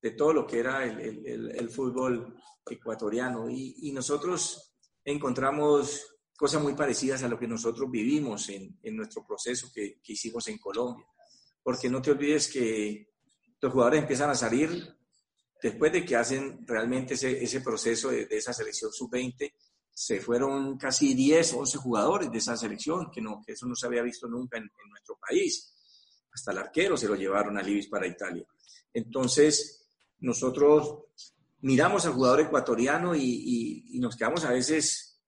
de 0.00 0.12
todo 0.12 0.32
lo 0.32 0.46
que 0.46 0.60
era 0.60 0.84
el, 0.84 1.70
fútbol 1.70 2.36
ecuatoriano. 2.68 3.48
Y, 3.50 3.92
nosotros 3.92 4.76
encontramos 5.04 6.06
cosas 6.36 6.62
muy 6.62 6.74
parecidas 6.74 7.22
a 7.22 7.28
lo 7.28 7.38
que 7.38 7.48
nosotros 7.48 7.90
vivimos 7.90 8.48
en, 8.48 8.78
nuestro 8.96 9.26
proceso 9.26 9.70
que, 9.74 10.00
hicimos 10.04 10.48
en 10.48 10.58
Colombia. 10.58 11.06
Porque 11.62 11.88
no 11.88 12.00
te 12.00 12.10
olvides 12.10 12.48
que 12.48 13.12
los 13.60 13.72
jugadores 13.72 14.02
empiezan 14.02 14.30
a 14.30 14.34
salir 14.34 14.94
después 15.62 15.92
de 15.92 16.04
que 16.04 16.16
hacen 16.16 16.66
realmente 16.66 17.14
ese, 17.14 17.60
proceso 17.60 18.10
de, 18.10 18.26
de 18.26 18.36
esa 18.36 18.52
selección 18.52 18.92
sub-20 18.92 19.52
se 19.94 20.20
fueron 20.20 20.76
casi 20.76 21.14
10, 21.14 21.54
11 21.54 21.78
jugadores 21.78 22.30
de 22.30 22.38
esa 22.38 22.56
selección, 22.56 23.10
que, 23.12 23.20
no, 23.20 23.40
que 23.46 23.52
eso 23.52 23.64
no 23.66 23.76
se 23.76 23.86
había 23.86 24.02
visto 24.02 24.26
nunca 24.26 24.58
en, 24.58 24.68
nuestro 24.90 25.16
país. 25.16 25.72
Hasta 26.32 26.50
el 26.50 26.58
arquero 26.58 26.96
se 26.96 27.06
lo 27.06 27.14
llevaron 27.14 27.56
a 27.56 27.62
Libis 27.62 27.86
para 27.86 28.08
Italia. 28.08 28.44
Entonces, 28.92 29.86
nosotros 30.18 31.04
miramos 31.60 32.04
al 32.06 32.14
jugador 32.14 32.40
ecuatoriano 32.40 33.14
y, 33.14 33.98
nos 34.00 34.16
quedamos 34.16 34.44
a 34.44 34.50
veces 34.50 35.20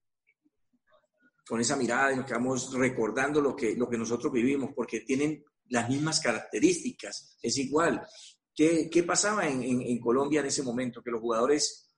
con 1.46 1.60
esa 1.60 1.76
mirada 1.76 2.12
y 2.12 2.16
nos 2.16 2.26
quedamos 2.26 2.74
recordando 2.74 3.40
lo 3.40 3.54
que, 3.54 3.76
lo 3.76 3.88
que 3.88 3.96
nosotros 3.96 4.32
vivimos, 4.32 4.70
porque 4.74 5.02
tienen 5.02 5.44
las 5.68 5.88
mismas 5.88 6.18
características, 6.18 7.38
es 7.40 7.56
igual. 7.58 8.04
¿Qué, 8.52 8.90
qué 8.90 9.04
pasaba 9.04 9.46
en, 9.48 9.62
en, 9.62 10.00
Colombia 10.00 10.40
en 10.40 10.46
ese 10.46 10.64
momento? 10.64 11.02
Que 11.02 11.10
los 11.12 11.20
jugadores 11.20 11.94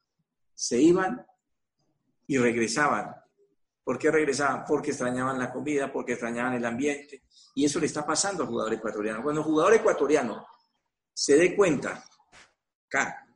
se 0.55 0.81
iban 0.83 1.25
y 2.29 2.39
regresaban. 2.39 3.17
¿Por 3.83 3.99
qué 3.99 4.11
regresaban? 4.11 4.65
Porque 4.65 4.91
extrañaban 4.91 5.39
la 5.39 5.51
comida, 5.51 5.91
porque 5.91 6.13
extrañaban 6.13 6.55
el 6.55 6.65
ambiente. 6.65 7.25
Y 7.55 7.65
eso 7.65 7.81
le 7.81 7.87
está 7.87 8.07
pasando 8.07 8.43
al 8.43 8.49
jugador 8.49 8.75
ecuatoriano. 8.75 9.23
Cuando 9.23 9.41
el 9.41 9.47
jugador 9.47 9.75
ecuatoriano 9.75 10.47
se 11.13 11.37
dé 11.37 11.57
cuenta 11.57 12.05
acá, 12.87 13.27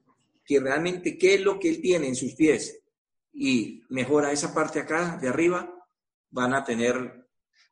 que 0.45 0.61
realmente 0.61 1.17
qué 1.19 1.35
es 1.35 1.41
lo 1.41 1.59
que 1.59 1.71
él 1.71 1.81
tiene 1.81 2.07
en 2.07 2.15
sus 2.15 2.35
pies 2.35 2.81
y 3.33 3.83
mejora 3.89 4.31
esa 4.31 4.53
parte 4.53 4.79
acá 4.79 5.17
de 5.21 5.29
arriba, 5.29 5.73
van 6.31 6.55
a 6.55 6.63
tener 6.63 7.22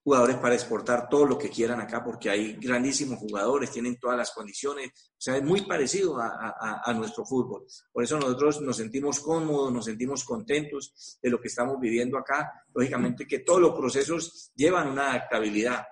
jugadores 0.02 0.36
para 0.36 0.54
exportar 0.54 1.08
todo 1.08 1.26
lo 1.26 1.36
que 1.36 1.50
quieran 1.50 1.80
acá, 1.80 2.02
porque 2.02 2.30
hay 2.30 2.54
grandísimos 2.54 3.18
jugadores, 3.18 3.70
tienen 3.70 3.98
todas 3.98 4.16
las 4.16 4.30
condiciones, 4.30 4.88
o 4.88 5.20
sea, 5.20 5.36
es 5.36 5.42
muy 5.42 5.62
parecido 5.62 6.18
a, 6.18 6.92
nuestro 6.94 7.24
fútbol. 7.24 7.66
Por 7.92 8.02
eso 8.02 8.18
nosotros 8.18 8.60
nos 8.62 8.78
sentimos 8.78 9.20
cómodos, 9.20 9.72
nos 9.72 9.84
sentimos 9.84 10.24
contentos 10.24 11.18
de 11.22 11.30
lo 11.30 11.40
que 11.40 11.48
estamos 11.48 11.78
viviendo 11.78 12.18
acá. 12.18 12.64
Lógicamente 12.74 13.26
que 13.26 13.40
todos 13.40 13.60
los 13.60 13.78
procesos 13.78 14.50
llevan 14.54 14.88
una 14.88 15.10
adaptabilidad. 15.10 15.86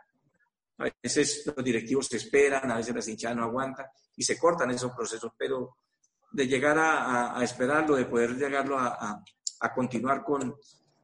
A 0.78 0.88
veces 1.02 1.44
los 1.44 1.64
directivos 1.64 2.06
se 2.06 2.16
esperan, 2.16 2.70
a 2.70 2.76
veces 2.76 2.94
la 2.94 3.10
hinchada 3.10 3.34
no 3.34 3.44
aguanta 3.44 3.90
y 4.16 4.22
se 4.22 4.38
cortan 4.38 4.70
esos 4.70 4.92
procesos, 4.92 5.32
pero 5.36 5.76
de 6.30 6.46
llegar 6.46 6.76
a, 6.78 7.42
esperarlo, 7.42 7.96
de 7.96 8.06
poder 8.06 8.36
llegarlo 8.36 8.78
a, 8.78 9.22
continuar 9.74 10.24
con, 10.24 10.54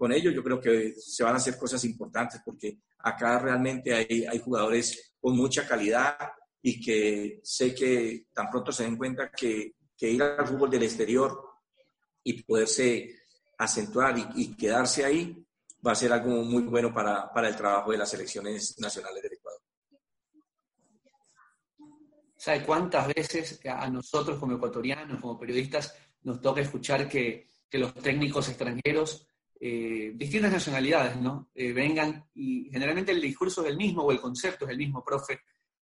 con 0.05 0.13
ello, 0.13 0.31
yo 0.31 0.45
creo 0.45 0.61
que 0.61 0.97
se 0.99 1.25
van 1.25 1.33
a 1.33 1.39
hacer 1.39 1.57
cosas 1.57 1.83
importantes 1.87 2.39
porque 2.45 2.77
acá 2.99 3.39
realmente 3.39 3.95
hay, 3.95 4.27
hay 4.27 4.39
jugadores 4.39 5.15
con 5.19 5.35
mucha 5.35 5.67
calidad 5.67 6.15
y 6.61 6.79
que 6.79 7.41
sé 7.43 7.75
que 7.75 8.27
tan 8.35 8.51
pronto 8.51 8.71
se 8.71 8.83
den 8.83 8.99
cuenta 8.99 9.31
que, 9.31 9.77
que 9.97 10.11
ir 10.11 10.23
al 10.23 10.47
fútbol 10.47 10.69
del 10.69 10.83
exterior 10.83 11.43
y 12.23 12.43
poderse 12.43 13.23
acentuar 13.57 14.15
y, 14.37 14.55
quedarse 14.55 15.07
ahí 15.07 15.43
va 15.87 15.93
a 15.93 15.95
ser 15.95 16.13
algo 16.13 16.43
muy 16.43 16.65
bueno 16.65 16.93
para, 16.93 17.33
para 17.33 17.49
el 17.49 17.57
trabajo 17.57 17.91
de 17.91 17.97
las 17.97 18.11
selecciones 18.11 18.79
nacionales 18.79 19.23
del 19.23 19.33
Ecuador. 19.33 19.61
¿Sabe 22.37 22.63
cuántas 22.63 23.07
veces 23.07 23.59
a 23.65 23.89
nosotros 23.89 24.39
como 24.39 24.57
ecuatorianos, 24.57 25.19
como 25.19 25.39
periodistas, 25.39 25.97
nos 26.25 26.43
toca 26.43 26.61
escuchar 26.61 27.09
que, 27.09 27.49
que 27.71 27.79
los 27.79 27.95
técnicos 27.95 28.51
extranjeros 28.51 29.27
eh, 29.67 30.13
distintas 30.15 30.53
nacionalidades, 30.53 31.17
¿no? 31.17 31.49
Eh, 31.55 31.73
vengan 31.73 32.29
y 32.35 32.69
generalmente 32.71 33.13
el 33.13 33.21
discurso 33.23 33.65
es 33.65 33.71
el 33.71 33.79
mismo 33.79 34.03
o 34.03 34.13
el 34.13 34.21
concepto 34.21 34.67
es 34.67 34.73
el 34.73 34.77
mismo, 34.77 35.03
profe. 35.03 35.41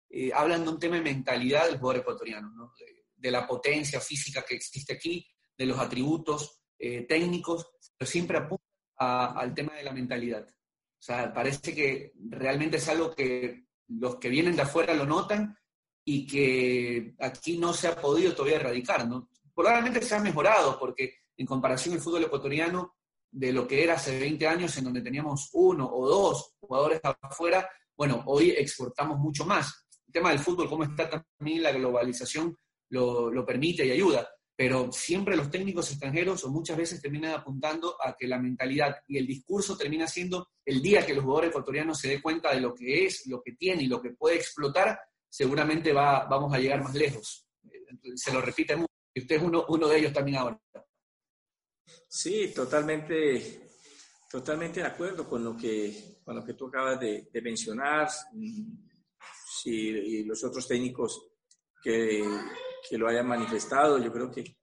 Eh, 0.09 0.31
hablan 0.33 0.63
de 0.63 0.69
un 0.69 0.79
tema 0.79 0.95
de 0.95 1.01
mentalidad 1.01 1.65
del 1.65 1.77
jugador 1.77 1.99
ecuatoriano, 1.99 2.51
¿no? 2.51 2.71
de, 3.17 3.31
la 3.31 3.45
potencia 3.45 3.99
física 3.99 4.45
que 4.47 4.55
existe 4.55 4.93
aquí, 4.93 5.27
de 5.57 5.65
los 5.65 5.77
atributos 5.77 6.61
técnicos, 6.77 7.67
pero 7.97 8.09
siempre 8.09 8.37
apuntan 8.37 8.65
al 8.97 9.53
tema 9.53 9.73
de 9.73 9.83
la 9.83 9.91
mentalidad. 9.91 10.47
O 10.47 11.01
sea, 11.01 11.33
parece 11.33 11.73
que 11.73 12.13
realmente 12.29 12.77
es 12.77 12.87
algo 12.87 13.13
que 13.13 13.65
los 13.87 14.17
que 14.17 14.29
vienen 14.29 14.55
de 14.55 14.61
afuera 14.61 14.93
lo 14.93 15.05
notan 15.05 15.57
y 16.05 16.27
que 16.27 17.15
aquí 17.19 17.57
no 17.57 17.73
se 17.73 17.87
ha 17.87 17.95
podido 17.99 18.33
todavía 18.33 18.57
erradicar, 18.57 19.05
¿no? 19.05 19.31
Probablemente 19.53 20.01
se 20.01 20.15
ha 20.15 20.19
mejorado 20.19 20.79
porque 20.79 21.23
en 21.35 21.47
comparación 21.47 21.95
el 21.95 22.01
fútbol 22.01 22.25
ecuatoriano 22.25 22.95
de 23.35 23.51
lo 23.51 23.67
que 23.67 23.83
era 23.83 23.95
hace 23.95 24.17
20 24.17 24.47
años 24.47 24.77
en 24.77 24.85
donde 24.85 25.01
teníamos 25.01 25.49
uno 25.51 25.89
o 25.91 26.07
dos 26.07 26.55
jugadores 26.57 27.01
afuera, 27.03 27.69
bueno, 27.97 28.23
hoy 28.27 28.51
exportamos 28.51 29.19
mucho 29.19 29.45
más. 29.45 29.87
El 30.07 30.13
tema 30.13 30.29
del 30.29 30.39
fútbol, 30.39 30.69
cómo 30.69 30.85
está 30.85 31.09
también 31.09 31.61
la 31.61 31.73
globalización, 31.73 32.57
lo, 32.89 33.45
permite 33.45 33.85
y 33.85 33.91
ayuda, 33.91 34.25
pero 34.55 34.89
siempre 34.89 35.35
los 35.35 35.51
técnicos 35.51 35.91
extranjeros 35.91 36.45
o 36.45 36.49
muchas 36.49 36.77
veces 36.77 37.01
terminan 37.01 37.33
apuntando 37.33 37.97
a 38.01 38.15
que 38.17 38.25
la 38.25 38.39
mentalidad 38.39 38.95
y 39.05 39.17
el 39.17 39.27
discurso 39.27 39.75
termina 39.75 40.07
siendo 40.07 40.47
el 40.63 40.81
día 40.81 41.05
que 41.05 41.13
los 41.13 41.25
jugadores 41.25 41.49
ecuatorianos 41.49 41.99
se 41.99 42.07
dé 42.07 42.21
cuenta 42.21 42.53
de 42.53 42.61
lo 42.61 42.73
que 42.73 43.05
es, 43.05 43.27
lo 43.27 43.41
que 43.41 43.51
tiene 43.51 43.83
y 43.83 43.87
lo 43.87 44.01
que 44.01 44.11
puede 44.11 44.37
explotar, 44.37 44.97
seguramente 45.29 45.91
va, 45.91 46.25
vamos 46.25 46.53
a 46.53 46.57
llegar 46.57 46.81
más 46.81 46.95
lejos. 46.95 47.45
Se 48.15 48.31
lo 48.31 48.39
repite 48.39 48.77
mucho, 48.77 48.93
y 49.13 49.19
usted 49.19 49.35
es 49.35 49.41
uno, 49.41 49.65
uno 49.67 49.89
de 49.89 49.99
ellos 49.99 50.13
también 50.13 50.37
ahora. 50.37 50.57
Sí, 52.07 52.51
totalmente, 52.53 53.69
totalmente 54.29 54.79
de 54.79 54.85
acuerdo 54.87 55.27
con 55.27 55.43
lo 55.43 55.55
que, 55.55 56.19
con 56.23 56.35
lo 56.35 56.45
que 56.45 56.53
tú 56.53 56.67
acabas 56.67 56.99
de, 56.99 57.29
mencionar. 57.41 58.09
Sí, 59.61 59.89
y 59.89 60.23
los 60.23 60.43
otros 60.43 60.67
técnicos 60.67 61.27
que, 61.81 62.23
que, 62.87 62.97
lo 62.97 63.07
hayan 63.07 63.27
manifestado, 63.27 63.97
yo 63.97 64.11
creo 64.11 64.31
que, 64.31 64.57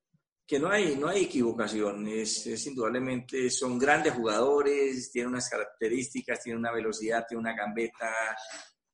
que 0.46 0.58
no, 0.58 0.68
hay, 0.68 0.96
no 0.96 1.08
hay 1.08 1.24
equivocación. 1.24 2.06
Es, 2.08 2.46
es, 2.46 2.66
indudablemente, 2.66 3.50
son 3.50 3.78
grandes 3.78 4.14
jugadores, 4.14 5.10
tienen 5.10 5.32
unas 5.32 5.48
características, 5.48 6.42
tienen 6.42 6.60
una 6.60 6.72
velocidad, 6.72 7.24
tienen 7.28 7.46
una 7.46 7.56
gambeta 7.56 8.14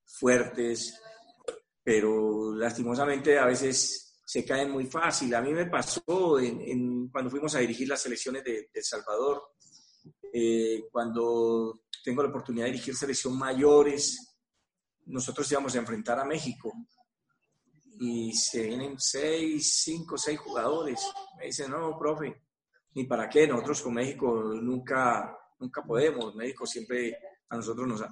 fuertes, 0.05 1.01
pero 1.83 2.55
lastimosamente 2.55 3.39
a 3.39 3.47
veces 3.47 4.08
se 4.29 4.45
caen 4.45 4.71
muy 4.71 4.85
fácil. 4.85 5.35
A 5.35 5.41
mí 5.41 5.55
me 5.55 5.65
pasó 5.65 6.39
en, 6.39 7.09
cuando 7.09 7.31
fuimos 7.31 7.55
a 7.55 7.61
dirigir 7.61 7.89
las 7.89 8.03
selecciones 8.03 8.45
de, 8.45 8.69
El 8.75 8.85
Salvador, 8.85 9.43
eh, 10.31 10.85
cuando 10.93 11.85
tengo 12.05 12.23
la 12.23 12.29
oportunidad 12.29 12.67
de 12.67 12.73
dirigir 12.73 12.95
selección 12.95 13.39
mayores, 13.39 14.37
nosotros 15.07 15.51
íbamos 15.51 15.75
a 15.75 15.79
enfrentar 15.79 16.21
a 16.21 16.27
México 16.27 16.71
y 18.01 18.35
se 18.35 18.65
vienen 18.65 18.97
seis, 18.99 19.81
cinco, 19.83 20.19
seis 20.19 20.39
jugadores. 20.39 21.01
Me 21.39 21.47
dicen, 21.47 21.71
no, 21.71 21.99
profe, 21.99 22.43
ni 22.97 23.05
para 23.05 23.31
qué, 23.31 23.49
nosotros 23.49 23.81
con 23.81 23.95
México 23.95 24.43
nunca, 24.61 25.39
nunca 25.59 25.83
podemos. 25.83 26.35
México 26.35 26.67
siempre 26.67 27.17
a 27.49 27.57
nosotros 27.57 27.89
nos... 27.89 28.03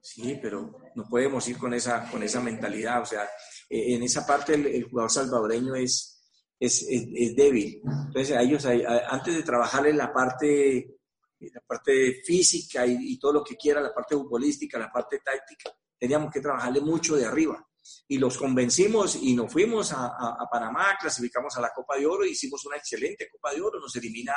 Sí, 0.00 0.38
pero 0.40 0.78
no 0.94 1.08
podemos 1.08 1.46
ir 1.48 1.58
con 1.58 1.74
esa, 1.74 2.08
con 2.10 2.22
esa 2.22 2.40
mentalidad. 2.40 3.02
O 3.02 3.06
sea, 3.06 3.24
eh, 3.68 3.94
en 3.94 4.02
esa 4.02 4.26
parte 4.26 4.54
el, 4.54 4.84
jugador 4.84 5.10
salvadoreño 5.10 5.74
es, 5.74 6.20
es, 6.58 6.86
es, 6.88 7.36
débil. 7.36 7.80
Entonces, 8.06 8.36
a 8.36 8.42
ellos, 8.42 8.64
antes 8.64 9.34
de 9.36 9.42
trabajar 9.42 9.86
en 9.86 9.98
la 9.98 10.12
parte, 10.12 10.98
la 11.40 11.60
parte 11.66 12.22
física 12.24 12.86
y, 12.86 13.18
todo 13.18 13.34
lo 13.34 13.44
que 13.44 13.56
quiera, 13.56 13.80
la 13.80 13.94
parte 13.94 14.14
futbolística, 14.14 14.78
la 14.78 14.90
parte 14.90 15.20
táctica, 15.24 15.70
teníamos 15.98 16.32
que 16.32 16.40
trabajarle 16.40 16.80
mucho 16.80 17.16
de 17.16 17.26
arriba. 17.26 17.64
Y 18.08 18.18
los 18.18 18.36
convencimos 18.36 19.16
y 19.16 19.34
nos 19.34 19.50
fuimos 19.52 19.92
a, 19.92 20.06
a, 20.06 20.48
Panamá, 20.50 20.96
clasificamos 21.00 21.56
a 21.56 21.60
la 21.60 21.72
Copa 21.74 21.96
de 21.96 22.06
Oro, 22.06 22.24
hicimos 22.24 22.64
una 22.66 22.76
excelente 22.76 23.28
Copa 23.30 23.54
de 23.54 23.62
Oro, 23.62 23.80
nos 23.80 23.94
elimina 23.96 24.34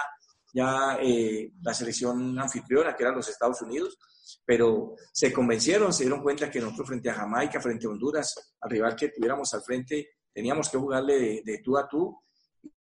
ya 0.53 0.97
eh, 1.01 1.51
la 1.61 1.73
selección 1.73 2.37
anfitriona, 2.39 2.95
que 2.95 3.03
eran 3.03 3.15
los 3.15 3.29
Estados 3.29 3.61
Unidos, 3.61 3.97
pero 4.45 4.95
se 5.11 5.31
convencieron, 5.31 5.93
se 5.93 6.03
dieron 6.03 6.21
cuenta 6.21 6.49
que 6.49 6.59
nosotros 6.59 6.89
frente 6.89 7.09
a 7.09 7.15
Jamaica, 7.15 7.61
frente 7.61 7.87
a 7.87 7.89
Honduras, 7.89 8.55
al 8.59 8.69
rival 8.69 8.95
que 8.95 9.09
tuviéramos 9.09 9.53
al 9.53 9.61
frente, 9.61 10.09
teníamos 10.33 10.69
que 10.69 10.77
jugarle 10.77 11.41
de, 11.43 11.61
tú 11.63 11.77
a 11.77 11.87
tú. 11.87 12.21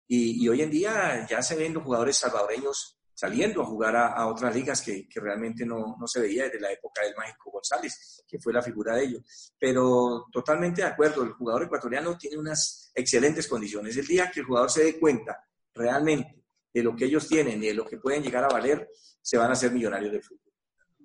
Y, 0.06 0.48
hoy 0.48 0.62
en 0.62 0.70
día 0.70 1.26
ya 1.28 1.40
se 1.40 1.54
ven 1.54 1.74
los 1.74 1.84
jugadores 1.84 2.16
salvadoreños 2.16 2.96
saliendo 3.14 3.62
a 3.62 3.66
jugar 3.66 3.94
a, 3.94 4.26
otras 4.26 4.54
ligas 4.54 4.80
que, 4.80 5.06
que 5.08 5.20
realmente 5.20 5.64
no, 5.64 5.96
no, 6.00 6.06
se 6.06 6.20
veía 6.20 6.44
desde 6.44 6.58
la 6.58 6.72
época 6.72 7.04
del 7.04 7.14
Mágico 7.14 7.50
González, 7.52 8.24
que 8.26 8.40
fue 8.40 8.52
la 8.52 8.62
figura 8.62 8.96
de 8.96 9.04
ellos. 9.04 9.52
Pero 9.58 10.26
totalmente 10.32 10.82
de 10.82 10.88
acuerdo, 10.88 11.22
el 11.22 11.32
jugador 11.32 11.64
ecuatoriano 11.64 12.16
tiene 12.16 12.38
unas 12.38 12.90
excelentes 12.94 13.46
condiciones. 13.46 13.96
El 13.96 14.06
día 14.06 14.30
que 14.32 14.40
el 14.40 14.46
jugador 14.46 14.70
se 14.70 14.84
dé 14.84 14.98
cuenta 14.98 15.38
realmente 15.74 16.39
de 16.72 16.82
lo 16.82 16.94
que 16.94 17.06
ellos 17.06 17.26
tienen 17.28 17.62
y 17.62 17.66
de 17.66 17.74
lo 17.74 17.84
que 17.84 17.98
pueden 17.98 18.22
llegar 18.22 18.44
a 18.44 18.48
valer, 18.48 18.88
se 19.20 19.36
van 19.36 19.50
a 19.50 19.52
hacer 19.52 19.72
millonarios 19.72 20.12
del 20.12 20.22
fútbol. 20.22 20.52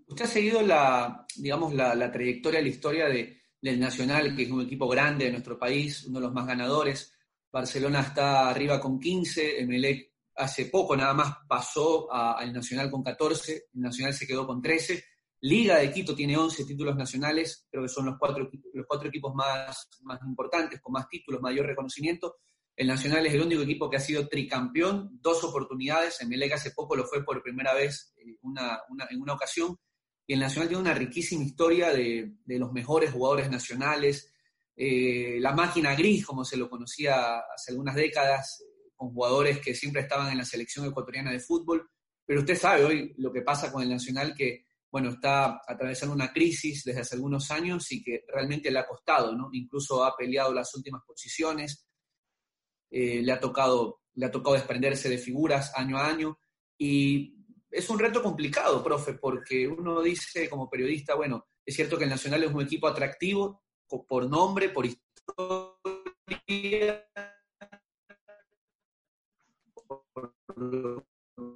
Usted 0.08 0.26
ha 0.26 0.28
seguido 0.28 0.62
la, 0.62 1.26
digamos, 1.36 1.74
la, 1.74 2.12
trayectoria, 2.12 2.62
la 2.62 2.68
historia 2.68 3.08
de, 3.08 3.42
del 3.60 3.80
Nacional, 3.80 4.36
que 4.36 4.44
es 4.44 4.52
un 4.52 4.62
equipo 4.62 4.88
grande 4.88 5.26
de 5.26 5.32
nuestro 5.32 5.58
país, 5.58 6.06
uno 6.06 6.20
de 6.20 6.26
los 6.26 6.34
más 6.34 6.46
ganadores. 6.46 7.12
Barcelona 7.52 8.02
está 8.02 8.50
arriba 8.50 8.80
con 8.80 9.00
15, 9.00 9.62
Emelec 9.62 10.12
hace 10.36 10.66
poco 10.66 10.96
nada 10.96 11.14
más 11.14 11.38
pasó 11.48 12.12
al 12.12 12.52
Nacional 12.54 12.92
con 12.92 13.02
14, 13.02 13.68
el 13.74 13.82
Nacional 13.82 14.14
se 14.14 14.28
quedó 14.28 14.46
con 14.46 14.62
13. 14.62 15.04
Liga 15.42 15.78
de 15.78 15.92
Quito 15.92 16.16
tiene 16.16 16.38
11 16.38 16.66
títulos 16.66 16.96
nacionales, 16.96 17.68
creo 17.70 17.84
que 17.84 17.90
son 17.90 18.06
los 18.08 18.16
cuatro, 18.18 18.50
los 18.74 18.86
cuatro 18.88 19.10
equipos 19.10 19.34
más, 19.36 19.90
más 20.02 20.20
importantes, 20.26 20.82
con 20.82 20.94
más 20.94 21.08
títulos, 21.08 21.42
mayor 21.42 21.68
reconocimiento. 21.68 22.38
El 22.76 22.88
Nacional 22.88 23.26
es 23.26 23.34
el 23.34 23.42
único 23.42 23.62
equipo 23.62 23.90
que 23.90 23.98
ha 23.98 24.02
sido 24.02 24.28
tricampeón, 24.28 25.20
dos 25.22 25.44
oportunidades. 25.44 26.20
Emelec 26.22 26.54
hace 26.54 26.72
poco 26.72 26.96
lo 26.96 27.06
fue 27.06 27.24
por 27.24 27.42
primera 27.42 27.74
vez 27.74 28.14
eh, 28.18 28.38
en 29.10 29.22
una 29.22 29.34
ocasión 29.34 29.78
y 30.28 30.34
el 30.34 30.40
Nacional 30.40 30.70
tiene 30.70 30.82
una 30.82 30.94
riquísima 30.94 31.44
historia 31.44 31.92
de, 31.92 32.34
los 32.48 32.72
mejores 32.72 33.12
jugadores 33.12 33.50
nacionales, 33.50 34.32
eh, 34.76 35.38
la 35.40 35.54
máquina 35.54 35.96
gris, 35.96 36.26
como 36.26 36.44
se 36.44 36.58
lo 36.58 36.70
conocía 36.70 37.38
hace 37.40 37.72
algunas 37.72 37.96
décadas, 37.96 38.64
con 38.96 39.12
jugadores 39.12 39.60
que 39.60 39.76
siempre 39.76 40.02
estaban 40.02 40.32
en 40.32 40.38
la 40.38 40.46
selección 40.46 40.88
ecuatoriana 40.88 41.32
de 41.32 41.40
fútbol, 41.40 41.88
pero 42.26 42.40
usted 42.40 42.56
sabe 42.56 42.84
hoy 42.84 43.14
lo 43.18 43.32
que 43.32 43.42
pasa 43.42 43.72
con 43.72 43.84
el 43.84 43.90
Nacional, 43.90 44.34
que, 44.36 44.66
bueno, 44.90 45.12
está 45.12 45.62
atravesando 45.68 46.16
una 46.16 46.34
crisis 46.34 46.84
desde 46.84 47.02
hace 47.02 47.16
algunos 47.16 47.52
años 47.52 47.92
y 47.92 48.02
que 48.02 48.24
realmente 48.28 48.72
le 48.72 48.80
ha 48.80 48.88
costado, 48.88 49.36
¿no? 49.36 49.50
Incluso 49.52 50.04
ha 50.04 50.16
peleado 50.16 50.54
las 50.54 50.74
últimas 50.74 51.04
posiciones, 51.06 51.85
eh, 52.90 53.22
le, 53.22 53.32
ha 53.32 53.40
tocado, 53.40 54.02
le 54.14 54.26
ha 54.26 54.32
tocado 54.32 54.56
desprenderse 54.56 55.10
de 55.10 55.18
figuras 55.18 55.74
año 55.76 55.98
a 55.98 56.08
año. 56.08 56.40
Y 56.78 57.36
es 57.72 57.90
un 57.90 58.00
reto 58.00 58.22
complicado, 58.22 58.84
profe, 58.84 59.14
porque 59.14 59.68
uno 59.68 60.02
dice 60.02 60.50
como 60.50 60.70
periodista, 60.70 61.16
bueno, 61.16 61.48
es 61.66 61.76
cierto 61.76 61.98
que 61.98 62.04
el 62.04 62.10
Nacional 62.10 62.44
es 62.44 62.54
un 62.54 62.62
equipo 62.62 62.88
atractivo 62.88 63.64
por 63.88 64.30
nombre, 64.30 64.70
por 64.70 64.86
historia, 64.86 65.02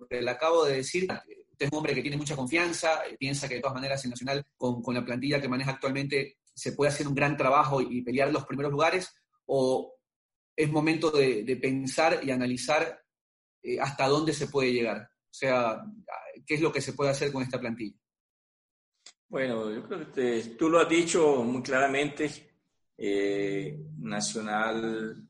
le 0.10 0.30
acabo 0.30 0.66
de 0.66 0.78
decir, 0.78 1.08
es 1.58 1.72
un 1.72 1.78
hombre 1.78 1.94
que 1.94 2.02
tiene 2.02 2.18
mucha 2.18 2.36
confianza, 2.36 3.02
piensa 3.18 3.48
que 3.48 3.56
de 3.56 3.62
todas 3.62 3.76
maneras 3.76 4.04
el 4.04 4.12
Nacional, 4.12 4.46
con, 4.58 4.94
la 4.94 5.06
plantilla 5.06 5.42
que 5.42 5.48
maneja 5.48 5.72
actualmente, 5.72 6.38
se 6.54 6.74
puede 6.74 6.92
hacer 6.92 7.08
un 7.08 7.16
gran 7.16 7.38
trabajo 7.38 7.82
y, 7.82 8.02
pelear 8.02 8.32
los 8.32 8.46
primeros 8.46 8.72
lugares, 8.72 9.14
o 9.46 9.96
es 10.60 10.70
momento 10.70 11.10
de, 11.10 11.58
pensar 11.62 12.20
y 12.22 12.32
analizar 12.32 13.02
eh, 13.64 13.80
hasta 13.80 14.08
dónde 14.08 14.34
se 14.34 14.48
puede 14.48 14.74
llegar. 14.74 14.98
O 15.02 15.34
sea, 15.34 15.82
¿qué 16.46 16.56
es 16.56 16.62
lo 16.62 16.70
que 16.70 16.82
se 16.82 16.92
puede 16.92 17.12
hacer 17.12 17.32
con 17.32 17.42
esta 17.42 17.62
plantilla? 17.62 17.98
Bueno, 19.30 19.74
yo 19.74 19.88
creo 19.88 20.12
que 20.12 20.56
tú 20.58 20.70
lo 20.70 20.80
has 20.80 20.90
dicho 20.90 21.44
muy 21.44 21.64
claramente. 21.64 22.52
Eh, 22.98 23.80
Nacional 24.00 25.30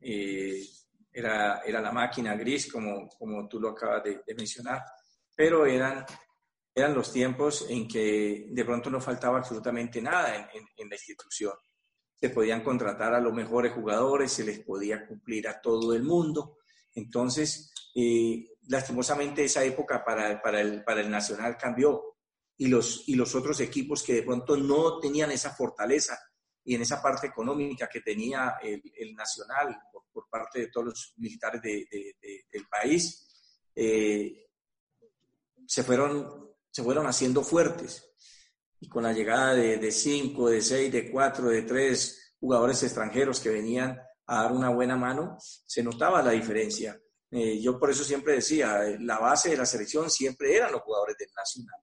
era, 0.00 1.62
era 1.66 1.80
la 1.80 1.90
máquina 1.90 2.36
gris, 2.36 2.70
como, 2.70 3.08
como 3.08 3.48
tú 3.48 3.58
lo 3.58 3.70
acabas 3.70 4.04
de, 4.04 4.34
mencionar, 4.36 4.84
pero 5.34 5.66
eran, 5.66 6.06
eran 6.72 6.94
los 6.94 7.12
tiempos 7.12 7.66
en 7.68 7.88
que 7.88 8.46
de 8.48 8.64
pronto 8.64 8.90
no 8.90 9.00
faltaba 9.00 9.38
absolutamente 9.38 10.00
nada 10.00 10.36
en, 10.36 10.64
en, 10.76 10.88
la 10.88 10.94
institución. 10.94 11.54
Se 12.20 12.30
podían 12.30 12.62
contratar 12.62 13.14
a 13.14 13.20
los 13.20 13.32
mejores 13.32 13.72
jugadores, 13.72 14.32
se 14.32 14.44
les 14.44 14.60
podía 14.60 15.06
cumplir 15.06 15.48
a 15.48 15.60
todo 15.60 15.94
el 15.94 16.02
mundo. 16.02 16.58
Entonces, 16.94 17.72
eh, 17.94 18.44
lastimosamente 18.68 19.44
esa 19.44 19.64
época 19.64 20.04
para, 20.04 20.40
para, 20.42 20.60
el, 20.60 20.82
para 20.84 21.00
el 21.00 21.10
Nacional 21.10 21.56
cambió 21.56 22.16
y 22.56 22.66
los, 22.66 23.08
y 23.08 23.14
los 23.14 23.34
otros 23.34 23.60
equipos 23.60 24.02
que 24.02 24.14
de 24.14 24.22
pronto 24.22 24.56
no 24.56 24.98
tenían 24.98 25.30
esa 25.30 25.54
fortaleza 25.54 26.18
y 26.64 26.74
en 26.74 26.82
esa 26.82 27.00
parte 27.00 27.28
económica 27.28 27.88
que 27.88 28.00
tenía 28.00 28.56
el, 28.62 28.82
el 28.96 29.14
Nacional 29.14 29.78
por 30.18 30.28
parte 30.28 30.58
de 30.58 30.66
todos 30.68 30.86
los 30.86 31.14
militares 31.18 31.62
del 31.62 32.66
país, 32.68 33.28
eh, 33.74 34.48
se, 35.64 35.84
fueron, 35.84 36.50
se 36.70 36.82
fueron 36.82 37.06
haciendo 37.06 37.44
fuertes. 37.44 38.07
Y 38.80 38.88
con 38.88 39.02
la 39.02 39.12
llegada 39.12 39.54
de, 39.54 39.90
cinco, 39.90 40.48
de 40.48 40.60
seis, 40.60 40.92
de 40.92 41.10
cuatro, 41.10 41.48
de 41.48 41.62
tres 41.62 42.34
jugadores 42.38 42.82
extranjeros 42.82 43.40
que 43.40 43.50
venían 43.50 43.98
a 44.26 44.42
dar 44.42 44.52
una 44.52 44.70
buena 44.70 44.96
mano, 44.96 45.36
se 45.40 45.82
notaba 45.82 46.22
la 46.22 46.30
diferencia. 46.30 47.00
Eh, 47.30 47.60
yo 47.60 47.78
por 47.78 47.90
eso 47.90 48.04
siempre 48.04 48.34
decía, 48.34 48.82
la 49.00 49.18
base 49.18 49.50
de 49.50 49.56
la 49.56 49.66
selección 49.66 50.10
siempre 50.10 50.54
eran 50.56 50.72
los 50.72 50.82
jugadores 50.82 51.16
del 51.18 51.30
Nacional. 51.34 51.80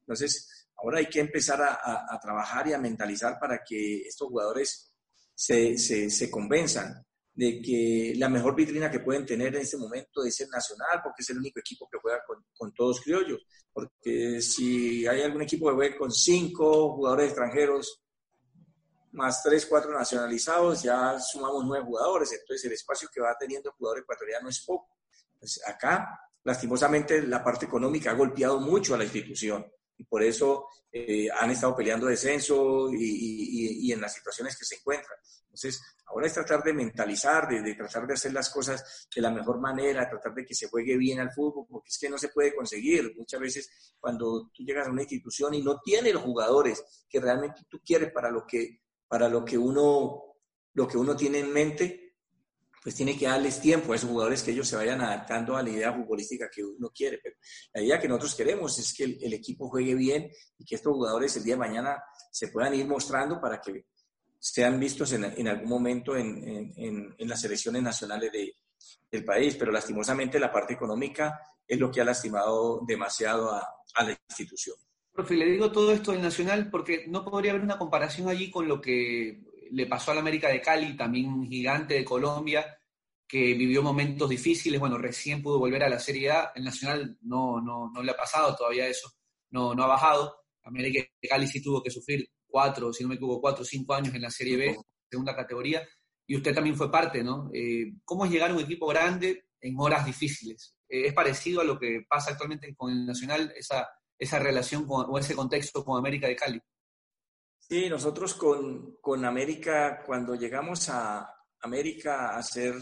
Entonces, 0.00 0.68
ahora 0.76 0.98
hay 0.98 1.06
que 1.06 1.20
empezar 1.20 1.62
a, 1.62 2.18
trabajar 2.20 2.68
y 2.68 2.74
a 2.74 2.78
mentalizar 2.78 3.38
para 3.40 3.62
que 3.64 4.02
estos 4.02 4.28
jugadores 4.28 4.92
se, 5.34 5.78
se, 5.78 6.10
se 6.10 6.30
convenzan 6.30 7.04
de 7.34 7.60
que 7.60 8.12
la 8.16 8.28
mejor 8.28 8.54
vitrina 8.54 8.90
que 8.90 9.00
pueden 9.00 9.26
tener 9.26 9.54
en 9.54 9.62
este 9.62 9.76
momento 9.76 10.24
es 10.24 10.40
el 10.40 10.48
Nacional, 10.48 11.00
porque 11.02 11.22
es 11.22 11.30
el 11.30 11.38
único 11.38 11.58
equipo 11.58 11.88
que 11.90 11.98
juega 11.98 12.22
con, 12.56 12.72
todos 12.72 13.00
criollos. 13.00 13.44
Porque 13.72 14.40
si 14.40 15.06
hay 15.06 15.22
algún 15.22 15.42
equipo 15.42 15.68
que 15.68 15.74
juega 15.74 15.96
con 15.96 16.12
cinco 16.12 16.94
jugadores 16.94 17.26
extranjeros, 17.26 18.00
más 19.12 19.42
tres, 19.42 19.66
cuatro 19.66 19.92
nacionalizados, 19.92 20.82
ya 20.82 21.18
sumamos 21.18 21.64
nueve 21.66 21.84
jugadores. 21.84 22.32
Entonces 22.32 22.64
el 22.66 22.72
espacio 22.72 23.08
que 23.12 23.20
va 23.20 23.36
teniendo 23.38 23.70
el 23.70 23.76
jugador 23.76 24.00
ecuatoriano 24.00 24.48
es 24.48 24.60
poco. 24.64 24.96
Pues 25.38 25.60
acá, 25.66 26.20
lastimosamente, 26.44 27.22
la 27.22 27.42
parte 27.42 27.66
económica 27.66 28.12
ha 28.12 28.14
golpeado 28.14 28.60
mucho 28.60 28.94
a 28.94 28.98
la 28.98 29.04
institución 29.04 29.66
y 29.96 30.04
por 30.04 30.22
eso 30.22 30.66
eh, 30.90 31.28
han 31.30 31.50
estado 31.50 31.76
peleando 31.76 32.06
descenso 32.06 32.88
y, 32.92 33.04
y, 33.04 33.88
y, 33.88 33.92
en 33.92 34.00
las 34.00 34.14
situaciones 34.14 34.56
que 34.56 34.64
se 34.64 34.76
encuentran. 34.76 35.18
Entonces, 35.44 35.80
ahora 36.06 36.26
es 36.26 36.34
tratar 36.34 36.62
de 36.62 36.72
mentalizar, 36.72 37.48
de, 37.48 37.62
de, 37.62 37.74
tratar 37.74 38.06
de 38.06 38.14
hacer 38.14 38.32
las 38.32 38.50
cosas 38.50 39.08
de 39.14 39.22
la 39.22 39.30
mejor 39.30 39.60
manera, 39.60 40.08
tratar 40.08 40.34
de 40.34 40.44
que 40.44 40.54
se 40.54 40.68
juegue 40.68 40.96
bien 40.96 41.20
al 41.20 41.32
fútbol, 41.32 41.66
porque 41.68 41.88
es 41.88 41.98
que 41.98 42.08
no 42.08 42.18
se 42.18 42.28
puede 42.28 42.54
conseguir. 42.54 43.14
Muchas 43.16 43.40
veces 43.40 43.94
cuando 43.98 44.50
tú 44.52 44.64
llegas 44.64 44.88
a 44.88 44.90
una 44.90 45.02
institución 45.02 45.54
y 45.54 45.62
no 45.62 45.80
tiene 45.80 46.12
los 46.12 46.22
jugadores 46.22 47.06
que 47.08 47.20
realmente 47.20 47.62
tú 47.68 47.80
quieres 47.84 48.12
para 48.12 48.30
lo 48.30 48.44
que, 48.46 48.82
para 49.06 49.28
lo 49.28 49.44
que, 49.44 49.56
uno, 49.56 50.36
lo 50.74 50.88
que 50.88 50.98
uno 50.98 51.16
tiene 51.16 51.40
en 51.40 51.52
mente, 51.52 52.03
pues 52.84 52.96
tiene 52.96 53.16
que 53.16 53.26
darles 53.26 53.62
tiempo 53.62 53.92
a 53.92 53.96
esos 53.96 54.10
jugadores 54.10 54.42
que 54.42 54.50
ellos 54.50 54.68
se 54.68 54.76
vayan 54.76 55.00
adaptando 55.00 55.56
a 55.56 55.62
la 55.62 55.70
idea 55.70 55.94
futbolística 55.94 56.50
que 56.50 56.62
uno 56.62 56.90
quiere. 56.94 57.18
Pero 57.22 57.34
la 57.72 57.80
idea 57.80 57.98
que 57.98 58.06
nosotros 58.06 58.34
queremos 58.34 58.78
es 58.78 58.92
que 58.92 59.04
el, 59.04 59.32
equipo 59.32 59.70
juegue 59.70 59.94
bien 59.94 60.30
y 60.58 60.66
que 60.66 60.74
estos 60.74 60.92
jugadores 60.92 61.34
el 61.38 61.44
día 61.44 61.54
de 61.54 61.60
mañana 61.60 62.04
se 62.30 62.48
puedan 62.48 62.74
ir 62.74 62.86
mostrando 62.86 63.40
para 63.40 63.58
que 63.58 63.86
sean 64.38 64.78
vistos 64.78 65.12
en, 65.12 65.48
algún 65.48 65.68
momento 65.68 66.14
en, 66.14 67.16
las 67.20 67.40
selecciones 67.40 67.82
nacionales 67.82 68.30
del 69.10 69.24
país. 69.24 69.56
Pero 69.56 69.72
lastimosamente 69.72 70.38
la 70.38 70.52
parte 70.52 70.74
económica 70.74 71.40
es 71.66 71.78
lo 71.78 71.90
que 71.90 72.02
ha 72.02 72.04
lastimado 72.04 72.82
demasiado 72.86 73.50
a, 73.50 73.66
a 73.94 74.04
la 74.04 74.10
institución. 74.28 74.76
Profe, 75.10 75.36
le 75.36 75.46
digo 75.46 75.72
todo 75.72 75.90
esto 75.90 76.12
del 76.12 76.20
Nacional 76.20 76.68
porque 76.70 77.06
no 77.08 77.24
podría 77.24 77.52
haber 77.52 77.62
una 77.62 77.78
comparación 77.78 78.28
allí 78.28 78.50
con 78.50 78.68
lo 78.68 78.82
que 78.82 79.42
le 79.70 79.86
pasó 79.86 80.12
al 80.12 80.18
América 80.18 80.48
de 80.48 80.60
Cali, 80.60 80.96
también 80.96 81.26
un 81.26 81.46
gigante 81.46 81.94
de 81.94 82.04
Colombia, 82.04 82.78
que 83.26 83.54
vivió 83.54 83.82
momentos 83.82 84.28
difíciles, 84.28 84.78
bueno, 84.78 84.98
recién 84.98 85.42
pudo 85.42 85.58
volver 85.58 85.82
a 85.82 85.88
la 85.88 85.98
Serie 85.98 86.30
A, 86.30 86.52
el 86.54 86.64
Nacional 86.64 87.18
no, 87.22 87.60
no, 87.60 87.90
no 87.90 88.02
le 88.02 88.12
ha 88.12 88.16
pasado 88.16 88.54
todavía 88.54 88.86
eso, 88.86 89.10
no, 89.50 89.74
no 89.74 89.84
ha 89.84 89.88
bajado, 89.88 90.36
América 90.62 91.06
de 91.20 91.28
Cali 91.28 91.46
sí 91.46 91.62
tuvo 91.62 91.82
que 91.82 91.90
sufrir 91.90 92.28
cuatro, 92.46 92.92
si 92.92 93.02
no 93.02 93.08
me 93.08 93.16
equivoco, 93.16 93.40
cuatro 93.40 93.62
o 93.62 93.66
cinco 93.66 93.94
años 93.94 94.14
en 94.14 94.22
la 94.22 94.30
Serie 94.30 94.56
B, 94.56 94.76
segunda 95.10 95.34
categoría, 95.34 95.86
y 96.26 96.36
usted 96.36 96.54
también 96.54 96.76
fue 96.76 96.90
parte, 96.90 97.22
¿no? 97.22 97.50
Eh, 97.52 97.94
¿Cómo 98.04 98.24
es 98.24 98.30
llegar 98.30 98.50
a 98.50 98.54
un 98.54 98.60
equipo 98.60 98.86
grande 98.86 99.46
en 99.60 99.74
horas 99.78 100.06
difíciles? 100.06 100.74
Eh, 100.88 101.06
¿Es 101.06 101.12
parecido 101.12 101.60
a 101.60 101.64
lo 101.64 101.78
que 101.78 102.04
pasa 102.08 102.30
actualmente 102.32 102.74
con 102.74 102.90
el 102.90 103.04
Nacional, 103.04 103.52
esa, 103.56 103.88
esa 104.18 104.38
relación 104.38 104.86
o 104.88 105.18
ese 105.18 105.34
contexto 105.34 105.84
con 105.84 105.98
América 105.98 106.28
de 106.28 106.36
Cali? 106.36 106.60
Sí, 107.68 107.88
nosotros 107.88 108.34
con, 108.34 108.96
con 109.00 109.24
América, 109.24 110.02
cuando 110.04 110.34
llegamos 110.34 110.90
a 110.90 111.34
América 111.60 112.28
a 112.30 112.38
hacer 112.38 112.74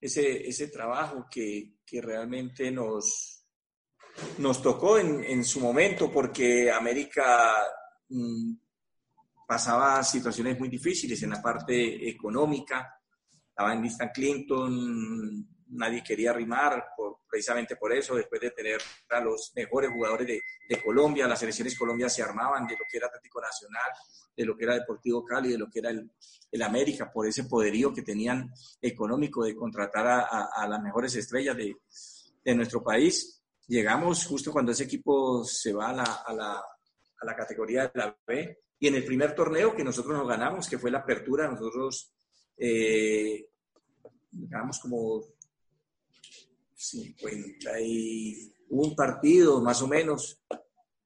ese, 0.00 0.48
ese 0.48 0.68
trabajo 0.68 1.26
que, 1.28 1.78
que 1.84 2.00
realmente 2.00 2.70
nos, 2.70 3.44
nos 4.38 4.62
tocó 4.62 4.98
en, 4.98 5.24
en, 5.24 5.44
su 5.44 5.58
momento, 5.58 6.10
porque 6.10 6.70
América 6.70 7.52
mm, 8.10 8.52
pasaba 9.46 10.04
situaciones 10.04 10.56
muy 10.56 10.68
difíciles 10.68 11.20
en 11.24 11.30
la 11.30 11.42
parte 11.42 12.08
económica. 12.08 13.00
Estaba 13.48 13.74
en 13.74 13.90
Clinton, 14.14 15.51
nadie 15.72 16.02
quería 16.02 16.30
arrimar 16.30 16.88
por, 16.96 17.18
precisamente 17.28 17.76
por 17.76 17.92
eso, 17.92 18.14
después 18.14 18.40
de 18.40 18.50
tener 18.50 18.80
a 19.10 19.20
los 19.20 19.52
mejores 19.54 19.90
jugadores 19.90 20.26
de, 20.26 20.40
de, 20.68 20.82
Colombia, 20.82 21.26
las 21.26 21.40
selecciones 21.40 21.78
Colombia 21.78 22.08
se 22.08 22.22
armaban 22.22 22.66
de 22.66 22.74
lo 22.74 22.84
que 22.90 22.98
era 22.98 23.06
Atlético 23.06 23.40
Nacional, 23.40 23.90
de 24.36 24.44
lo 24.44 24.56
que 24.56 24.64
era 24.64 24.74
Deportivo 24.74 25.24
Cali, 25.24 25.50
de 25.50 25.58
lo 25.58 25.68
que 25.68 25.80
era 25.80 25.90
el, 25.90 26.10
el 26.50 26.62
América, 26.62 27.10
por 27.10 27.26
ese 27.26 27.44
poderío 27.44 27.92
que 27.92 28.02
tenían 28.02 28.52
económico 28.80 29.44
de 29.44 29.54
contratar 29.54 30.06
a, 30.06 30.48
a, 30.54 30.68
las 30.68 30.82
mejores 30.82 31.14
estrellas 31.16 31.56
de, 31.56 31.76
de, 32.44 32.54
nuestro 32.54 32.82
país. 32.82 33.42
Llegamos 33.66 34.26
justo 34.26 34.52
cuando 34.52 34.72
ese 34.72 34.84
equipo 34.84 35.44
se 35.44 35.72
va 35.72 35.90
a 35.90 35.92
la, 35.94 36.22
a 36.26 36.32
la, 36.34 36.52
a 36.52 37.24
la 37.24 37.36
categoría 37.36 37.86
de 37.86 37.92
la 37.94 38.16
B 38.26 38.58
y 38.78 38.88
en 38.88 38.96
el 38.96 39.04
primer 39.04 39.34
torneo 39.34 39.74
que 39.74 39.84
nosotros 39.84 40.18
nos 40.18 40.28
ganamos, 40.28 40.68
que 40.68 40.78
fue 40.78 40.90
la 40.90 40.98
apertura, 40.98 41.48
nosotros 41.48 42.12
eh, 42.56 43.46
ganamos 44.32 44.78
como 44.80 45.22
51 46.82 48.96
partidos 48.96 49.62
más 49.62 49.80
o 49.82 49.88
menos 49.88 50.40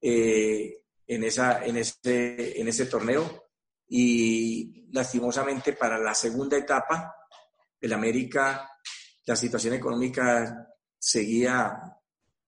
eh, 0.01 0.81
en, 1.05 1.23
esa, 1.23 1.63
en, 1.65 1.77
ese, 1.77 2.59
en 2.59 2.67
ese 2.67 2.87
torneo. 2.87 3.45
Y 3.89 4.89
lastimosamente 4.91 5.71
para 5.73 5.99
la 5.99 6.13
segunda 6.13 6.57
etapa 6.57 7.13
el 7.79 7.93
América 7.93 8.69
la 9.27 9.35
situación 9.35 9.73
económica 9.73 10.73
seguía, 10.97 11.77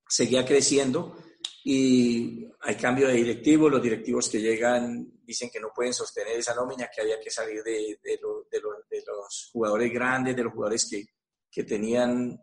seguía 0.08 0.46
creciendo 0.46 1.18
y 1.64 2.48
hay 2.62 2.76
cambio 2.76 3.08
de 3.08 3.16
directivos, 3.16 3.70
los 3.70 3.84
directivos 3.84 4.30
que 4.30 4.40
llegan 4.40 5.12
dicen 5.24 5.50
que 5.52 5.60
no 5.60 5.72
pueden 5.76 5.94
sostener 5.94 6.40
esa 6.40 6.56
nómina, 6.56 6.90
que 6.94 7.02
había 7.02 7.20
que 7.20 7.30
salir 7.30 7.62
de, 7.64 8.00
de, 8.02 8.20
de, 8.50 8.62
de 8.90 9.04
los 9.06 9.50
jugadores 9.52 9.94
grandes, 9.94 10.36
de 10.36 10.44
los 10.44 10.54
jugadores 10.54 10.88
que, 10.90 11.06
que 11.52 11.66
tenían 11.66 12.42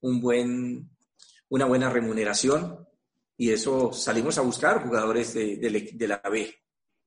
un 0.00 0.20
buen, 0.20 0.90
una 1.48 1.64
buena 1.64 1.90
remuneración 1.90 2.86
y 3.36 3.52
eso 3.52 3.92
salimos 3.92 4.36
a 4.38 4.42
buscar 4.42 4.82
jugadores 4.82 5.32
de, 5.32 5.56
de, 5.56 6.08
la 6.08 6.20
B, 6.28 6.52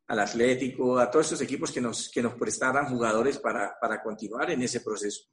al 0.07 0.19
Atlético, 0.19 0.97
a 0.97 1.11
todos 1.11 1.27
esos 1.27 1.41
equipos 1.41 1.71
que 1.71 1.81
nos, 1.81 2.09
que 2.09 2.21
nos 2.21 2.35
prestaran 2.35 2.87
jugadores 2.87 3.37
para, 3.37 3.77
para 3.79 4.01
continuar 4.01 4.49
en 4.51 4.61
ese 4.61 4.79
proceso. 4.79 5.23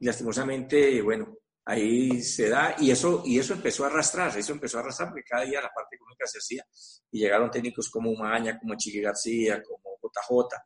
Y 0.00 0.06
lastimosamente, 0.06 1.00
bueno, 1.02 1.36
ahí 1.64 2.20
se 2.20 2.48
da 2.48 2.74
y 2.80 2.90
eso, 2.90 3.22
y 3.24 3.38
eso 3.38 3.54
empezó 3.54 3.84
a 3.84 3.88
arrastrar, 3.88 4.36
eso 4.36 4.52
empezó 4.52 4.78
a 4.78 4.80
arrastrar 4.80 5.10
porque 5.10 5.22
cada 5.22 5.44
día 5.44 5.60
la 5.60 5.70
parte 5.72 5.94
económica 5.94 6.26
se 6.26 6.38
hacía 6.38 6.64
y 7.12 7.20
llegaron 7.20 7.48
técnicos 7.48 7.88
como 7.88 8.12
Maña, 8.14 8.58
como 8.58 8.74
Chiqui 8.74 9.00
García, 9.00 9.62
como 9.62 9.98
JJ. 10.02 10.56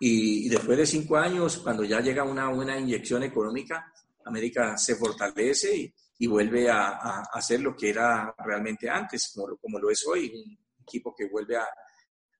Y, 0.00 0.46
y, 0.46 0.48
después 0.48 0.78
de 0.78 0.86
cinco 0.86 1.16
años, 1.16 1.58
cuando 1.58 1.82
ya 1.82 2.00
llega 2.00 2.22
una 2.22 2.50
buena 2.50 2.78
inyección 2.78 3.24
económica, 3.24 3.92
América 4.28 4.76
se 4.76 4.96
fortalece 4.96 5.76
y, 5.76 5.94
y 6.18 6.26
vuelve 6.26 6.68
a, 6.70 6.88
a, 6.88 7.22
hacer 7.32 7.60
lo 7.60 7.76
que 7.76 7.90
era 7.90 8.34
realmente 8.38 8.88
antes, 8.88 9.32
como, 9.34 9.56
como 9.56 9.78
lo 9.78 9.90
es 9.90 10.06
hoy, 10.06 10.32
un 10.34 10.58
equipo 10.82 11.14
que 11.14 11.28
vuelve 11.28 11.56
a, 11.56 11.66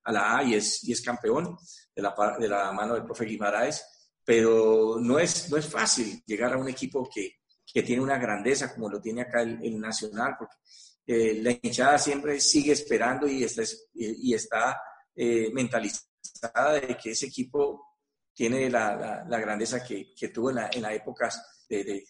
a 0.03 0.11
la 0.11 0.37
A 0.37 0.43
y 0.43 0.55
es, 0.55 0.83
y 0.83 0.91
es 0.91 1.01
campeón 1.01 1.57
de 1.95 2.01
la, 2.01 2.15
de 2.39 2.47
la 2.47 2.71
mano 2.71 2.93
del 2.95 3.05
profe 3.05 3.25
Guimaraes. 3.25 3.85
Pero 4.23 4.97
no 4.99 5.17
es, 5.17 5.49
no 5.49 5.57
es 5.57 5.67
fácil 5.67 6.21
llegar 6.25 6.53
a 6.53 6.57
un 6.57 6.69
equipo 6.69 7.09
que, 7.11 7.39
que 7.65 7.83
tiene 7.83 8.01
una 8.01 8.17
grandeza 8.17 8.73
como 8.73 8.89
lo 8.89 9.01
tiene 9.01 9.21
acá 9.21 9.41
el, 9.41 9.79
Nacional, 9.79 10.35
porque 10.37 10.55
eh, 11.07 11.41
la 11.41 11.51
hinchada 11.51 11.97
siempre 11.97 12.39
sigue 12.39 12.73
esperando 12.73 13.27
y 13.27 13.43
está, 13.43 13.63
y, 13.93 14.33
está 14.33 14.79
eh, 15.15 15.49
mentalizada 15.51 16.73
de 16.73 16.95
que 16.97 17.11
ese 17.11 17.27
equipo 17.27 17.97
tiene 18.33 18.69
la, 18.69 19.25
la, 19.27 19.39
grandeza 19.39 19.83
que, 19.83 20.13
que, 20.15 20.29
tuvo 20.29 20.51
en, 20.51 20.57
la, 20.57 20.69
en 20.71 20.81
las 20.83 20.93
épocas 20.93 21.58
de, 21.69 22.05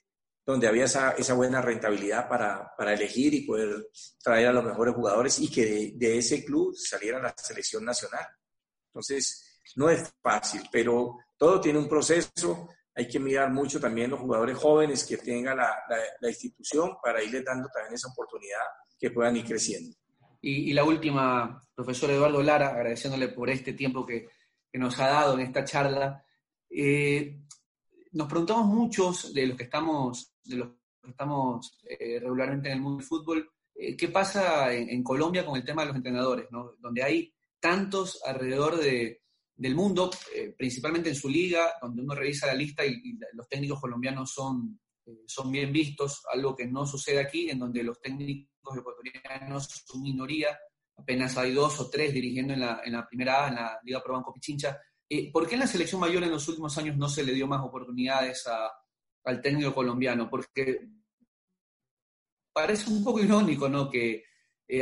donde 0.45 0.67
había 0.67 0.85
esa, 0.85 1.11
esa 1.11 1.35
buena 1.35 1.61
rentabilidad 1.61 2.27
para, 2.27 2.71
para, 2.75 2.93
elegir 2.93 3.33
y 3.33 3.45
poder 3.45 3.87
traer 4.23 4.47
a 4.47 4.53
los 4.53 4.63
mejores 4.63 4.95
jugadores 4.95 5.39
y 5.39 5.51
que 5.51 5.65
de, 5.65 5.91
de 5.95 6.17
ese 6.17 6.43
club 6.43 6.73
saliera 6.75 7.21
la 7.21 7.35
selección 7.37 7.85
nacional. 7.85 8.25
Entonces, 8.87 9.61
no 9.75 9.89
es 9.89 10.11
fácil, 10.21 10.61
pero 10.71 11.17
todo 11.37 11.61
tiene 11.61 11.79
un 11.79 11.87
proceso. 11.87 12.69
Hay 12.95 13.07
que 13.07 13.19
mirar 13.19 13.51
mucho 13.51 13.79
también 13.79 14.09
los 14.09 14.19
jugadores 14.19 14.57
jóvenes 14.57 15.05
que 15.05 15.17
tenga 15.17 15.53
la, 15.53 15.83
la, 16.19 16.29
institución 16.29 16.97
para 17.01 17.23
irles 17.23 17.45
dando 17.45 17.69
también 17.73 17.93
esa 17.93 18.09
oportunidad 18.09 18.63
que 18.97 19.11
puedan 19.11 19.37
ir 19.37 19.45
creciendo. 19.45 19.95
Y, 20.41 20.73
la 20.73 20.83
última, 20.83 21.61
profesor 21.75 22.09
Eduardo 22.11 22.41
Lara, 22.41 22.69
agradeciéndole 22.69 23.27
por 23.27 23.49
este 23.49 23.73
tiempo 23.73 24.05
que, 24.05 24.29
que 24.71 24.79
nos 24.79 24.97
ha 24.99 25.07
dado 25.07 25.33
en 25.35 25.41
esta 25.41 25.63
charla. 25.63 26.25
Eh, 26.69 27.41
nos 28.11 28.27
preguntamos 28.27 28.65
muchos 28.67 29.33
de 29.33 29.47
los 29.47 29.57
que 29.57 29.63
estamos, 29.63 30.33
de 30.43 30.55
los 30.55 30.69
que 31.01 31.11
estamos 31.11 31.77
eh, 31.83 32.19
regularmente 32.19 32.69
en 32.69 32.75
el 32.75 32.81
mundo 32.81 32.97
del 32.97 33.07
fútbol, 33.07 33.51
eh, 33.75 33.95
¿qué 33.95 34.09
pasa 34.09 34.73
en, 34.73 35.03
Colombia 35.03 35.45
con 35.45 35.55
el 35.55 35.63
tema 35.63 35.83
de 35.83 35.87
los 35.89 35.97
entrenadores? 35.97 36.47
¿no? 36.51 36.73
Donde 36.79 37.03
hay 37.03 37.33
tantos 37.59 38.21
alrededor 38.25 38.77
de, 38.77 39.21
del 39.55 39.75
mundo, 39.75 40.09
eh, 40.35 40.53
principalmente 40.57 41.09
en 41.09 41.15
su 41.15 41.29
liga, 41.29 41.73
donde 41.81 42.01
uno 42.01 42.15
revisa 42.15 42.47
la 42.47 42.53
lista 42.55 42.85
y, 42.85 43.17
los 43.33 43.47
técnicos 43.47 43.79
colombianos 43.79 44.31
son, 44.31 44.79
son 45.25 45.51
bien 45.51 45.71
vistos, 45.71 46.23
algo 46.31 46.55
que 46.55 46.67
no 46.67 46.85
sucede 46.85 47.19
aquí, 47.19 47.49
en 47.49 47.59
donde 47.59 47.83
los 47.83 48.01
técnicos 48.01 48.77
ecuatorianos 48.77 49.67
son 49.85 50.01
minoría, 50.01 50.57
apenas 50.97 51.37
hay 51.37 51.53
dos 51.53 51.79
o 51.79 51.89
tres 51.89 52.13
dirigiendo 52.13 52.53
en 52.53 52.61
la, 52.61 52.81
en 52.83 52.93
la 52.93 53.07
primera 53.07 53.45
A, 53.45 53.47
en 53.49 53.55
la 53.55 53.79
Liga 53.83 54.01
Pro 54.03 54.13
Banco 54.13 54.33
Pichincha. 54.33 54.79
Eh, 55.09 55.31
¿Por 55.31 55.47
qué 55.47 55.55
en 55.55 55.61
la 55.61 55.67
selección 55.67 55.99
mayor 55.99 56.23
en 56.23 56.31
los 56.31 56.47
últimos 56.47 56.77
años 56.77 56.95
no 56.97 57.09
se 57.09 57.23
le 57.23 57.33
dio 57.33 57.47
más 57.47 57.61
oportunidades 57.61 58.45
al 59.23 59.41
técnico 59.41 59.73
colombiano? 59.73 60.29
Porque 60.29 60.87
parece 62.53 62.91
un 62.91 63.03
poco 63.03 63.19
irónico, 63.19 63.67
¿no? 63.67 63.89
Que 63.89 64.23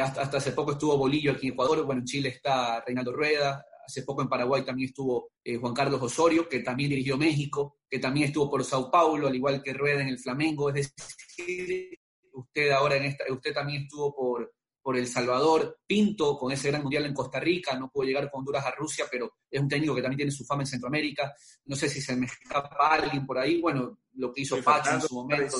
hasta, 0.01 0.21
hasta, 0.21 0.37
hace 0.37 0.51
poco 0.51 0.73
estuvo 0.73 0.97
Bolillo 0.97 1.31
aquí 1.31 1.47
en 1.47 1.53
Ecuador, 1.53 1.85
bueno, 1.85 2.01
en 2.01 2.07
Chile 2.07 2.29
está 2.29 2.83
Reinaldo 2.85 3.13
Rueda, 3.13 3.63
Hace 3.87 4.03
poco 4.03 4.21
en 4.21 4.27
Paraguay 4.27 4.65
también 4.65 4.89
estuvo 4.89 5.31
eh, 5.45 5.55
Juan 5.55 5.73
Carlos 5.73 6.01
Osorio, 6.01 6.49
que 6.49 6.59
también 6.59 6.89
dirigió 6.89 7.15
México, 7.15 7.77
que 7.89 7.99
también 7.99 8.27
estuvo 8.27 8.49
por 8.51 8.61
Sao 8.65 8.91
Paulo, 8.91 9.27
al 9.29 9.35
igual 9.35 9.63
que 9.63 9.73
Rueda 9.73 10.01
en 10.01 10.09
el 10.09 10.19
Flamengo. 10.19 10.69
Es 10.69 10.93
decir, 10.93 11.97
usted 12.33 12.71
ahora 12.71 12.97
en 12.97 13.05
esta, 13.05 13.23
usted 13.31 13.53
también 13.53 13.83
estuvo 13.83 14.13
por, 14.13 14.53
por 14.87 14.95
El 14.95 15.05
Salvador, 15.05 15.81
Pinto 15.85 16.37
con 16.37 16.49
ese 16.49 16.69
gran 16.69 16.81
mundial 16.81 17.05
en 17.05 17.13
Costa 17.13 17.41
Rica, 17.41 17.77
no 17.77 17.91
pudo 17.91 18.05
llegar 18.05 18.31
con 18.31 18.39
Honduras 18.39 18.65
a 18.65 18.71
Rusia, 18.71 19.03
pero 19.11 19.33
es 19.51 19.59
un 19.59 19.67
técnico 19.67 19.93
que 19.93 20.01
también 20.01 20.19
tiene 20.19 20.31
su 20.31 20.45
fama 20.45 20.63
en 20.63 20.67
Centroamérica. 20.67 21.35
No 21.65 21.75
sé 21.75 21.89
si 21.89 21.99
se 21.99 22.15
me 22.15 22.25
escapa 22.25 22.93
alguien 22.93 23.25
por 23.25 23.37
ahí, 23.37 23.59
bueno, 23.59 23.99
lo 24.13 24.31
que 24.31 24.43
hizo 24.43 24.63
Pacho 24.63 24.91
en 24.91 25.01
su 25.01 25.13
momento. 25.13 25.57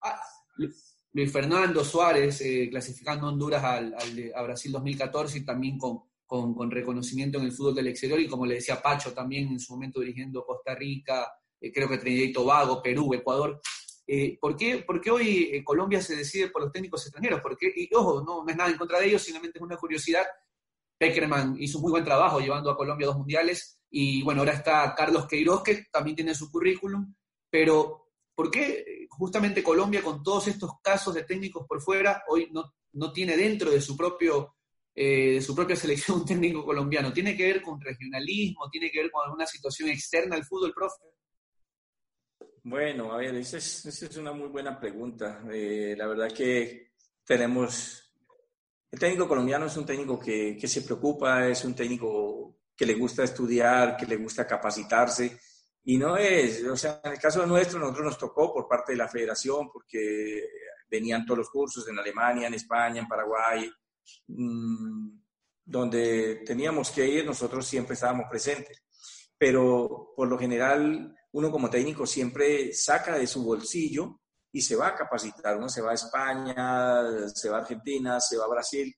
Ah, 0.00 0.18
Luis 1.12 1.30
Fernando 1.30 1.84
Suárez 1.84 2.40
eh, 2.40 2.68
clasificando 2.70 3.26
Honduras 3.26 3.62
al, 3.62 3.94
a 4.34 4.42
Brasil 4.42 4.72
2014 4.72 5.40
y 5.40 5.44
también 5.44 5.76
con, 5.76 6.04
con, 6.24 6.70
reconocimiento 6.70 7.36
en 7.36 7.44
el 7.44 7.52
fútbol 7.52 7.74
del 7.74 7.88
exterior 7.88 8.18
y 8.20 8.26
como 8.26 8.46
le 8.46 8.54
decía 8.54 8.80
Pacho 8.80 9.12
también 9.12 9.48
en 9.48 9.60
su 9.60 9.74
momento 9.74 10.00
dirigiendo 10.00 10.46
Costa 10.46 10.74
Rica, 10.74 11.30
eh, 11.60 11.70
creo 11.70 11.86
que 11.90 11.98
Trinidad 11.98 12.24
y 12.24 12.32
Tobago, 12.32 12.80
Perú, 12.82 13.12
Ecuador. 13.12 13.60
Eh, 14.10 14.38
¿por, 14.40 14.56
qué, 14.56 14.84
hoy 15.10 15.50
eh, 15.52 15.62
Colombia 15.62 16.00
se 16.00 16.16
decide 16.16 16.48
por 16.48 16.62
los 16.62 16.72
técnicos 16.72 17.04
extranjeros? 17.04 17.42
Porque, 17.42 17.70
y 17.76 17.94
ojo, 17.94 18.22
no, 18.22 18.48
es 18.48 18.56
nada 18.56 18.70
en 18.70 18.78
contra 18.78 18.98
de 18.98 19.06
ellos, 19.06 19.22
simplemente 19.22 19.58
es 19.58 19.62
una 19.62 19.76
curiosidad. 19.76 20.26
Peckerman 20.96 21.56
hizo 21.60 21.76
un 21.76 21.82
muy 21.82 21.90
buen 21.92 22.04
trabajo 22.04 22.40
llevando 22.40 22.70
a 22.70 22.76
Colombia 22.76 23.06
dos 23.06 23.18
mundiales 23.18 23.80
y 23.90 24.22
bueno, 24.22 24.40
ahora 24.40 24.54
está 24.54 24.94
Carlos 24.96 25.26
Queiroz 25.26 25.62
que 25.62 25.84
también 25.92 26.16
tiene 26.16 26.34
su 26.34 26.50
currículum, 26.50 27.14
pero 27.50 28.08
¿por 28.34 28.50
qué 28.50 29.06
justamente 29.10 29.62
Colombia 29.62 30.02
con 30.02 30.22
todos 30.22 30.48
estos 30.48 30.72
casos 30.82 31.14
de 31.14 31.22
técnicos 31.22 31.66
por 31.68 31.80
fuera 31.80 32.24
hoy 32.28 32.48
no, 32.50 32.74
no 32.94 33.12
tiene 33.12 33.36
dentro 33.36 33.70
de 33.70 33.80
su 33.80 33.96
propio 33.96 34.56
eh, 35.00 35.34
de 35.34 35.40
su 35.40 35.54
propia 35.54 35.76
selección 35.76 36.24
técnico 36.26 36.64
colombiano. 36.64 37.12
¿Tiene 37.12 37.36
que 37.36 37.44
ver 37.44 37.62
con 37.62 37.80
regionalismo? 37.80 38.68
¿Tiene 38.68 38.90
que 38.90 39.02
ver 39.02 39.12
con 39.12 39.24
alguna 39.24 39.46
situación 39.46 39.90
externa 39.90 40.34
al 40.34 40.44
fútbol, 40.44 40.74
profe? 40.74 41.04
Bueno, 42.68 43.12
a 43.12 43.16
ver, 43.16 43.34
esa 43.36 43.56
es, 43.58 44.16
una 44.16 44.32
muy 44.32 44.48
buena 44.48 44.78
pregunta. 44.78 45.42
Eh, 45.50 45.94
la 45.96 46.06
verdad 46.06 46.32
que 46.32 46.92
tenemos... 47.24 48.04
El 48.90 48.98
técnico 48.98 49.28
colombiano 49.28 49.66
es 49.66 49.76
un 49.76 49.84
técnico 49.84 50.18
que, 50.18 50.56
que 50.58 50.68
se 50.68 50.82
preocupa, 50.82 51.46
es 51.46 51.64
un 51.64 51.74
técnico 51.74 52.56
que 52.74 52.86
le 52.86 52.94
gusta 52.94 53.24
estudiar, 53.24 53.96
que 53.96 54.06
le 54.06 54.16
gusta 54.16 54.46
capacitarse. 54.46 55.38
Y 55.84 55.98
no 55.98 56.16
es, 56.16 56.64
o 56.64 56.76
sea, 56.76 57.00
en 57.04 57.12
el 57.12 57.18
caso 57.18 57.44
nuestro, 57.46 57.78
nosotros 57.78 58.04
nos 58.04 58.18
tocó 58.18 58.52
por 58.52 58.68
parte 58.68 58.92
de 58.92 58.98
la 58.98 59.08
federación, 59.08 59.70
porque 59.70 60.42
venían 60.90 61.26
todos 61.26 61.38
los 61.38 61.50
cursos 61.50 61.86
en 61.88 61.98
Alemania, 61.98 62.48
en 62.48 62.54
España, 62.54 63.00
en 63.00 63.08
Paraguay, 63.08 63.70
Mm, 64.28 65.18
donde 65.64 66.42
teníamos 66.46 66.90
que 66.90 67.06
ir, 67.06 67.26
nosotros 67.26 67.66
siempre 67.66 67.94
estábamos 67.94 68.26
presentes. 68.30 68.82
Pero 69.38 70.12
por 70.16 70.28
lo 70.28 70.36
general, 70.36 71.16
uno 71.32 71.50
como 71.50 71.70
técnico 71.70 72.06
siempre 72.06 72.72
saca 72.72 73.16
de 73.16 73.26
su 73.26 73.44
bolsillo 73.44 74.20
y 74.52 74.60
se 74.60 74.76
va 74.76 74.88
a 74.88 74.94
capacitar. 74.94 75.56
Uno 75.56 75.68
se 75.68 75.80
va 75.80 75.92
a 75.92 75.94
España, 75.94 77.28
se 77.28 77.48
va 77.48 77.58
a 77.58 77.60
Argentina, 77.60 78.20
se 78.20 78.36
va 78.36 78.44
a 78.44 78.48
Brasil, 78.48 78.94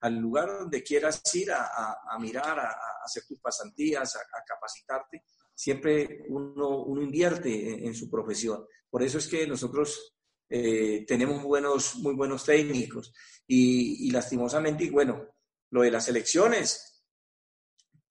al 0.00 0.16
lugar 0.16 0.48
donde 0.48 0.82
quieras 0.82 1.22
ir 1.34 1.50
a, 1.52 2.18
mirar, 2.20 2.58
a, 2.58 2.76
hacer 3.04 3.24
tus 3.26 3.38
pasantías, 3.40 4.16
a, 4.16 4.20
capacitarte. 4.46 5.22
Siempre 5.54 6.24
uno, 6.28 6.84
invierte 7.00 7.86
en, 7.86 7.94
su 7.94 8.10
profesión. 8.10 8.66
Por 8.90 9.02
eso 9.02 9.18
es 9.18 9.28
que 9.28 9.46
nosotros 9.46 10.16
eh, 10.48 11.04
tenemos 11.06 11.42
buenos, 11.42 11.96
muy 11.96 12.14
buenos 12.14 12.44
técnicos. 12.44 13.14
Y, 13.46 14.10
lastimosamente, 14.10 14.84
y 14.84 14.90
bueno, 14.90 15.26
lo 15.70 15.82
de 15.82 15.90
las 15.90 16.08
elecciones 16.08 16.93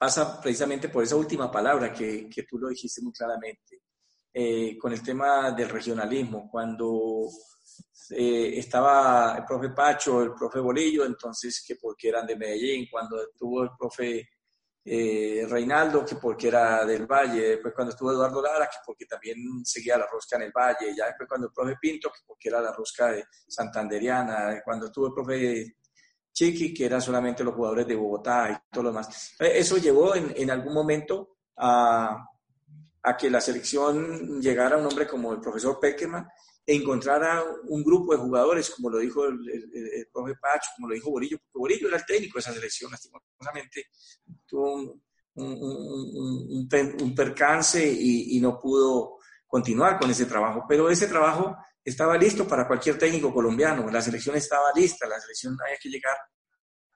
pasa 0.03 0.41
precisamente 0.41 0.89
por 0.89 1.01
esa 1.01 1.15
última 1.15 1.49
palabra 1.49 1.93
que, 1.93 2.27
que 2.27 2.43
tú 2.43 2.59
lo 2.59 2.67
dijiste 2.67 3.01
muy 3.01 3.13
claramente, 3.13 3.83
eh, 4.33 4.77
con 4.77 4.91
el 4.91 5.01
tema 5.01 5.51
del 5.51 5.69
regionalismo. 5.69 6.49
Cuando 6.51 7.29
eh, 8.09 8.51
estaba 8.57 9.37
el 9.37 9.45
profe 9.45 9.69
Pacho, 9.69 10.21
el 10.21 10.33
profe 10.33 10.59
Bolillo, 10.59 11.05
entonces 11.05 11.63
que 11.65 11.77
porque 11.77 12.09
eran 12.09 12.27
de 12.27 12.35
Medellín, 12.35 12.85
cuando 12.91 13.23
estuvo 13.23 13.63
el 13.63 13.69
profe 13.79 14.27
eh, 14.83 15.45
Reinaldo, 15.47 16.03
que 16.03 16.17
porque 16.17 16.49
era 16.49 16.83
del 16.83 17.05
Valle, 17.05 17.51
después 17.51 17.73
cuando 17.73 17.93
estuvo 17.93 18.11
Eduardo 18.11 18.41
Lara, 18.41 18.65
que 18.65 18.79
porque 18.85 19.05
también 19.05 19.37
seguía 19.63 19.97
la 19.97 20.07
rosca 20.07 20.35
en 20.35 20.41
el 20.41 20.51
Valle, 20.51 20.93
ya 20.97 21.05
después 21.05 21.29
cuando 21.29 21.47
el 21.47 21.53
profe 21.53 21.77
Pinto, 21.79 22.09
que 22.09 22.19
porque 22.27 22.49
era 22.49 22.59
la 22.59 22.73
rosca 22.73 23.13
de 23.13 23.23
Santanderiana, 23.47 24.61
cuando 24.65 24.87
estuvo 24.87 25.07
el 25.07 25.13
profe 25.13 25.77
Chiqui, 26.33 26.73
que 26.73 26.85
eran 26.85 27.01
solamente 27.01 27.43
los 27.43 27.53
jugadores 27.53 27.87
de 27.87 27.95
Bogotá 27.95 28.51
y 28.51 28.73
todo 28.73 28.85
lo 28.85 28.89
demás. 28.89 29.35
Eh, 29.39 29.53
eso 29.55 29.77
llevó 29.77 30.15
en, 30.15 30.33
en 30.35 30.49
algún 30.49 30.73
momento 30.73 31.37
a, 31.57 32.27
a, 33.03 33.17
que 33.17 33.29
la 33.29 33.39
selección 33.39 34.41
llegara 34.41 34.75
a 34.75 34.79
un 34.79 34.87
hombre 34.87 35.07
como 35.07 35.31
el 35.31 35.39
profesor 35.39 35.79
Peckerman, 35.79 36.27
encontrara 36.65 37.43
un 37.67 37.83
grupo 37.83 38.13
de 38.13 38.19
jugadores, 38.19 38.69
como 38.71 38.89
lo 38.89 38.97
dijo 38.97 39.25
el, 39.25 39.37
el, 39.49 40.07
profe 40.11 40.33
Pacho, 40.35 40.71
como 40.75 40.87
lo 40.87 40.95
dijo 40.95 41.11
Borillo, 41.11 41.37
porque 41.37 41.59
Borillo 41.59 41.87
era 41.87 41.97
el 41.97 42.05
técnico 42.05 42.35
de 42.35 42.39
esa 42.39 42.53
selección, 42.53 42.91
lastimosamente 42.91 43.87
tuvo 44.45 44.73
un, 44.73 45.03
un, 45.35 46.69
un, 46.73 47.01
un 47.01 47.15
percance 47.15 47.85
y, 47.85 48.37
y, 48.37 48.39
no 48.39 48.59
pudo 48.59 49.17
continuar 49.45 49.99
con 49.99 50.09
ese 50.09 50.25
trabajo. 50.25 50.65
Pero 50.67 50.89
ese 50.89 51.07
trabajo 51.07 51.55
estaba 51.83 52.17
listo 52.17 52.47
para 52.47 52.67
cualquier 52.67 52.97
técnico 52.97 53.33
colombiano. 53.33 53.89
La 53.89 54.01
selección 54.01 54.35
estaba 54.35 54.71
lista, 54.75 55.07
la 55.07 55.19
selección 55.19 55.57
había 55.63 55.77
que 55.77 55.89
llegar 55.89 56.17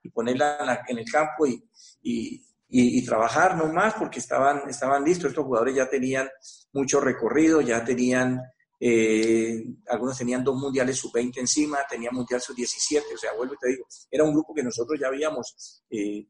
y 0.02 0.10
ponerla 0.10 0.86
en, 0.88 1.00
el 1.00 1.06
campo 1.12 1.46
y, 1.46 1.62
y, 2.02 2.42
y, 2.70 3.06
trabajar 3.06 3.58
no 3.58 3.72
más 3.74 3.96
porque 3.96 4.20
estaban, 4.20 4.70
estaban 4.70 5.04
listos. 5.04 5.30
Estos 5.30 5.46
jugadores 5.46 5.76
ya 5.76 5.90
tenían 5.90 6.30
mucho 6.72 7.02
recorrido, 7.02 7.60
ya 7.60 7.84
tenían, 7.84 8.42
eh, 8.80 9.64
algunos 9.90 10.18
tenían 10.18 10.44
dos 10.44 10.56
mundiales 10.56 10.98
sub-20 10.98 11.40
encima, 11.40 11.80
tenían 11.90 12.16
mundial 12.16 12.40
sub-17, 12.40 13.04
o 13.14 13.18
sea, 13.18 13.34
vuelvo 13.34 13.56
y 13.56 13.58
te 13.58 13.70
digo, 13.70 13.86
era 14.10 14.24
un 14.24 14.34
grupo 14.34 14.54
que 14.54 14.64
nosotros 14.64 14.98
ya 15.00 15.08
habíamos 15.08 15.84
eh, 15.90 16.26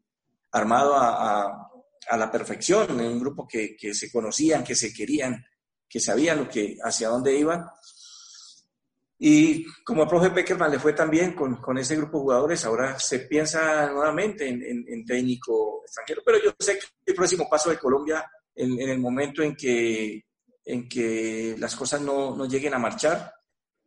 armado 0.51 0.95
a, 0.95 1.69
a, 2.09 2.17
la 2.17 2.31
perfección, 2.31 2.99
un 2.99 3.19
grupo 3.19 3.47
que, 3.47 3.75
que 3.75 3.93
se 3.93 4.11
conocían, 4.11 4.63
que 4.63 4.75
se 4.75 4.93
querían, 4.93 5.45
que 5.87 5.99
sabían 5.99 6.39
lo 6.39 6.49
que, 6.49 6.77
hacia 6.81 7.09
dónde 7.09 7.37
iban 7.37 7.65
y 9.19 9.65
como 9.83 10.03
al 10.03 10.07
profe 10.07 10.29
Peckerman 10.29 10.71
le 10.71 10.79
fue 10.79 10.93
también 10.93 11.33
con, 11.33 11.55
con 11.55 11.77
ese 11.77 11.95
grupo 11.95 12.17
de 12.17 12.21
jugadores, 12.21 12.65
ahora 12.65 12.99
se 12.99 13.19
piensa 13.19 13.89
nuevamente 13.89 14.47
en, 14.47 14.85
en, 14.87 15.05
técnico 15.05 15.81
extranjero. 15.83 16.21
Pero 16.23 16.37
yo 16.43 16.53
sé 16.59 16.77
que 16.77 16.85
el 17.05 17.15
próximo 17.15 17.49
paso 17.49 17.71
de 17.71 17.79
Colombia, 17.79 18.29
en, 18.53 18.79
en 18.79 18.89
el 18.89 18.99
momento 18.99 19.41
en 19.41 19.55
que, 19.55 20.23
en 20.63 20.87
que 20.87 21.55
las 21.57 21.75
cosas 21.75 22.01
no, 22.01 22.35
no 22.35 22.45
lleguen 22.45 22.75
a 22.75 22.79
marchar, 22.79 23.33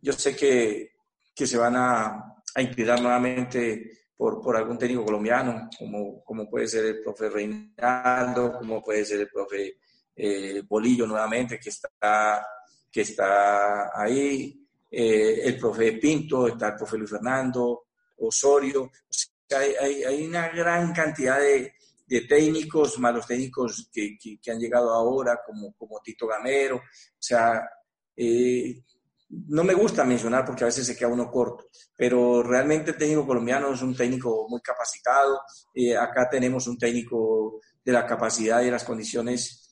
yo 0.00 0.12
sé 0.12 0.34
que, 0.34 0.94
que 1.34 1.46
se 1.46 1.58
van 1.58 1.76
a, 1.76 2.34
a 2.54 2.62
inclinar 2.62 3.00
nuevamente 3.00 4.08
por, 4.16 4.40
por, 4.42 4.56
algún 4.56 4.78
técnico 4.78 5.04
colombiano, 5.04 5.70
como, 5.78 6.24
como 6.24 6.50
puede 6.50 6.66
ser 6.66 6.86
el 6.86 7.02
profe 7.02 7.30
Reinaldo, 7.30 8.58
como 8.58 8.82
puede 8.82 9.04
ser 9.04 9.20
el 9.20 9.28
profe 9.28 9.76
eh, 10.16 10.62
Bolillo 10.68 11.06
nuevamente, 11.06 11.60
que 11.60 11.68
está, 11.68 12.44
que 12.90 13.02
está 13.02 13.90
ahí 13.94 14.59
eh, 14.90 15.42
el 15.44 15.56
profe 15.56 15.92
Pinto, 15.92 16.48
está 16.48 16.68
el 16.68 16.74
profe 16.74 16.98
Luis 16.98 17.10
Fernando, 17.10 17.86
Osorio. 18.18 18.90
hay, 19.56 20.26
una 20.26 20.48
gran 20.48 20.92
cantidad 20.92 21.38
de, 21.38 21.74
técnicos, 22.28 22.98
malos 22.98 23.24
técnicos 23.24 23.88
que, 23.92 24.18
han 24.50 24.58
llegado 24.58 24.92
ahora, 24.92 25.40
como, 25.46 25.72
como 25.74 26.00
Tito 26.00 26.26
Gamero. 26.26 26.76
O 26.76 27.20
sea, 27.22 27.62
eh, 28.16 28.82
no 29.28 29.62
me 29.62 29.74
gusta 29.74 30.02
mencionar 30.04 30.44
porque 30.44 30.64
a 30.64 30.66
veces 30.66 30.84
se 30.84 30.96
queda 30.96 31.08
uno 31.08 31.30
corto, 31.30 31.68
pero 31.96 32.42
realmente 32.42 32.90
el 32.90 32.96
técnico 32.96 33.24
colombiano 33.24 33.72
es 33.72 33.82
un 33.82 33.96
técnico 33.96 34.48
muy 34.48 34.60
capacitado. 34.60 35.40
Eh, 35.72 35.96
acá 35.96 36.28
tenemos 36.28 36.66
un 36.66 36.76
técnico 36.76 37.60
de 37.84 37.92
la 37.92 38.04
capacidad 38.04 38.60
y 38.60 38.64
de 38.64 38.70
las 38.72 38.84
condiciones 38.84 39.68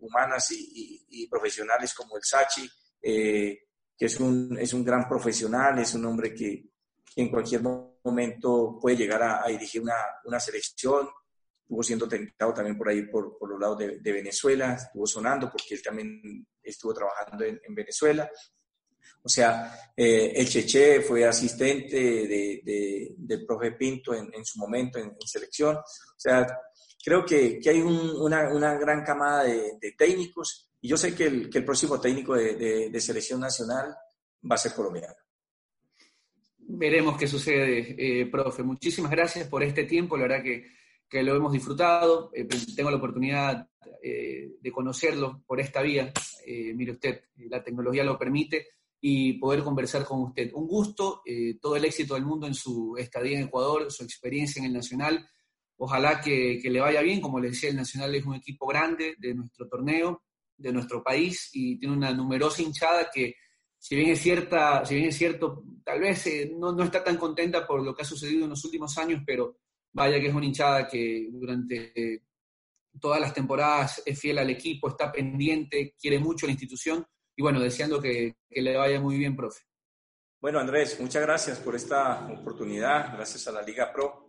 humanas 0.00 0.50
y, 0.50 1.26
profesionales 1.30 1.94
como 1.94 2.16
el 2.16 2.22
Sachi 2.22 2.68
que 3.98 4.06
es 4.06 4.20
un, 4.20 4.56
es 4.58 4.72
un 4.72 4.84
gran 4.84 5.08
profesional, 5.08 5.80
es 5.80 5.92
un 5.94 6.04
hombre 6.06 6.32
que, 6.32 6.64
en 7.16 7.30
cualquier 7.30 7.62
momento 7.62 8.78
puede 8.80 8.96
llegar 8.96 9.20
a, 9.22 9.48
dirigir 9.48 9.82
una, 9.82 9.96
una, 10.24 10.38
selección. 10.38 11.08
Estuvo 11.62 11.82
siendo 11.82 12.08
tentado 12.08 12.54
también 12.54 12.78
por 12.78 12.88
ahí, 12.88 13.02
por, 13.02 13.36
por 13.36 13.50
los 13.50 13.58
lados 13.58 13.78
de, 13.78 14.12
Venezuela, 14.12 14.74
estuvo 14.74 15.04
sonando 15.04 15.50
porque 15.50 15.74
él 15.74 15.82
también 15.82 16.46
estuvo 16.62 16.94
trabajando 16.94 17.44
en, 17.44 17.74
Venezuela. 17.74 18.30
O 19.20 19.28
sea, 19.28 19.90
eh, 19.96 20.32
el 20.36 20.48
Cheche 20.48 21.00
fue 21.00 21.26
asistente 21.26 21.96
de, 21.96 22.62
de, 22.64 23.14
del 23.18 23.44
profe 23.44 23.72
Pinto 23.72 24.14
en, 24.14 24.32
en 24.32 24.44
su 24.44 24.60
momento 24.60 25.00
en, 25.00 25.16
selección. 25.26 25.76
O 25.76 25.84
sea, 26.16 26.46
creo 27.02 27.24
que, 27.24 27.58
que 27.58 27.70
hay 27.70 27.80
una, 27.80 28.48
una, 28.50 28.74
gran 28.74 29.04
camada 29.04 29.44
de, 29.44 29.94
técnicos 29.96 30.70
y 30.80 30.88
yo 30.88 30.96
sé 30.96 31.14
que 31.14 31.26
el, 31.26 31.50
que 31.50 31.58
el 31.58 31.64
próximo 31.64 32.00
técnico 32.00 32.34
de, 32.34 32.90
de, 32.90 33.00
selección 33.00 33.40
nacional 33.40 33.96
va 34.48 34.54
a 34.54 34.58
ser 34.58 34.72
colombiano. 34.72 35.14
Veremos 36.58 37.16
qué 37.16 37.26
sucede, 37.26 37.96
eh, 37.98 38.26
profe. 38.26 38.62
Muchísimas 38.62 39.10
gracias 39.10 39.48
por 39.48 39.62
este 39.62 39.84
tiempo. 39.84 40.16
La 40.16 40.24
verdad 40.24 40.42
que, 40.42 40.66
que 41.08 41.22
lo 41.22 41.34
hemos 41.34 41.52
disfrutado. 41.52 42.30
Eh, 42.34 42.46
tengo 42.76 42.90
la 42.90 42.98
oportunidad 42.98 43.68
eh, 44.02 44.50
de 44.60 44.72
conocerlo 44.72 45.42
por 45.46 45.60
esta 45.60 45.82
vía. 45.82 46.12
mire 46.46 46.92
usted, 46.92 47.24
la 47.48 47.64
tecnología 47.64 48.04
lo 48.04 48.18
permite 48.18 48.68
y 49.00 49.34
poder 49.34 49.62
conversar 49.62 50.04
con 50.04 50.22
usted. 50.22 50.50
Un 50.52 50.66
gusto, 50.66 51.22
todo 51.60 51.76
el 51.76 51.84
éxito 51.84 52.14
del 52.14 52.26
mundo 52.26 52.46
en 52.46 52.54
su 52.54 52.96
estadía 52.98 53.38
en 53.38 53.46
Ecuador, 53.46 53.90
su 53.90 54.04
experiencia 54.04 54.60
en 54.60 54.66
el 54.66 54.72
Nacional. 54.74 55.26
Ojalá 55.78 56.20
que, 56.20 56.60
le 56.62 56.80
vaya 56.80 57.00
bien. 57.00 57.20
Como 57.20 57.40
le 57.40 57.50
decía, 57.50 57.70
el 57.70 57.76
Nacional 57.76 58.14
es 58.14 58.24
un 58.24 58.34
equipo 58.34 58.66
grande 58.66 59.14
de 59.18 59.34
nuestro 59.34 59.68
torneo 59.68 60.22
de 60.56 60.72
nuestro 60.72 61.02
país 61.04 61.50
y 61.52 61.78
tiene 61.78 61.94
una 61.94 62.12
numerosa 62.12 62.62
hinchada 62.62 63.08
que, 63.12 63.36
si 63.78 63.94
bien 63.94 64.10
es, 64.10 64.20
cierta, 64.20 64.84
si 64.84 64.96
bien 64.96 65.08
es 65.08 65.16
cierto, 65.16 65.62
tal 65.84 66.00
vez 66.00 66.26
eh, 66.26 66.52
no, 66.58 66.72
no, 66.72 66.82
está 66.82 67.04
tan 67.04 67.16
contenta 67.16 67.64
por 67.64 67.80
lo 67.82 67.94
que 67.94 68.02
ha 68.02 68.04
sucedido 68.04 68.42
en 68.44 68.50
los 68.50 68.64
últimos 68.64 68.98
años, 68.98 69.22
pero 69.24 69.58
vaya 69.92 70.18
que 70.18 70.26
es 70.26 70.34
una 70.34 70.46
hinchada 70.46 70.88
que 70.88 71.28
durante 71.30 72.24
todas 73.00 73.20
las 73.20 73.32
temporadas 73.32 74.02
es 74.04 74.18
fiel 74.18 74.38
al 74.38 74.50
equipo, 74.50 74.88
está 74.88 75.12
pendiente, 75.12 75.94
quiere 76.00 76.18
mucho 76.18 76.46
la 76.46 76.52
institución 76.52 77.06
y 77.36 77.42
bueno, 77.42 77.60
deseando 77.60 78.00
que 78.02 78.34
le 78.50 78.76
vaya 78.76 79.00
muy 79.00 79.16
bien, 79.16 79.36
profe. 79.36 79.62
Bueno, 80.40 80.58
Andrés, 80.58 80.98
muchas 81.00 81.22
gracias 81.22 81.58
por 81.58 81.74
esta 81.74 82.28
oportunidad, 82.28 83.12
gracias 83.14 83.46
a 83.48 83.52
la 83.52 83.62
Liga 83.62 83.92
Pro. 83.92 84.27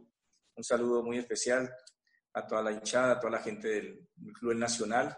Un 0.59 0.63
saludo 0.65 1.01
muy 1.01 1.17
especial 1.17 1.73
a 2.33 2.45
toda 2.45 2.61
la 2.61 2.73
hinchada, 2.73 3.13
a 3.13 3.19
toda 3.21 3.31
la 3.31 3.41
gente 3.41 3.69
del 3.69 4.09
Club 4.33 4.55
Nacional 4.55 5.15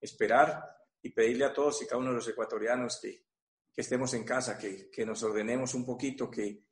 esperar 0.00 0.64
y 1.02 1.10
pedirle 1.10 1.46
a 1.46 1.52
todos 1.52 1.82
y 1.82 1.86
cada 1.86 1.98
uno 1.98 2.10
de 2.10 2.14
los 2.14 2.28
ecuatorianos 2.28 3.00
que, 3.02 3.24
que 3.72 3.80
estemos 3.80 4.14
en 4.14 4.22
casa, 4.22 4.56
que, 4.56 4.88
que, 4.88 5.04
nos 5.04 5.20
ordenemos 5.24 5.74
un 5.74 5.84
poquito, 5.84 6.30
que, 6.30 6.62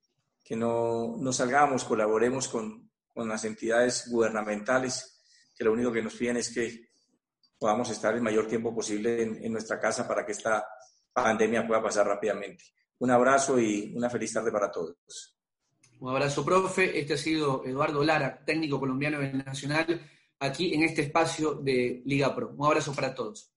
que 0.45 0.55
no, 0.55 1.17
no, 1.19 1.33
salgamos, 1.33 1.83
colaboremos 1.83 2.47
con, 2.47 2.93
con, 3.13 3.29
las 3.29 3.45
entidades 3.45 4.09
gubernamentales, 4.09 5.25
que 5.53 5.65
lo 5.65 5.73
único 5.73 5.91
que 5.91 6.03
nos 6.03 6.15
piden 6.15 6.37
es 6.37 6.55
que 6.55 6.91
podamos 7.59 7.91
estar 7.91 8.15
el 8.15 8.23
mayor 8.23 8.47
tiempo 8.47 8.73
posible 8.73 9.21
en, 9.21 9.45
en 9.45 9.51
nuestra 9.51 9.81
casa 9.81 10.07
para 10.07 10.25
que 10.25 10.31
esta 10.31 10.65
pandemia 11.13 11.67
pueda 11.67 11.83
pasar 11.83 12.07
rápidamente. 12.07 12.67
Un 13.01 13.11
abrazo 13.11 13.59
y 13.59 13.93
una 13.97 14.09
feliz 14.09 14.33
tarde 14.33 14.53
para 14.53 14.71
todos. 14.71 15.36
Un 15.99 16.11
abrazo, 16.11 16.45
profe. 16.45 16.99
Este 16.99 17.15
ha 17.15 17.17
sido 17.17 17.65
Eduardo 17.65 18.05
Lara, 18.05 18.45
técnico 18.45 18.79
colombiano 18.79 19.19
del 19.19 19.39
Nacional 19.39 20.01
aquí 20.39 20.75
en 20.75 20.83
este 20.83 21.03
espacio 21.03 21.55
de 21.55 22.03
Liga 22.05 22.35
Pro. 22.35 22.55
Un 22.57 22.67
abrazo 22.67 22.95
para 22.95 23.15
todos. 23.15 23.56